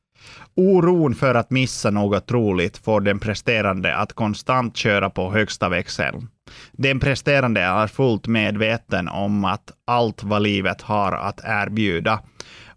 [0.56, 6.27] Oron för att missa något roligt får den presterande att konstant köra på högsta växeln.
[6.72, 12.19] Den presterande är fullt medveten om att allt vad livet har att erbjuda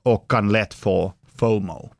[0.02, 1.90] och kan lätt få FOMO.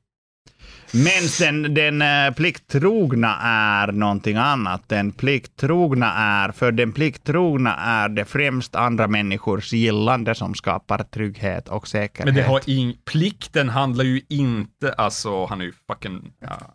[0.92, 4.82] Men den, den eh, plikttrogna är någonting annat.
[4.86, 11.68] Den plikttrogna är, för den plikttrogna är det främst andra människors gillande som skapar trygghet
[11.68, 12.24] och säkerhet.
[12.24, 12.96] Men det har ing...
[13.04, 16.74] plikten handlar ju inte, alltså han är ju fucking, ja.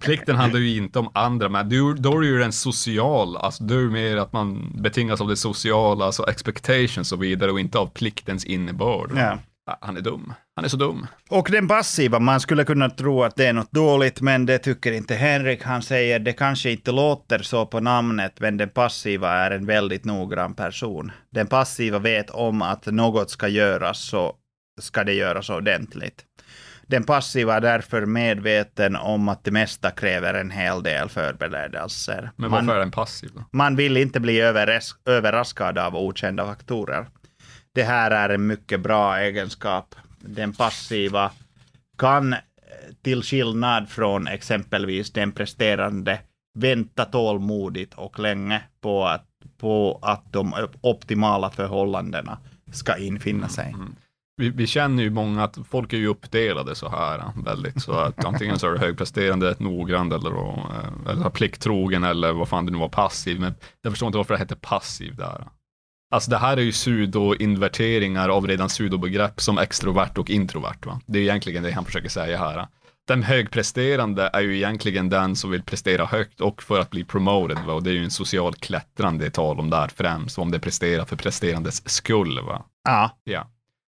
[0.00, 3.64] Plikten handlar ju inte om andra, men du, då är det ju den social, alltså
[3.64, 7.78] det är mer att man betingas av det sociala, alltså expectations och vidare och inte
[7.78, 9.12] av pliktens innebörd.
[9.16, 9.38] Ja,
[9.80, 10.32] Han är dum.
[10.56, 11.06] Han är så dum.
[11.30, 14.92] Och den passiva, man skulle kunna tro att det är något dåligt, men det tycker
[14.92, 15.62] inte Henrik.
[15.62, 20.04] Han säger det kanske inte låter så på namnet, men den passiva är en väldigt
[20.04, 21.12] noggrann person.
[21.30, 24.34] Den passiva vet om att något ska göras, så
[24.80, 26.24] ska det göras ordentligt.
[26.86, 32.30] Den passiva är därför medveten om att det mesta kräver en hel del förberedelser.
[32.36, 33.44] Men Man- varför är den passiv då?
[33.52, 37.06] man vill inte bli överras överraskad av okända faktorer.
[37.72, 39.94] Det här är en mycket bra egenskap.
[40.20, 41.30] Den passiva
[41.98, 42.38] kan, eh,
[43.02, 46.20] till skillnad från exempelvis den presterande,
[46.54, 49.26] vänta tålmodigt och länge på att,
[49.58, 52.38] på att de optimala förhållandena
[52.72, 53.72] ska infinna sig.
[53.74, 53.94] Mm.
[54.36, 57.92] Vi, vi känner ju många att folk är ju uppdelade så här eh, väldigt, så
[57.92, 62.72] att antingen så är du högpresterande, noggrann eller, eh, eller plikttrogen eller vad fan det
[62.72, 63.40] nu var, passiv.
[63.40, 65.44] Men jag förstår inte varför det heter passiv där.
[66.10, 70.86] Alltså det här är ju pseudo-inverteringar av redan pseudobegrepp som extrovert och introvert.
[70.86, 71.00] Va?
[71.06, 72.66] Det är egentligen det han försöker säga här.
[73.08, 77.58] Den högpresterande är ju egentligen den som vill prestera högt och för att bli promoted.
[77.66, 77.72] Va?
[77.72, 81.04] Och det är ju en social klättran det tal om där främst, om det presterar
[81.04, 82.40] för presterandes skull.
[82.40, 82.64] Va?
[82.84, 83.50] Ja, Ja.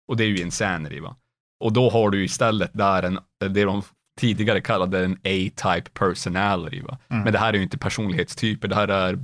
[0.08, 1.16] Och det är ju insanity va.
[1.60, 3.82] Och då har du istället där en, det de
[4.20, 6.98] tidigare kallade en A-type personality va.
[7.08, 9.18] Men det här är ju inte personlighetstyper, det här är,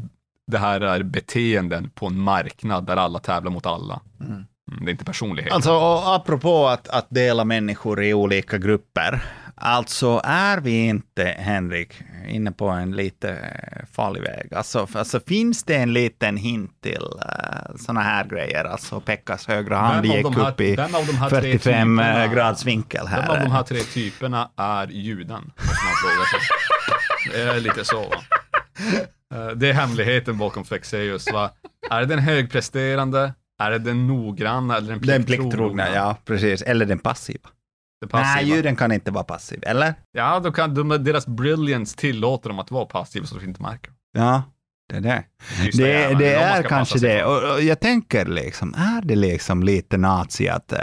[0.46, 4.00] det här är beteenden på en marknad där alla tävlar mot alla.
[4.20, 4.44] Mm,
[4.84, 5.52] det är inte personlighet.
[5.52, 9.20] Alltså, och apropå att, att dela människor i olika grupper.
[9.56, 11.92] Alltså, är vi inte, Henrik,
[12.28, 14.54] inne på en lite eh, farlig väg?
[14.54, 18.64] Alltså, alltså finns det en liten hint till uh, sådana här grejer?
[18.64, 21.98] Alltså, Pekkas högra hand Vem gick här- upp i vem av de här tre 45
[21.98, 23.28] typerna- grads vinkel Vem här.
[23.28, 25.52] av de här tre typerna är juden?
[27.32, 28.16] Det är lite så va.
[29.34, 31.50] Eh, Det är hemligheten bakom Fexeus va.
[31.90, 33.32] Är det den högpresterande?
[33.58, 35.50] Är det den noggranna eller den Den plikttrogna?
[35.50, 36.62] plikttrogna, ja, precis.
[36.62, 37.48] Eller den passiva.
[38.00, 38.34] Det passiva.
[38.34, 39.94] Nej, juden kan inte vara passiv, eller?
[40.12, 43.92] Ja, då kan de, deras brilliance tillåter dem att vara passiva så de inte märker.
[44.12, 44.42] Ja,
[44.88, 45.24] det är det.
[45.64, 47.24] Just Det, det, men de är kanske det.
[47.24, 50.72] Och, och jag tänker liksom, är det liksom lite nazi att...
[50.72, 50.78] Eh,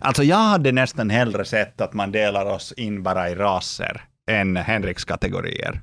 [0.00, 4.56] alltså jag hade nästan hellre sett att man delar oss in bara i raser än
[4.56, 5.80] Henriks kategorier.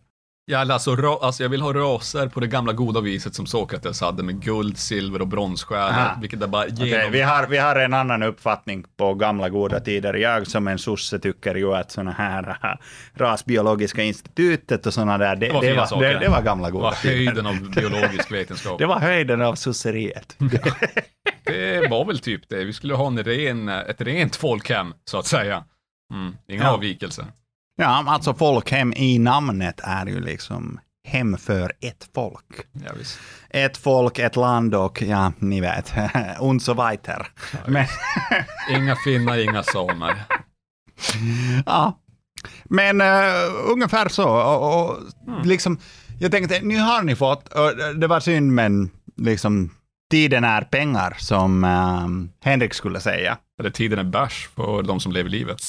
[0.56, 4.24] Alltså, ra, alltså, jag vill ha raser på det gamla goda viset som Sokrates hade
[4.24, 7.12] med guld, silver och bronsstjärnor, vilket är bara genom...
[7.12, 10.14] vi, har, vi har en annan uppfattning på gamla goda tider.
[10.14, 12.58] Jag som en sosse tycker ju att såna här
[13.14, 16.72] rasbiologiska institutet och såna där, det, Det var det, var, det, det var gamla Det
[16.72, 17.16] goda var tider.
[17.16, 18.78] höjden av biologisk vetenskap.
[18.80, 20.36] Det var höjden av sosseriet.
[21.44, 22.64] Det var väl typ det.
[22.64, 25.64] Vi skulle ha en ren, ett rent folkhem, så att säga.
[26.14, 26.36] Mm.
[26.48, 26.70] Inga Ja.
[26.72, 27.26] avvikelser.
[27.82, 32.68] Ja, alltså folkhem i namnet är ju liksom hem för ett folk.
[32.72, 32.92] Ja.
[33.50, 35.94] Ett folk, ett land och ja, ni vet,
[36.40, 37.28] und so weiter.
[37.68, 37.86] Men,
[38.72, 40.24] Inga finnar, inga samer.
[41.66, 42.00] ja.
[42.64, 44.30] Men uh, ungefär så.
[44.30, 44.98] Och, och,
[45.44, 45.80] liksom,
[46.20, 49.70] jag tänkte, nu har ni fått, och det var synd men liksom,
[50.12, 53.38] tiden är pengar som um, Henrik skulle säga.
[53.60, 55.62] Eller tiden är bärs för de som lever livet.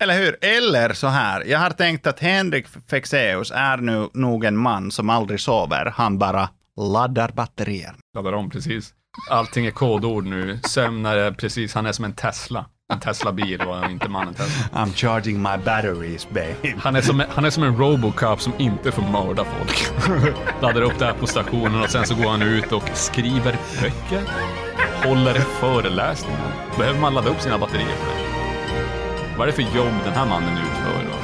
[0.00, 0.36] Eller hur?
[0.40, 5.10] Eller så här, jag har tänkt att Henrik Fexeus är nu nog en man som
[5.10, 6.48] aldrig sover, han bara
[6.80, 7.94] laddar batterier.
[8.16, 8.94] Laddar om precis.
[9.30, 10.58] Allting är kodord nu.
[10.62, 12.66] Sömn är precis, han är som en Tesla.
[12.92, 14.68] En Tesla-bil och inte mannen Tesla.
[14.72, 16.74] I'm charging my batteries, babe.
[16.78, 19.92] Han är, som, han är som en Robocop som inte får mörda folk.
[20.62, 24.22] Laddar upp det här på stationen och sen så går han ut och skriver böcker.
[25.04, 26.52] Håller föreläsningar.
[26.78, 28.27] Behöver man ladda upp sina batterier för det?
[29.38, 31.04] Vad är det för jobb den här mannen utför?
[31.04, 31.16] då?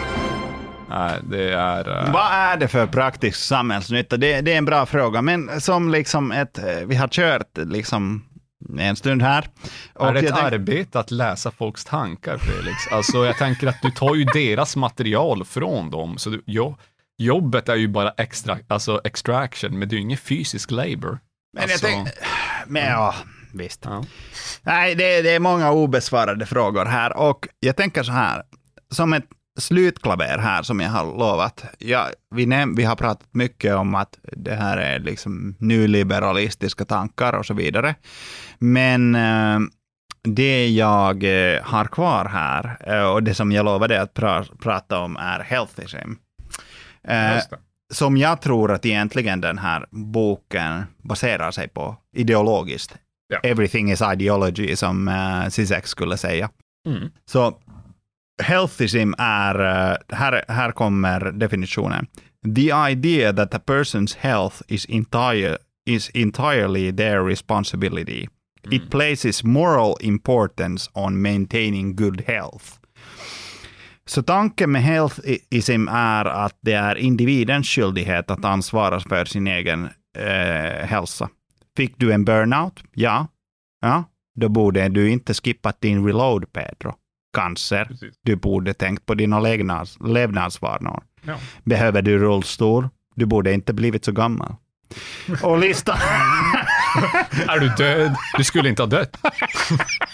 [0.88, 2.06] Nej, det är...
[2.06, 4.16] eh, Vad är det för praktisk samhällsnytta?
[4.16, 8.24] Det, det är en bra fråga, men som liksom ett, eh, vi har kört liksom
[8.78, 9.48] en stund här.
[9.94, 12.76] Och är det ett tänk- arbete att läsa folks tankar, Felix?
[12.92, 16.76] Alltså, jag tänker att du tar ju deras material från dem, så du, jo,
[17.18, 21.18] jobbet är ju bara extra, alltså extraction, men det är ju ingen fysisk labor.
[21.54, 22.08] Men alltså, jag tänk,
[22.66, 23.14] men ja,
[23.54, 23.80] visst.
[23.84, 24.04] ja.
[24.62, 28.42] Nej, det, det är många obesvarade frågor här och jag tänker så här,
[28.90, 29.24] som ett
[29.60, 31.64] slutklaver här som jag har lovat.
[31.78, 37.32] Ja, vi, näm- vi har pratat mycket om att det här är liksom nyliberalistiska tankar
[37.32, 37.94] och så vidare.
[38.58, 39.58] Men eh,
[40.28, 41.24] det jag
[41.54, 45.40] eh, har kvar här, eh, och det som jag lovade att pra- prata om, är
[45.40, 46.12] healthism.
[47.34, 47.56] Just det.
[47.92, 52.94] som jag tror att egentligen den här boken baserar sig på ideologiskt.
[53.28, 53.40] Ja.
[53.42, 56.50] Everything is ideology, som uh, Zizek skulle säga.
[56.88, 57.10] Mm.
[57.24, 57.58] Så
[58.42, 62.06] healthism är, eh, här, här kommer definitionen.
[62.56, 68.28] The idea that a person's health is, entire, is entirely their responsibility.
[68.70, 72.78] It places moral importance on maintaining good health.
[74.06, 79.88] Så tanken med healthism är att det är individens skyldighet att ansvara för sin egen
[80.18, 81.28] eh, hälsa.
[81.76, 82.82] Fick du en burnout?
[82.94, 83.26] Ja.
[83.80, 86.94] Ja, då borde du inte skippat din reload, Pedro.
[87.36, 87.84] Cancer.
[87.84, 88.14] Precis.
[88.22, 91.02] Du borde tänkt på dina levnads, levnadsvanor.
[91.22, 91.36] Ja.
[91.64, 92.88] Behöver du rullstol?
[93.14, 94.54] Du borde inte blivit så gammal.
[95.42, 95.98] Och listan...
[97.48, 98.14] Är du död?
[98.36, 99.16] Du skulle inte ha dött.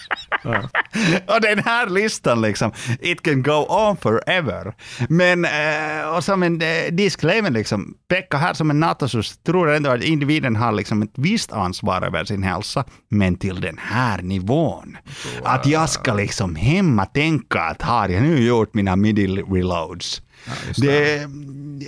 [1.27, 4.73] och den här listan liksom, it can go on forever.
[5.09, 9.89] Men, eh, och som en eh, disclaimer liksom, Pekka här som en natosus tror ändå
[9.89, 14.97] att individen har liksom ett visst ansvar över sin hälsa, men till den här nivån.
[15.43, 20.21] att jag ska liksom hemma tänka att har jag nu gjort mina midi reloads?
[20.67, 21.27] just det är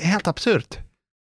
[0.03, 0.77] helt absurt.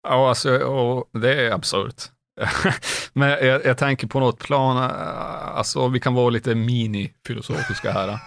[0.09, 2.03] Ja, alltså, och det är absurt.
[3.13, 8.19] Men jag, jag tänker på något plan, äh, alltså vi kan vara lite mini-filosofiska här.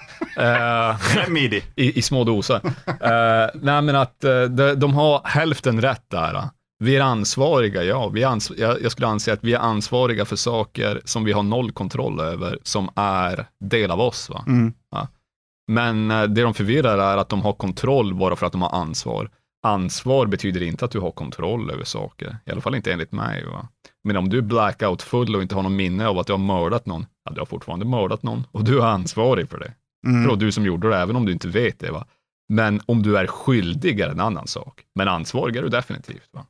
[1.30, 1.64] Midi.
[1.76, 2.62] i, I små doser.
[2.86, 6.44] Äh, nej men att äh, de, de har hälften rätt där.
[6.80, 8.08] Vi är ansvariga, ja.
[8.08, 11.32] Vi är ans jag, jag skulle anse att vi är ansvariga för saker som vi
[11.32, 14.30] har noll kontroll över, som är del av oss.
[14.30, 14.44] Va?
[14.48, 14.74] Mm.
[14.92, 15.08] Ja.
[15.72, 19.30] Men det de förvirrar är att de har kontroll bara för att de har ansvar.
[19.68, 23.46] Ansvar betyder inte att du har kontroll över saker, i alla fall inte enligt mig.
[23.46, 23.68] Va?
[24.08, 26.38] Men om du är blackout full och inte har någon minne av att du har
[26.38, 29.74] mördat någon, ja, du har fortfarande mördat någon och du är ansvarig för det.
[30.08, 30.22] Mm.
[30.22, 31.92] För det var du som gjorde det, även om du inte vet det.
[31.92, 32.06] Va?
[32.50, 34.84] Men om du är skyldig är en annan sak.
[34.96, 36.30] Men ansvarig är du definitivt.
[36.32, 36.46] Va?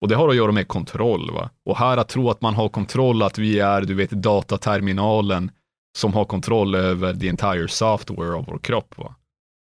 [0.00, 1.30] Och det har att göra med kontroll.
[1.30, 1.50] Va?
[1.64, 5.50] Och här att tro att man har kontroll, att vi är, du vet, dataterminalen
[5.98, 8.98] som har kontroll över the entire software av vår kropp.
[8.98, 9.14] Va?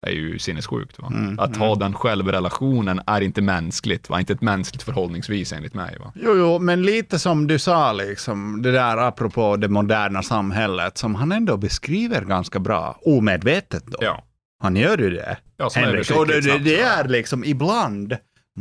[0.06, 0.98] Är ju sinnessjukt.
[0.98, 1.06] Va?
[1.14, 4.20] Mm, att ha den självrelationen är inte mänskligt, va?
[4.20, 5.96] inte ett mänskligt förhållningsvis enligt mig.
[6.00, 6.12] Va?
[6.14, 11.14] Jo, jo, men lite som du sa, liksom, det där apropå det moderna samhället, som
[11.14, 13.98] han ändå beskriver ganska bra, omedvetet då.
[14.00, 14.24] Ja,
[14.62, 16.10] Han gör ju det, ja Henrik.
[16.10, 18.16] Och det, det, det är liksom ibland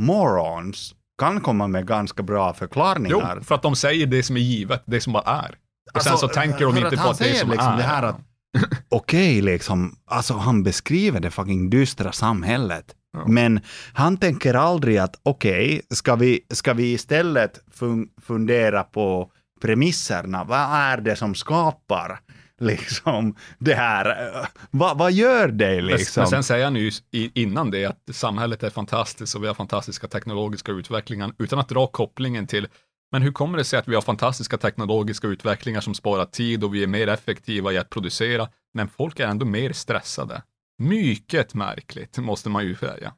[0.07, 3.39] morons kan komma med ganska bra Jo, förklaringar.
[3.43, 5.55] för att de säger det som är givet, det som bara är.
[5.93, 7.77] Och sen Alltså, så tänker de inte på att det är som liksom är.
[7.77, 8.19] det här att
[8.89, 12.85] okej, liksom, alltså han beskriver det fucking dystra samhället.
[13.13, 13.27] Ja.
[13.27, 13.59] Men
[13.93, 19.31] han tänker aldrig att okej, ska, vi, ska vi istället fun fundera på
[19.61, 20.43] premisserna?
[20.43, 22.19] Vad är det som skapar
[22.61, 24.29] liksom det här?
[24.71, 26.21] Vad, vad gör det Men- liksom?
[26.21, 30.07] Men sen säger han ju innan det att samhället är fantastiskt och vi har fantastiska
[30.07, 32.67] teknologiska utvecklingar utan att dra kopplingen till
[33.11, 36.75] men hur kommer det sig att vi har fantastiska teknologiska utvecklingar som sparar tid och
[36.75, 40.41] vi är mer effektiva i att producera, men folk är ändå mer stressade?
[40.83, 43.13] Mycket märkligt, måste man ju säga.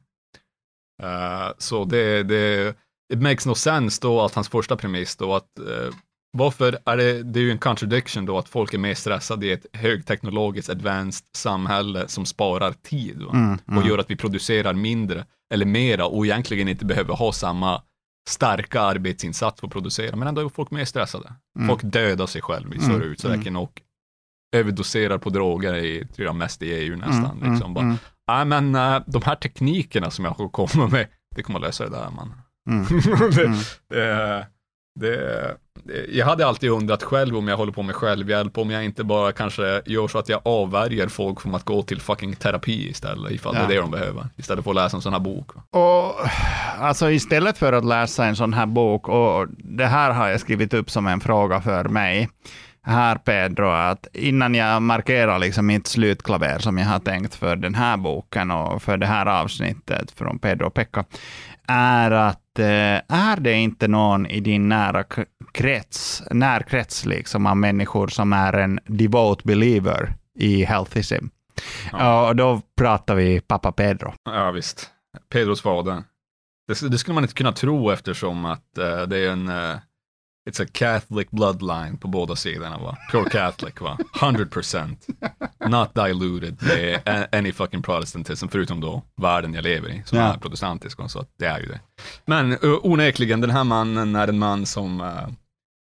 [1.02, 2.76] Eh, så det, det
[3.12, 5.94] it makes no sense då att hans första premiss då att eh,
[6.32, 9.52] varför är det, det är ju en contradiction då att folk är mer stressade i
[9.52, 13.30] ett högteknologiskt advanced samhälle som sparar tid va?
[13.32, 17.82] Mm, och gör att vi producerar mindre eller mera och egentligen inte behöver ha samma
[18.30, 21.32] starka arbetsinsats för att producera, men ändå är folk mer stressade.
[21.66, 23.82] Folk dödar sig själv i större Mm, utsträckning och
[24.56, 27.38] överdoserar på droger i, tror jag, mest i EU nästan.
[27.40, 27.74] Mm, liksom.
[27.74, 27.96] Bara, mm,
[28.28, 32.10] Nej, men äh, de här teknikerna som jag kommit med, det kommer lösa det där
[32.10, 32.32] man.
[32.70, 32.86] Mm.
[33.30, 33.58] det, Mm.
[33.88, 34.46] det,
[35.00, 35.56] det,
[36.12, 39.32] jag hade alltid undrat själv om jag håller på med självhjälp, om jag inte bara
[39.32, 43.54] kanske gör så att jag avvärjer folk från att gå till fucking terapi istället, ifall
[43.54, 43.64] det Ja.
[43.64, 45.50] är det de behöver, istället för att läsa en sån här bok.
[45.70, 46.14] Och
[46.78, 50.74] alltså istället för att läsa en sån här bok, och det här har jag skrivit
[50.74, 52.28] upp som en fråga för mig,
[52.82, 57.74] här Pedro, att innan jag markerar liksom mitt slutklaver som jag har tänkt för den
[57.74, 61.04] här boken och för det här avsnittet från Pedro och Pekka,
[61.70, 65.04] är att eh, är det inte någon i din nära
[65.52, 71.26] krets, närkrets liksom av människor som är en devout believer i healthism?
[71.92, 72.28] Ja.
[72.28, 74.14] Och då pratar vi pappa Pedro.
[74.24, 74.90] Ja, visst.
[75.32, 76.02] Pedros fader.
[76.68, 79.76] Det, det skulle man inte kunna tro eftersom att eh, det är en eh,
[80.50, 82.96] It's a Catholic bloodline på båda sidorna va?
[83.10, 83.98] Pure Catholic va?
[84.20, 84.96] 100%
[85.68, 90.34] Not diluted med any fucking protestantism förutom då världen jag lever i som Ja.
[90.34, 91.80] är protestantisk och så att det är ju det.
[92.24, 95.28] Men uh, onekligen den här mannen är en man som uh,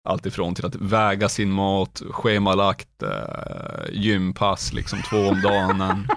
[0.09, 6.07] Alltifrån till att väga sin mat, schemalagt eh, gympass, liksom två om dagen.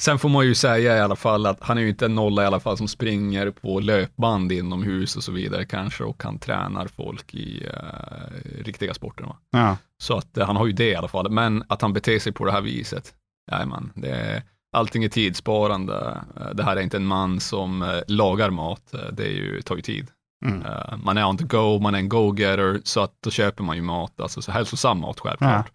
[0.00, 2.42] Sen får man ju säga i alla fall att han är ju inte en nolla
[2.42, 6.86] i alla fall som springer på löpband inomhus och så vidare kanske och han tränar
[6.86, 9.26] folk i eh, riktiga sporter.
[9.50, 9.76] Ja.
[10.02, 12.32] Så att eh, han har ju det i alla fall, men att han beter sig
[12.32, 13.14] på det här viset,
[13.52, 14.42] jajamän, det är,
[14.76, 16.20] allting är tidssparande.
[16.36, 19.82] Eh, Det här är inte en man som lagar mat, det är ju, tar ju
[19.82, 20.08] tid.
[20.46, 20.62] Mm.
[21.04, 23.82] Man är on the go, man är en go-getter, så att då köper man ju
[23.82, 25.72] mat, alltså så hälsosam mat självklart.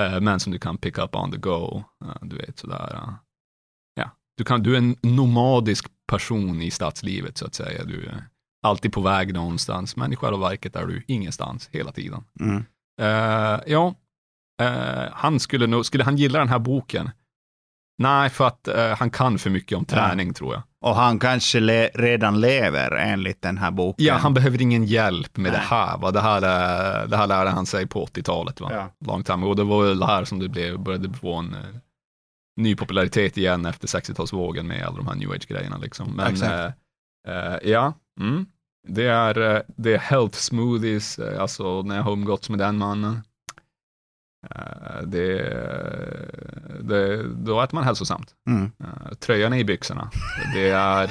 [0.00, 1.84] Eh, Men som du kan pick up on the go,
[2.22, 3.00] du vet sådär.
[4.36, 7.84] Ja, du, kan, du är en nomadisk person i stadslivet så att säga.
[7.84, 8.24] Du är
[8.62, 12.24] alltid på väg någonstans, men i själva verket är du ingenstans hela tiden.
[12.40, 12.64] Mm.
[13.00, 13.94] Eh, ja,
[14.62, 17.10] eh, han skulle nog, skulle han gilla den här boken?
[17.98, 20.62] Nej, för att eh, han kan för mycket om träning tror jag.
[20.80, 24.06] Och han kanske le redan lever enligt den här boken.
[24.06, 25.60] Ja, han behöver ingen hjälp med Nej.
[25.60, 25.98] det här.
[25.98, 26.10] Va?
[26.10, 26.40] Det, här
[27.06, 28.60] det här lärde han sig på 80-talet.
[28.60, 28.70] Va?
[28.72, 29.06] Ja.
[29.06, 29.54] Long time ago.
[29.54, 31.56] Det var väl det här som det blev, började få en
[32.56, 35.78] ny popularitet igen efter 60-talsvågen med alla de här new age-grejerna.
[35.78, 36.12] Liksom.
[36.16, 36.74] Men Exakt.
[37.28, 38.46] eh, eh, ja, mm.
[38.88, 42.78] det, är, eh, det är health smoothies, eh, alltså när jag har umgåtts med den
[42.78, 43.22] mannen.
[45.04, 45.38] Det,
[46.80, 48.34] det, då äter man hälsosamt.
[48.48, 48.64] Mm.
[48.80, 50.10] Uh, tröjan är i byxorna.
[50.54, 51.06] Det är...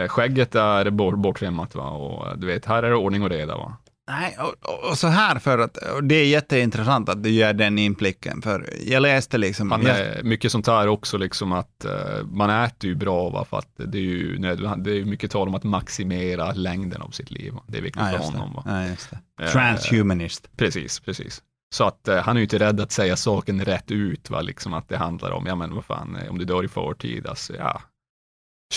[0.00, 1.90] Uh, skägget är bort, borttrimmat va?
[1.90, 3.76] och du vet, här är det ordning och reda va.
[4.06, 8.42] Nej, och, och- så här för att, det är jätteintressant att du gör den inblicken,
[8.42, 9.70] för jag läste liksom...
[9.70, 13.44] Han, jag, är mycket sånt här också liksom att eh, man äter ju bra va,
[13.44, 14.84] för att det är ju nödvändigt.
[14.84, 17.52] Det är mycket tal om att maximera längden av sitt liv.
[17.52, 17.62] Va?
[17.66, 18.52] Det är viktigt ja, för honom.
[18.52, 18.62] Va?
[18.66, 19.44] Ja, just det.
[19.44, 20.56] Eh, Transhumanist.
[20.56, 21.42] Precis, precis.
[21.74, 24.40] Så att eh, han är ju inte rädd att säga saken rätt ut, va?
[24.40, 27.56] liksom att det handlar om, ja men vad fan, om du dör i förtid, alltså
[27.56, 27.82] ja,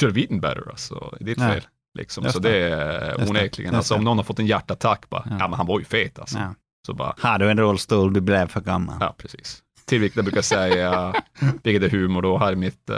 [0.02, 1.68] have eaten better, alltså, det är ditt fel.
[1.96, 2.24] Liksom.
[2.24, 2.58] Just Så det.
[2.58, 5.36] är Just onekligen, Just alltså om någon har fått en hjärtattack, bara, Ja.
[5.40, 5.48] ja.
[5.48, 6.38] men han var ju fet alltså.
[6.38, 6.56] Ja.
[6.86, 8.96] Så bara, Har du en rullstol, du blev för gammal.
[9.00, 9.62] ja precis.
[9.86, 11.14] Till vilket jag brukar säga,
[11.64, 12.98] vilket är humor då, här är mitt, eh,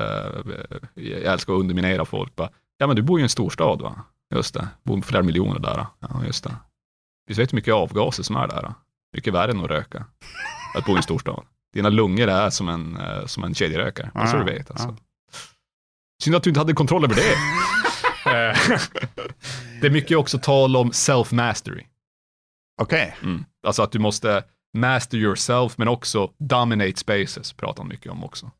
[0.96, 3.96] jag älskar att underminera folk, bara, ja men du bor ju i en storstad va?
[4.36, 5.86] Just det, bor flera miljoner där.
[6.00, 6.56] Ja, just det.
[7.28, 8.74] Du vet hur mycket avgaser som är där?
[9.16, 10.06] Mycket värre än att röka.
[10.76, 11.44] Att bo i en storstad.
[11.74, 14.12] Dina lungor är som en, eh, som en kedjerökare.
[14.16, 14.72] Är så Ja, du vet.
[14.72, 14.88] Alltså.
[14.88, 14.96] ja.
[16.24, 17.36] Synd att du inte hade kontroll över det.
[18.72, 18.80] Eh,
[19.82, 21.84] det är mycket också tal om self-mastery.
[22.82, 23.16] Okej.
[23.24, 23.46] Mm.
[23.68, 28.52] Alltså att du måste master yourself, men också dominate spaces, pratar han mycket om också.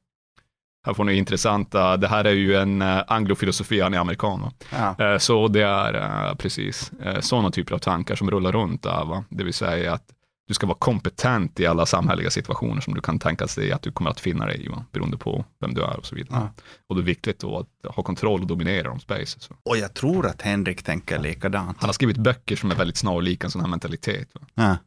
[0.86, 4.42] Här får ni intressanta, det här är ju en uh, anglofilosofi, han är amerikan.
[4.42, 4.52] Va?
[4.98, 5.06] Ja.
[5.06, 5.94] Eh, Så det är
[6.30, 9.24] eh, precis sådana typer av tankar som rullar runt där, va?
[9.30, 10.04] det vill säga att
[10.48, 13.92] du ska vara kompetent i alla samhälleliga situationer som du kan tänka sig att du
[13.92, 14.86] kommer att finna dig i, va?
[14.92, 16.40] beroende på vem du är och så vidare.
[16.56, 16.64] Ja.
[16.90, 19.44] Och det är viktigt då att ha kontroll och dominera de spaces.
[19.44, 19.56] Så.
[19.64, 21.78] Och jag tror att Henrik tänker likadant.
[21.80, 24.30] Han har skrivit böcker som är väldigt snarlika en sån här mentalitet.
[24.34, 24.42] Va?
[24.54, 24.78] Ja.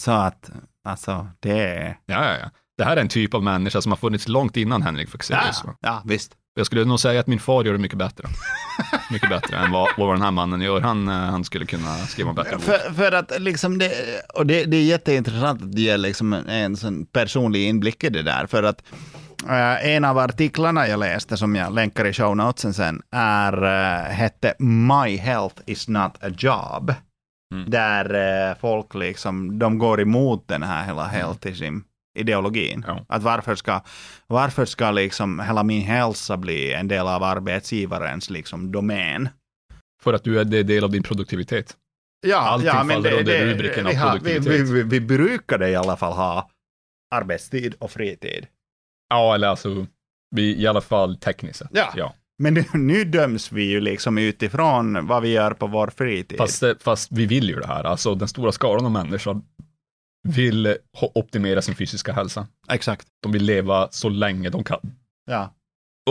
[0.00, 0.50] Så att,
[0.84, 1.98] alltså, det är...
[2.06, 2.50] Ja, ja, ja.
[2.78, 5.64] Det här är en typ av människa som har funnits långt innan Henrik Fexeus.
[5.64, 5.76] va?
[5.80, 6.36] ja, visst.
[6.54, 8.28] Jag skulle nog säga att min far gör det mycket bättre.
[9.10, 10.80] mycket bättre än vad, vad den här mannen gör.
[10.80, 12.64] Han, eh, han skulle kunna skriva en bättre bok.
[12.64, 13.92] För, för att liksom det,
[14.34, 18.22] och det, det är jätteintressant att ger liksom en, en sån personlig inblick i det
[18.22, 18.46] där.
[18.46, 18.82] För att
[19.48, 24.10] eh, en av artiklarna jag läste, som jag länkar i show notesen sen, är, uh,
[24.10, 26.94] hette My health is not a job.
[27.54, 27.70] Mm.
[27.70, 28.14] Där
[28.50, 31.06] eh, folk liksom, de går emot den här hela
[32.14, 32.84] healthism-ideologin.
[32.86, 33.04] Ja.
[33.08, 33.80] Att varför ska,
[34.26, 39.28] varför ska liksom hela min hälsa bli en del av arbetsgivarens liksom domän?
[40.02, 41.76] För att du är det är del av din produktivitet.
[42.26, 44.68] Ja, Allting faller under rubriken av vi, vi, produktivitet.
[44.68, 46.50] vi, vi, vi brukade i alla fall ha
[47.14, 48.46] arbetstid och fritid.
[49.08, 49.86] Ja, eller alltså,
[50.36, 51.68] vi, i alla fall tekniskt sett.
[51.72, 51.92] Ja.
[51.96, 52.14] ja.
[52.38, 56.38] Men nu, nu döms vi ju liksom utifrån vad vi gör på vår fritid.
[56.38, 57.84] Fast, fast vi vill ju det här.
[57.84, 59.42] Alltså den stora skaran av människor
[60.28, 60.76] vill
[61.14, 62.46] optimera sin fysiska hälsa.
[62.70, 63.06] Exakt.
[63.22, 64.80] De vill leva så länge de kan.
[65.26, 65.54] Ja,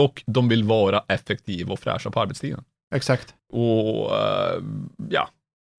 [0.00, 2.64] Och de vill vara effektiva och fräscha på arbetstiden.
[2.94, 3.34] exakt.
[3.52, 4.62] Och eh,
[5.10, 5.28] ja,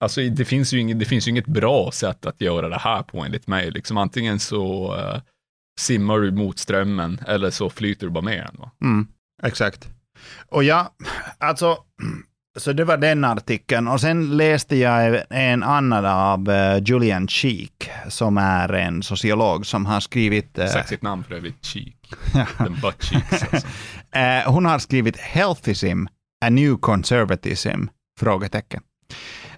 [0.03, 3.03] alltså det finns, ju inget, det finns ju inget bra sätt att göra det här
[3.03, 3.71] på enligt mig.
[3.71, 5.21] Liksom, antingen så eh,
[5.79, 8.69] simmar du mot strömmen eller så flyter du bara med den.
[8.91, 9.07] Mm,
[9.43, 9.89] exakt.
[10.47, 10.95] Och ja,
[11.37, 11.77] alltså,
[12.59, 13.87] så det var den artikeln.
[13.87, 19.85] Och sen läste jag en annan av eh, Julian Cheek, som är en sociolog som
[19.85, 20.57] har skrivit...
[20.57, 21.95] eh, Sexigt namn för övrigt, cheek.
[22.57, 23.67] Den butt cheeks alltså.
[24.11, 26.05] Eh, hon har skrivit Healthism,
[26.45, 27.85] a new conservatism?
[28.19, 28.81] Frågetecken.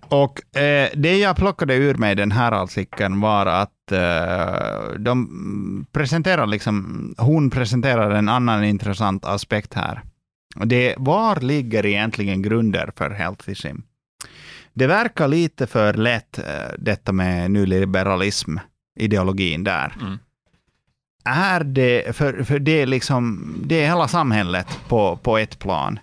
[0.10, 6.48] Och eh, det jag plockade ur mig den här artikeln var att eh, de presenterar
[6.48, 10.02] liksom, hon presenterar en annan intressant aspekt här.
[10.56, 13.78] Det, var ligger egentligen grunder för healthism?
[14.74, 16.46] Det verkar lite för lätt, eh,
[16.78, 18.58] detta med nyliberalism,
[19.00, 19.98] ideologin där.
[20.02, 20.18] Mm.
[21.26, 26.00] Är det, för, för det är liksom, det är hela samhället på, på ett plan.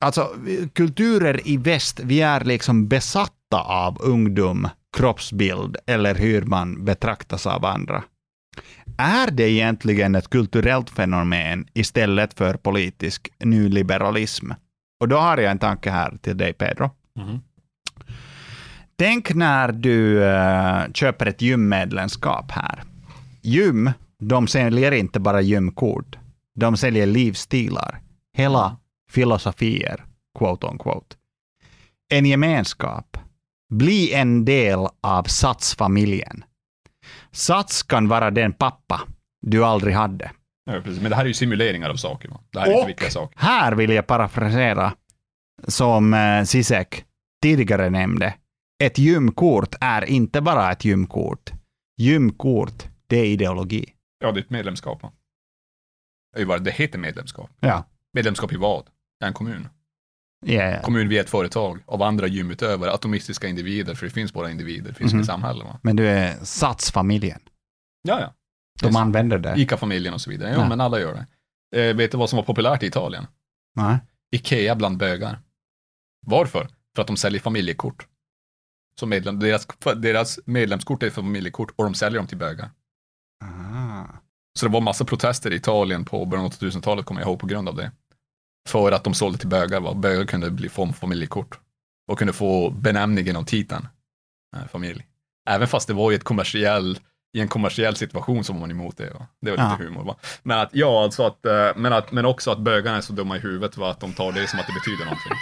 [0.00, 0.34] Alltså,
[0.72, 7.64] kulturer i väst, vi är liksom besatta av ungdom, kroppsbild eller hur man betraktas av
[7.64, 8.02] andra.
[8.96, 14.50] Är det egentligen ett kulturellt fenomen istället för politisk nyliberalism?
[15.00, 16.90] Och då har jag en tanke här till dig, Pedro.
[17.16, 17.40] Mhm.
[18.96, 22.82] Tänk när du eh, köper ett gymmedlemskap här.
[23.42, 26.18] Gym, de säljer inte bara gymkort.
[26.54, 28.00] De säljer livsstilar.
[28.36, 28.76] Hela
[29.10, 30.04] filosofier,
[30.38, 31.16] quote on quote.
[32.08, 33.16] En gemenskap.
[33.70, 36.44] Bli en del av Satsfamiljen.
[37.32, 39.00] Sats kan vara den pappa
[39.40, 40.30] du aldrig hade.
[40.64, 41.02] Ja, precis.
[41.02, 42.28] Men det här är ju simuleringar av saker.
[42.28, 42.40] Va?
[42.50, 43.38] Det här är inte viktiga saker.
[43.40, 44.94] här vill jag parafrasera
[45.66, 47.04] som eh, Sisek
[47.42, 48.34] tidigare nämnde.
[48.84, 51.50] Ett gymkort är inte bara ett gymkort.
[51.96, 53.94] Gymkort, det är ideologi.
[54.18, 55.02] Ja, det är ett medlemskap.
[55.02, 56.58] Va?
[56.58, 57.50] Det heter medlemskap.
[57.60, 57.84] Ja.
[58.12, 58.86] Medlemskap i vad?
[59.24, 59.68] En kommun.
[60.42, 60.82] Yeah.
[60.82, 64.94] Kommun via ett företag av andra gymutövare, atomistiska individer, för det finns bara individer, det
[64.94, 65.18] finns Mhm.
[65.18, 65.64] inget samhälle.
[65.64, 65.78] Va?
[65.82, 67.40] Men du är Satsfamiljen.
[68.02, 68.34] Ja, ja.
[68.82, 69.54] De använder det.
[69.56, 70.50] Ica-familjen och så vidare.
[70.52, 71.26] Ja, men alla gör det.
[71.88, 73.26] Eh, vet du vad som var populärt i Italien?
[73.76, 73.98] Nej.
[74.32, 75.38] Ikea bland bögar.
[76.26, 76.68] Varför?
[76.94, 78.06] För att de säljer familjekort.
[79.00, 79.66] Så medlem, deras,
[79.96, 82.70] deras medlemskort är familjekort och de säljer dem till bögar.
[83.44, 84.04] Ah.
[84.58, 87.46] Så det var massa protester i Italien på början av 2000-talet, kommer jag ihåg, på
[87.46, 87.92] grund av det.
[88.68, 89.94] För att de sålde till bögar, va?
[89.94, 91.58] bögar kunde bli få familjekort.
[92.08, 93.88] Och kunde få benämningen av titeln,
[94.56, 95.06] eh, familj.
[95.50, 96.98] Även fast det var i, ett kommersiell,
[97.36, 99.10] i en kommersiell situation som var man emot det.
[99.10, 99.26] Va?
[99.40, 99.84] Det var lite Ja.
[99.86, 100.04] humor.
[100.04, 100.16] Va?
[100.42, 103.36] Men, att, ja, alltså att, eh, men, att, men också att bögarna är så dumma
[103.36, 103.90] i huvudet va?
[103.90, 105.32] att de tar det som att det betyder någonting.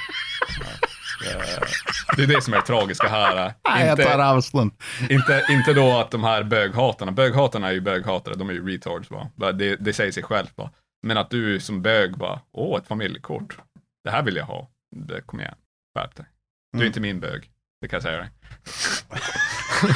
[1.27, 1.61] Eh,
[2.17, 3.35] Det är det som är det tragiska här.
[3.69, 4.09] Nej, jag.
[5.11, 9.11] Inte, inte då att de här böghatarna, böghatarna är ju böghatare, de är ju retards
[9.11, 9.31] va.
[9.53, 10.71] Det, det säger sig självt va.
[11.03, 13.59] Men att du som bög bara, åh ett familjekort,
[14.05, 14.71] det här vill jag ha.
[14.97, 15.55] Det, kom igen,
[15.95, 16.27] skärp dig.
[16.73, 16.87] Du är Mm.
[16.87, 17.51] inte min bög,
[17.81, 18.29] det kan jag säga dig.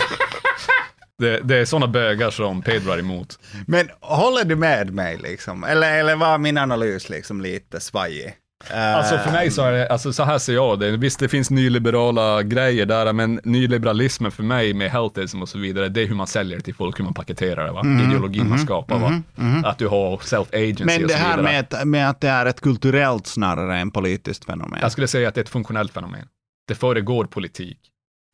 [1.19, 3.39] det, det är sådana bögar som Pedro är emot.
[3.67, 5.65] Men håller du med mig liksom?
[5.65, 8.35] Eller, eller var min analys liksom lite svajig?
[8.71, 10.97] Eh, Alltså för mig så är det, alltså så här ser jag det.
[10.97, 15.89] Visst det finns nyliberala grejer där, men nyliberalismen för mig med healthism och så vidare,
[15.89, 17.83] det är hur man säljer till folk, hur man paketerar det, va?
[18.07, 18.99] ideologin man skapar.
[18.99, 19.23] Va?
[19.65, 22.61] Att du har self-agency Men och det så här med, med att det är ett
[22.61, 24.79] kulturellt snarare än politiskt fenomen.
[24.83, 26.29] Jag skulle säga att det är ett funktionellt fenomen.
[26.69, 27.79] Det föregår politik.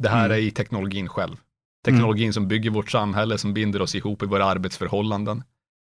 [0.03, 0.37] Det här Mm.
[0.37, 1.37] är i teknologin själv.
[1.85, 5.43] Teknologin som bygger vårt samhälle, som binder oss ihop i våra arbetsförhållanden.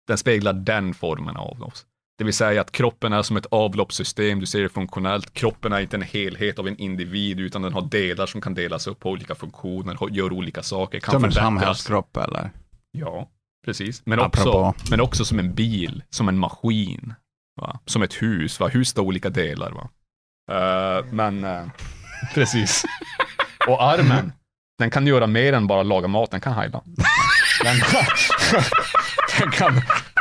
[0.07, 1.85] Den speglar den formen av oss.
[2.17, 5.33] Det vill säga att kroppen är som ett avloppssystem, du ser det funktionellt.
[5.33, 8.87] Kroppen är inte en helhet av en individ, utan den har delar som kan delas
[8.87, 12.51] upp på olika funktioner, gör olika saker, kan Som en samhällskropp eller?
[12.91, 13.29] Ja,
[13.65, 14.01] precis.
[14.05, 14.49] Men Apropå.
[14.49, 17.13] också, men också som en bil, som en maskin,
[17.61, 17.79] va?
[17.85, 18.59] som ett hus.
[18.59, 18.67] Va?
[18.67, 19.71] Hus har olika delar.
[19.71, 19.89] Va?
[20.51, 21.65] Eh, men eh,
[22.33, 22.83] precis.
[23.67, 24.33] Och armen,
[24.79, 26.81] den kan göra mer än bara laga mat, den kan heila.
[27.63, 27.75] Den,
[29.39, 29.81] den kan,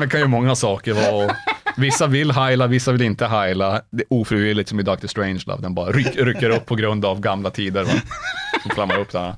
[0.00, 0.92] Det kan ju många saker.
[0.92, 1.36] vara,
[1.76, 3.82] vissa vill heila, vissa vill inte heila.
[3.90, 5.06] Det är ofrivilligt som i Dr.
[5.06, 7.84] Strangelove, den bara ryck, rycker upp på grund av gamla tider.
[7.84, 7.92] Va?
[8.62, 9.34] Som flammar upp där.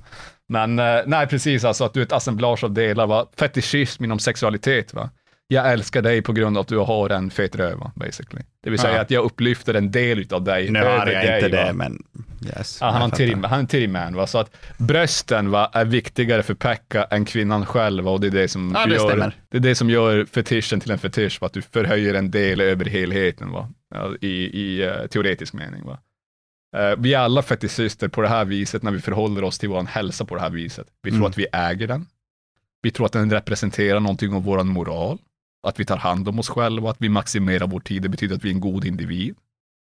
[0.49, 3.27] Men eh, nej, precis alltså att du är ett assemblage av delar, va?
[3.37, 4.95] fetischism inom sexualitet.
[4.95, 5.11] Va?
[5.53, 8.43] Jag älskar dig på grund av att du har en fet röv, basically.
[8.65, 9.01] Det vill säga Ja.
[9.01, 11.65] att jag upplyfter en del av dig Nu har jag dig, inte va?
[11.65, 12.03] det, men
[12.57, 12.79] yes.
[12.81, 14.27] Ja, han, jag en titty, han är en titty-man, va?
[14.27, 18.11] så att brösten va, är viktigare för Pekka än kvinnan själv va?
[18.11, 19.37] och det är det som Ja, det gör, stämmer.
[19.49, 21.47] det är det som gör fetischen till en fetisch, va?
[21.47, 23.69] att du förhöjer en del över helheten va?
[24.21, 25.83] I, i eh, teoretisk mening.
[25.85, 25.99] Va?
[26.77, 29.83] Eh, vi är alla fetischister på det här viset när vi förhåller oss till vår
[29.83, 30.87] hälsa på det här viset.
[31.03, 31.31] Vi tror Mm.
[31.31, 32.07] att vi äger den.
[32.83, 35.19] Vi tror att den representerar någonting av vår moral.
[35.67, 38.03] Att vi tar hand om oss själva, att vi maximerar vår tid.
[38.03, 39.35] Det betyder att vi är en god individ.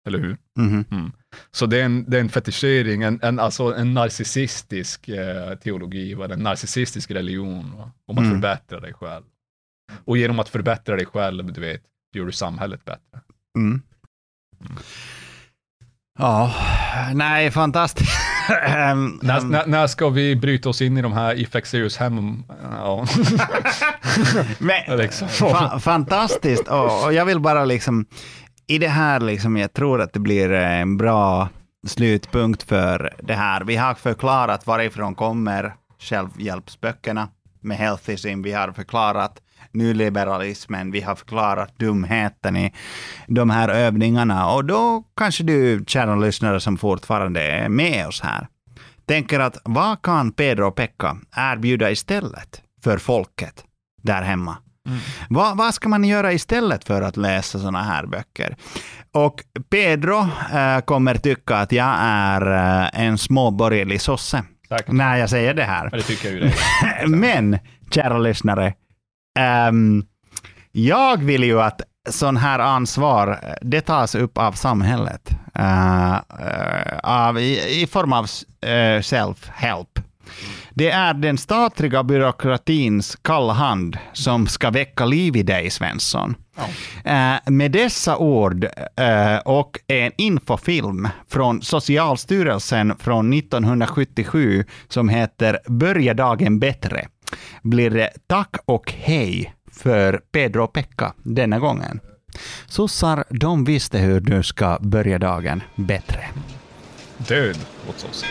[0.07, 0.37] Eller hur?
[0.57, 1.11] Mhm.
[1.51, 6.13] Så det är en, det är en fetischering, en, en, alltså en narcissistisk eh, teologi,
[6.13, 6.25] va?
[6.33, 7.91] en narcissistisk religion, va?
[8.07, 8.31] om att Mm.
[8.35, 9.23] förbättra dig själv.
[10.05, 11.81] Och genom att förbättra dig själv, du vet,
[12.15, 13.19] gör du samhället bättre.
[13.57, 13.81] Mm.
[16.19, 16.53] Ja,
[17.13, 18.11] nej, fantastiskt.
[18.65, 22.43] Ehm, När, ehm, när, när ska vi bryta oss in i de här Ifexeus hem?
[22.71, 23.05] Ja.
[24.59, 25.27] Men, Liksom.
[25.29, 26.67] fa fantastiskt.
[26.67, 28.05] Och, och jag vill bara liksom,
[28.67, 31.49] i det här, liksom, jag tror att det blir en bra
[31.87, 33.61] slutpunkt för det här.
[33.63, 37.27] Vi har förklarat varifrån kommer självhjälpsböckerna.
[37.61, 39.41] med healthism, vi har förklarat
[39.75, 42.73] nyliberalismen, vi har förklarat dumheten i
[43.27, 44.53] de här övningarna.
[44.53, 48.47] Och då kanske du, kära lyssnare som fortfarande är med oss här,
[49.05, 53.63] tänker att vad kan Pedro och Pekka erbjuda istället för folket
[54.01, 54.57] där hemma?
[55.29, 58.55] Vad, vad ska man göra istället för att läsa sådana här böcker?
[59.11, 64.87] Och Pedro eh, kommer tycka att jag är eh, en småborgerlig sosse Säkert.
[64.91, 65.89] när jag säger det här.
[65.91, 67.07] Ja, det tycker jag ju det.
[67.07, 67.57] Men,
[67.91, 68.73] kära lyssnare,
[69.35, 70.05] ehm,
[70.71, 75.29] jag vill ju att sån här ansvar, det tas upp av samhället.
[75.55, 78.23] eh, eh, av, i, I form av
[78.61, 79.99] eh, self-help.
[80.73, 86.35] Det är den statliga byråkratins kalla hand som ska väcka liv i dig, Svensson.
[87.03, 88.67] Eh, med dessa ord
[89.45, 97.07] och en infofilm från Socialstyrelsen från 1977 som heter Börja dagen bättre
[97.61, 101.99] blir det tack och hej för Pedro och Pekka denna gången.
[102.67, 106.27] Sossar, de visste hur du ska börja dagen bättre.
[107.17, 107.57] Död
[107.89, 108.25] åt oss.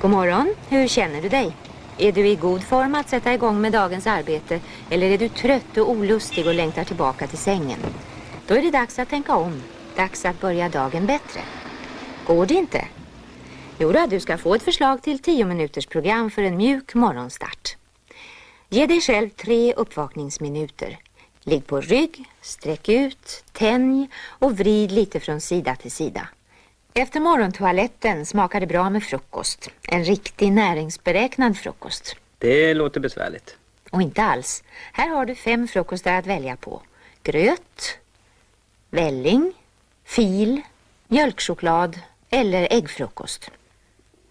[0.00, 1.56] God morgon, hur känner du dig?
[1.98, 4.60] Är du i god form att sätta igång med dagens arbete
[4.90, 7.78] eller är du trött och olustig och längtar tillbaka till sängen?
[8.46, 9.62] Då är det dags att tänka om.
[9.96, 11.40] Dags att börja dagen bättre.
[12.26, 12.84] Går det inte?
[13.80, 17.76] Jo då, du ska få ett förslag till 10 minuters program för en mjuk morgonstart.
[18.68, 20.98] Ge dig själv tre uppvakningsminuter.
[21.42, 26.28] Ligg på rygg, sträck ut, tänj och vrid lite från sida till sida.
[26.94, 29.70] Efter morgontoaletten smakar det bra med frukost.
[29.82, 32.16] En riktig näringsberäknad frukost.
[32.38, 33.56] Det låter besvärligt.
[33.90, 34.64] Och inte alls.
[34.92, 36.82] Här har du fem frukostar att välja på.
[37.22, 37.98] Gröt,
[38.90, 39.52] välling,
[40.04, 40.60] fil,
[41.08, 42.00] mjölkchoklad
[42.30, 43.50] eller äggfrukost.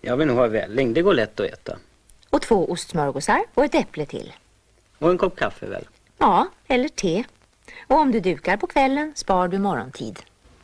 [0.01, 1.77] Jag vill nog ha välling, det går lätt att äta.
[2.29, 4.33] Och två ostsmörgåsar och ett äpple till.
[4.99, 5.87] Och en kopp kaffe väl?
[6.17, 7.23] Ja, eller te.
[7.87, 10.19] Och om du dukar på kvällen spar du morgontid.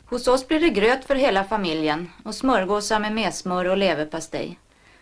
[0.06, 4.58] Hos oss blir det gröt för hela familjen och smörgåsar med messmör och leverpastej.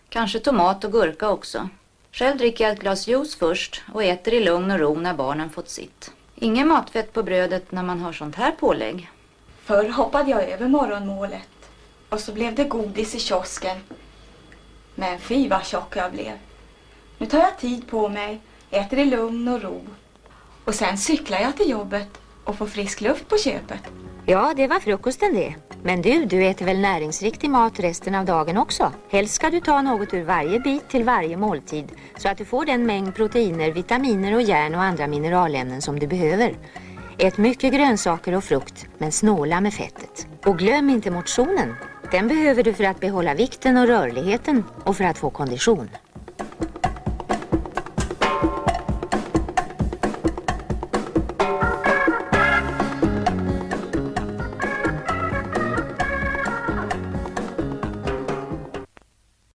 [0.08, 1.68] Kanske tomat och gurka också.
[2.12, 5.50] Själv dricker jag ett glas juice först och äter i lugn och ro när barnen
[5.50, 6.12] fått sitt.
[6.34, 9.10] Ingen matfett på brödet när man har sånt här pålägg.
[9.64, 11.48] Förr hoppade jag över morgonmålet
[12.08, 13.76] och så blev det godis i kiosken.
[14.94, 16.32] Men fy vad tjock jag blev.
[17.18, 18.40] Nu tar jag tid på mig,
[18.70, 19.80] äter i lugn och ro.
[20.64, 23.80] Och sen cyklar jag till jobbet och får frisk luft på köpet.
[24.26, 25.54] Ja, det var frukosten det.
[25.82, 28.92] Men du, du äter väl näringsriktig mat resten av dagen också?
[29.10, 32.64] Helst ska du ta något ur varje bit till varje måltid så att du får
[32.64, 36.54] den mängd proteiner, vitaminer och järn och andra mineralämnen som du behöver.
[37.18, 40.26] Ät mycket grönsaker och frukt, men snåla med fettet.
[40.46, 41.74] Och glöm inte motionen.
[42.12, 45.88] Den behöver du för att behålla vikten och rörligheten och för att få kondition.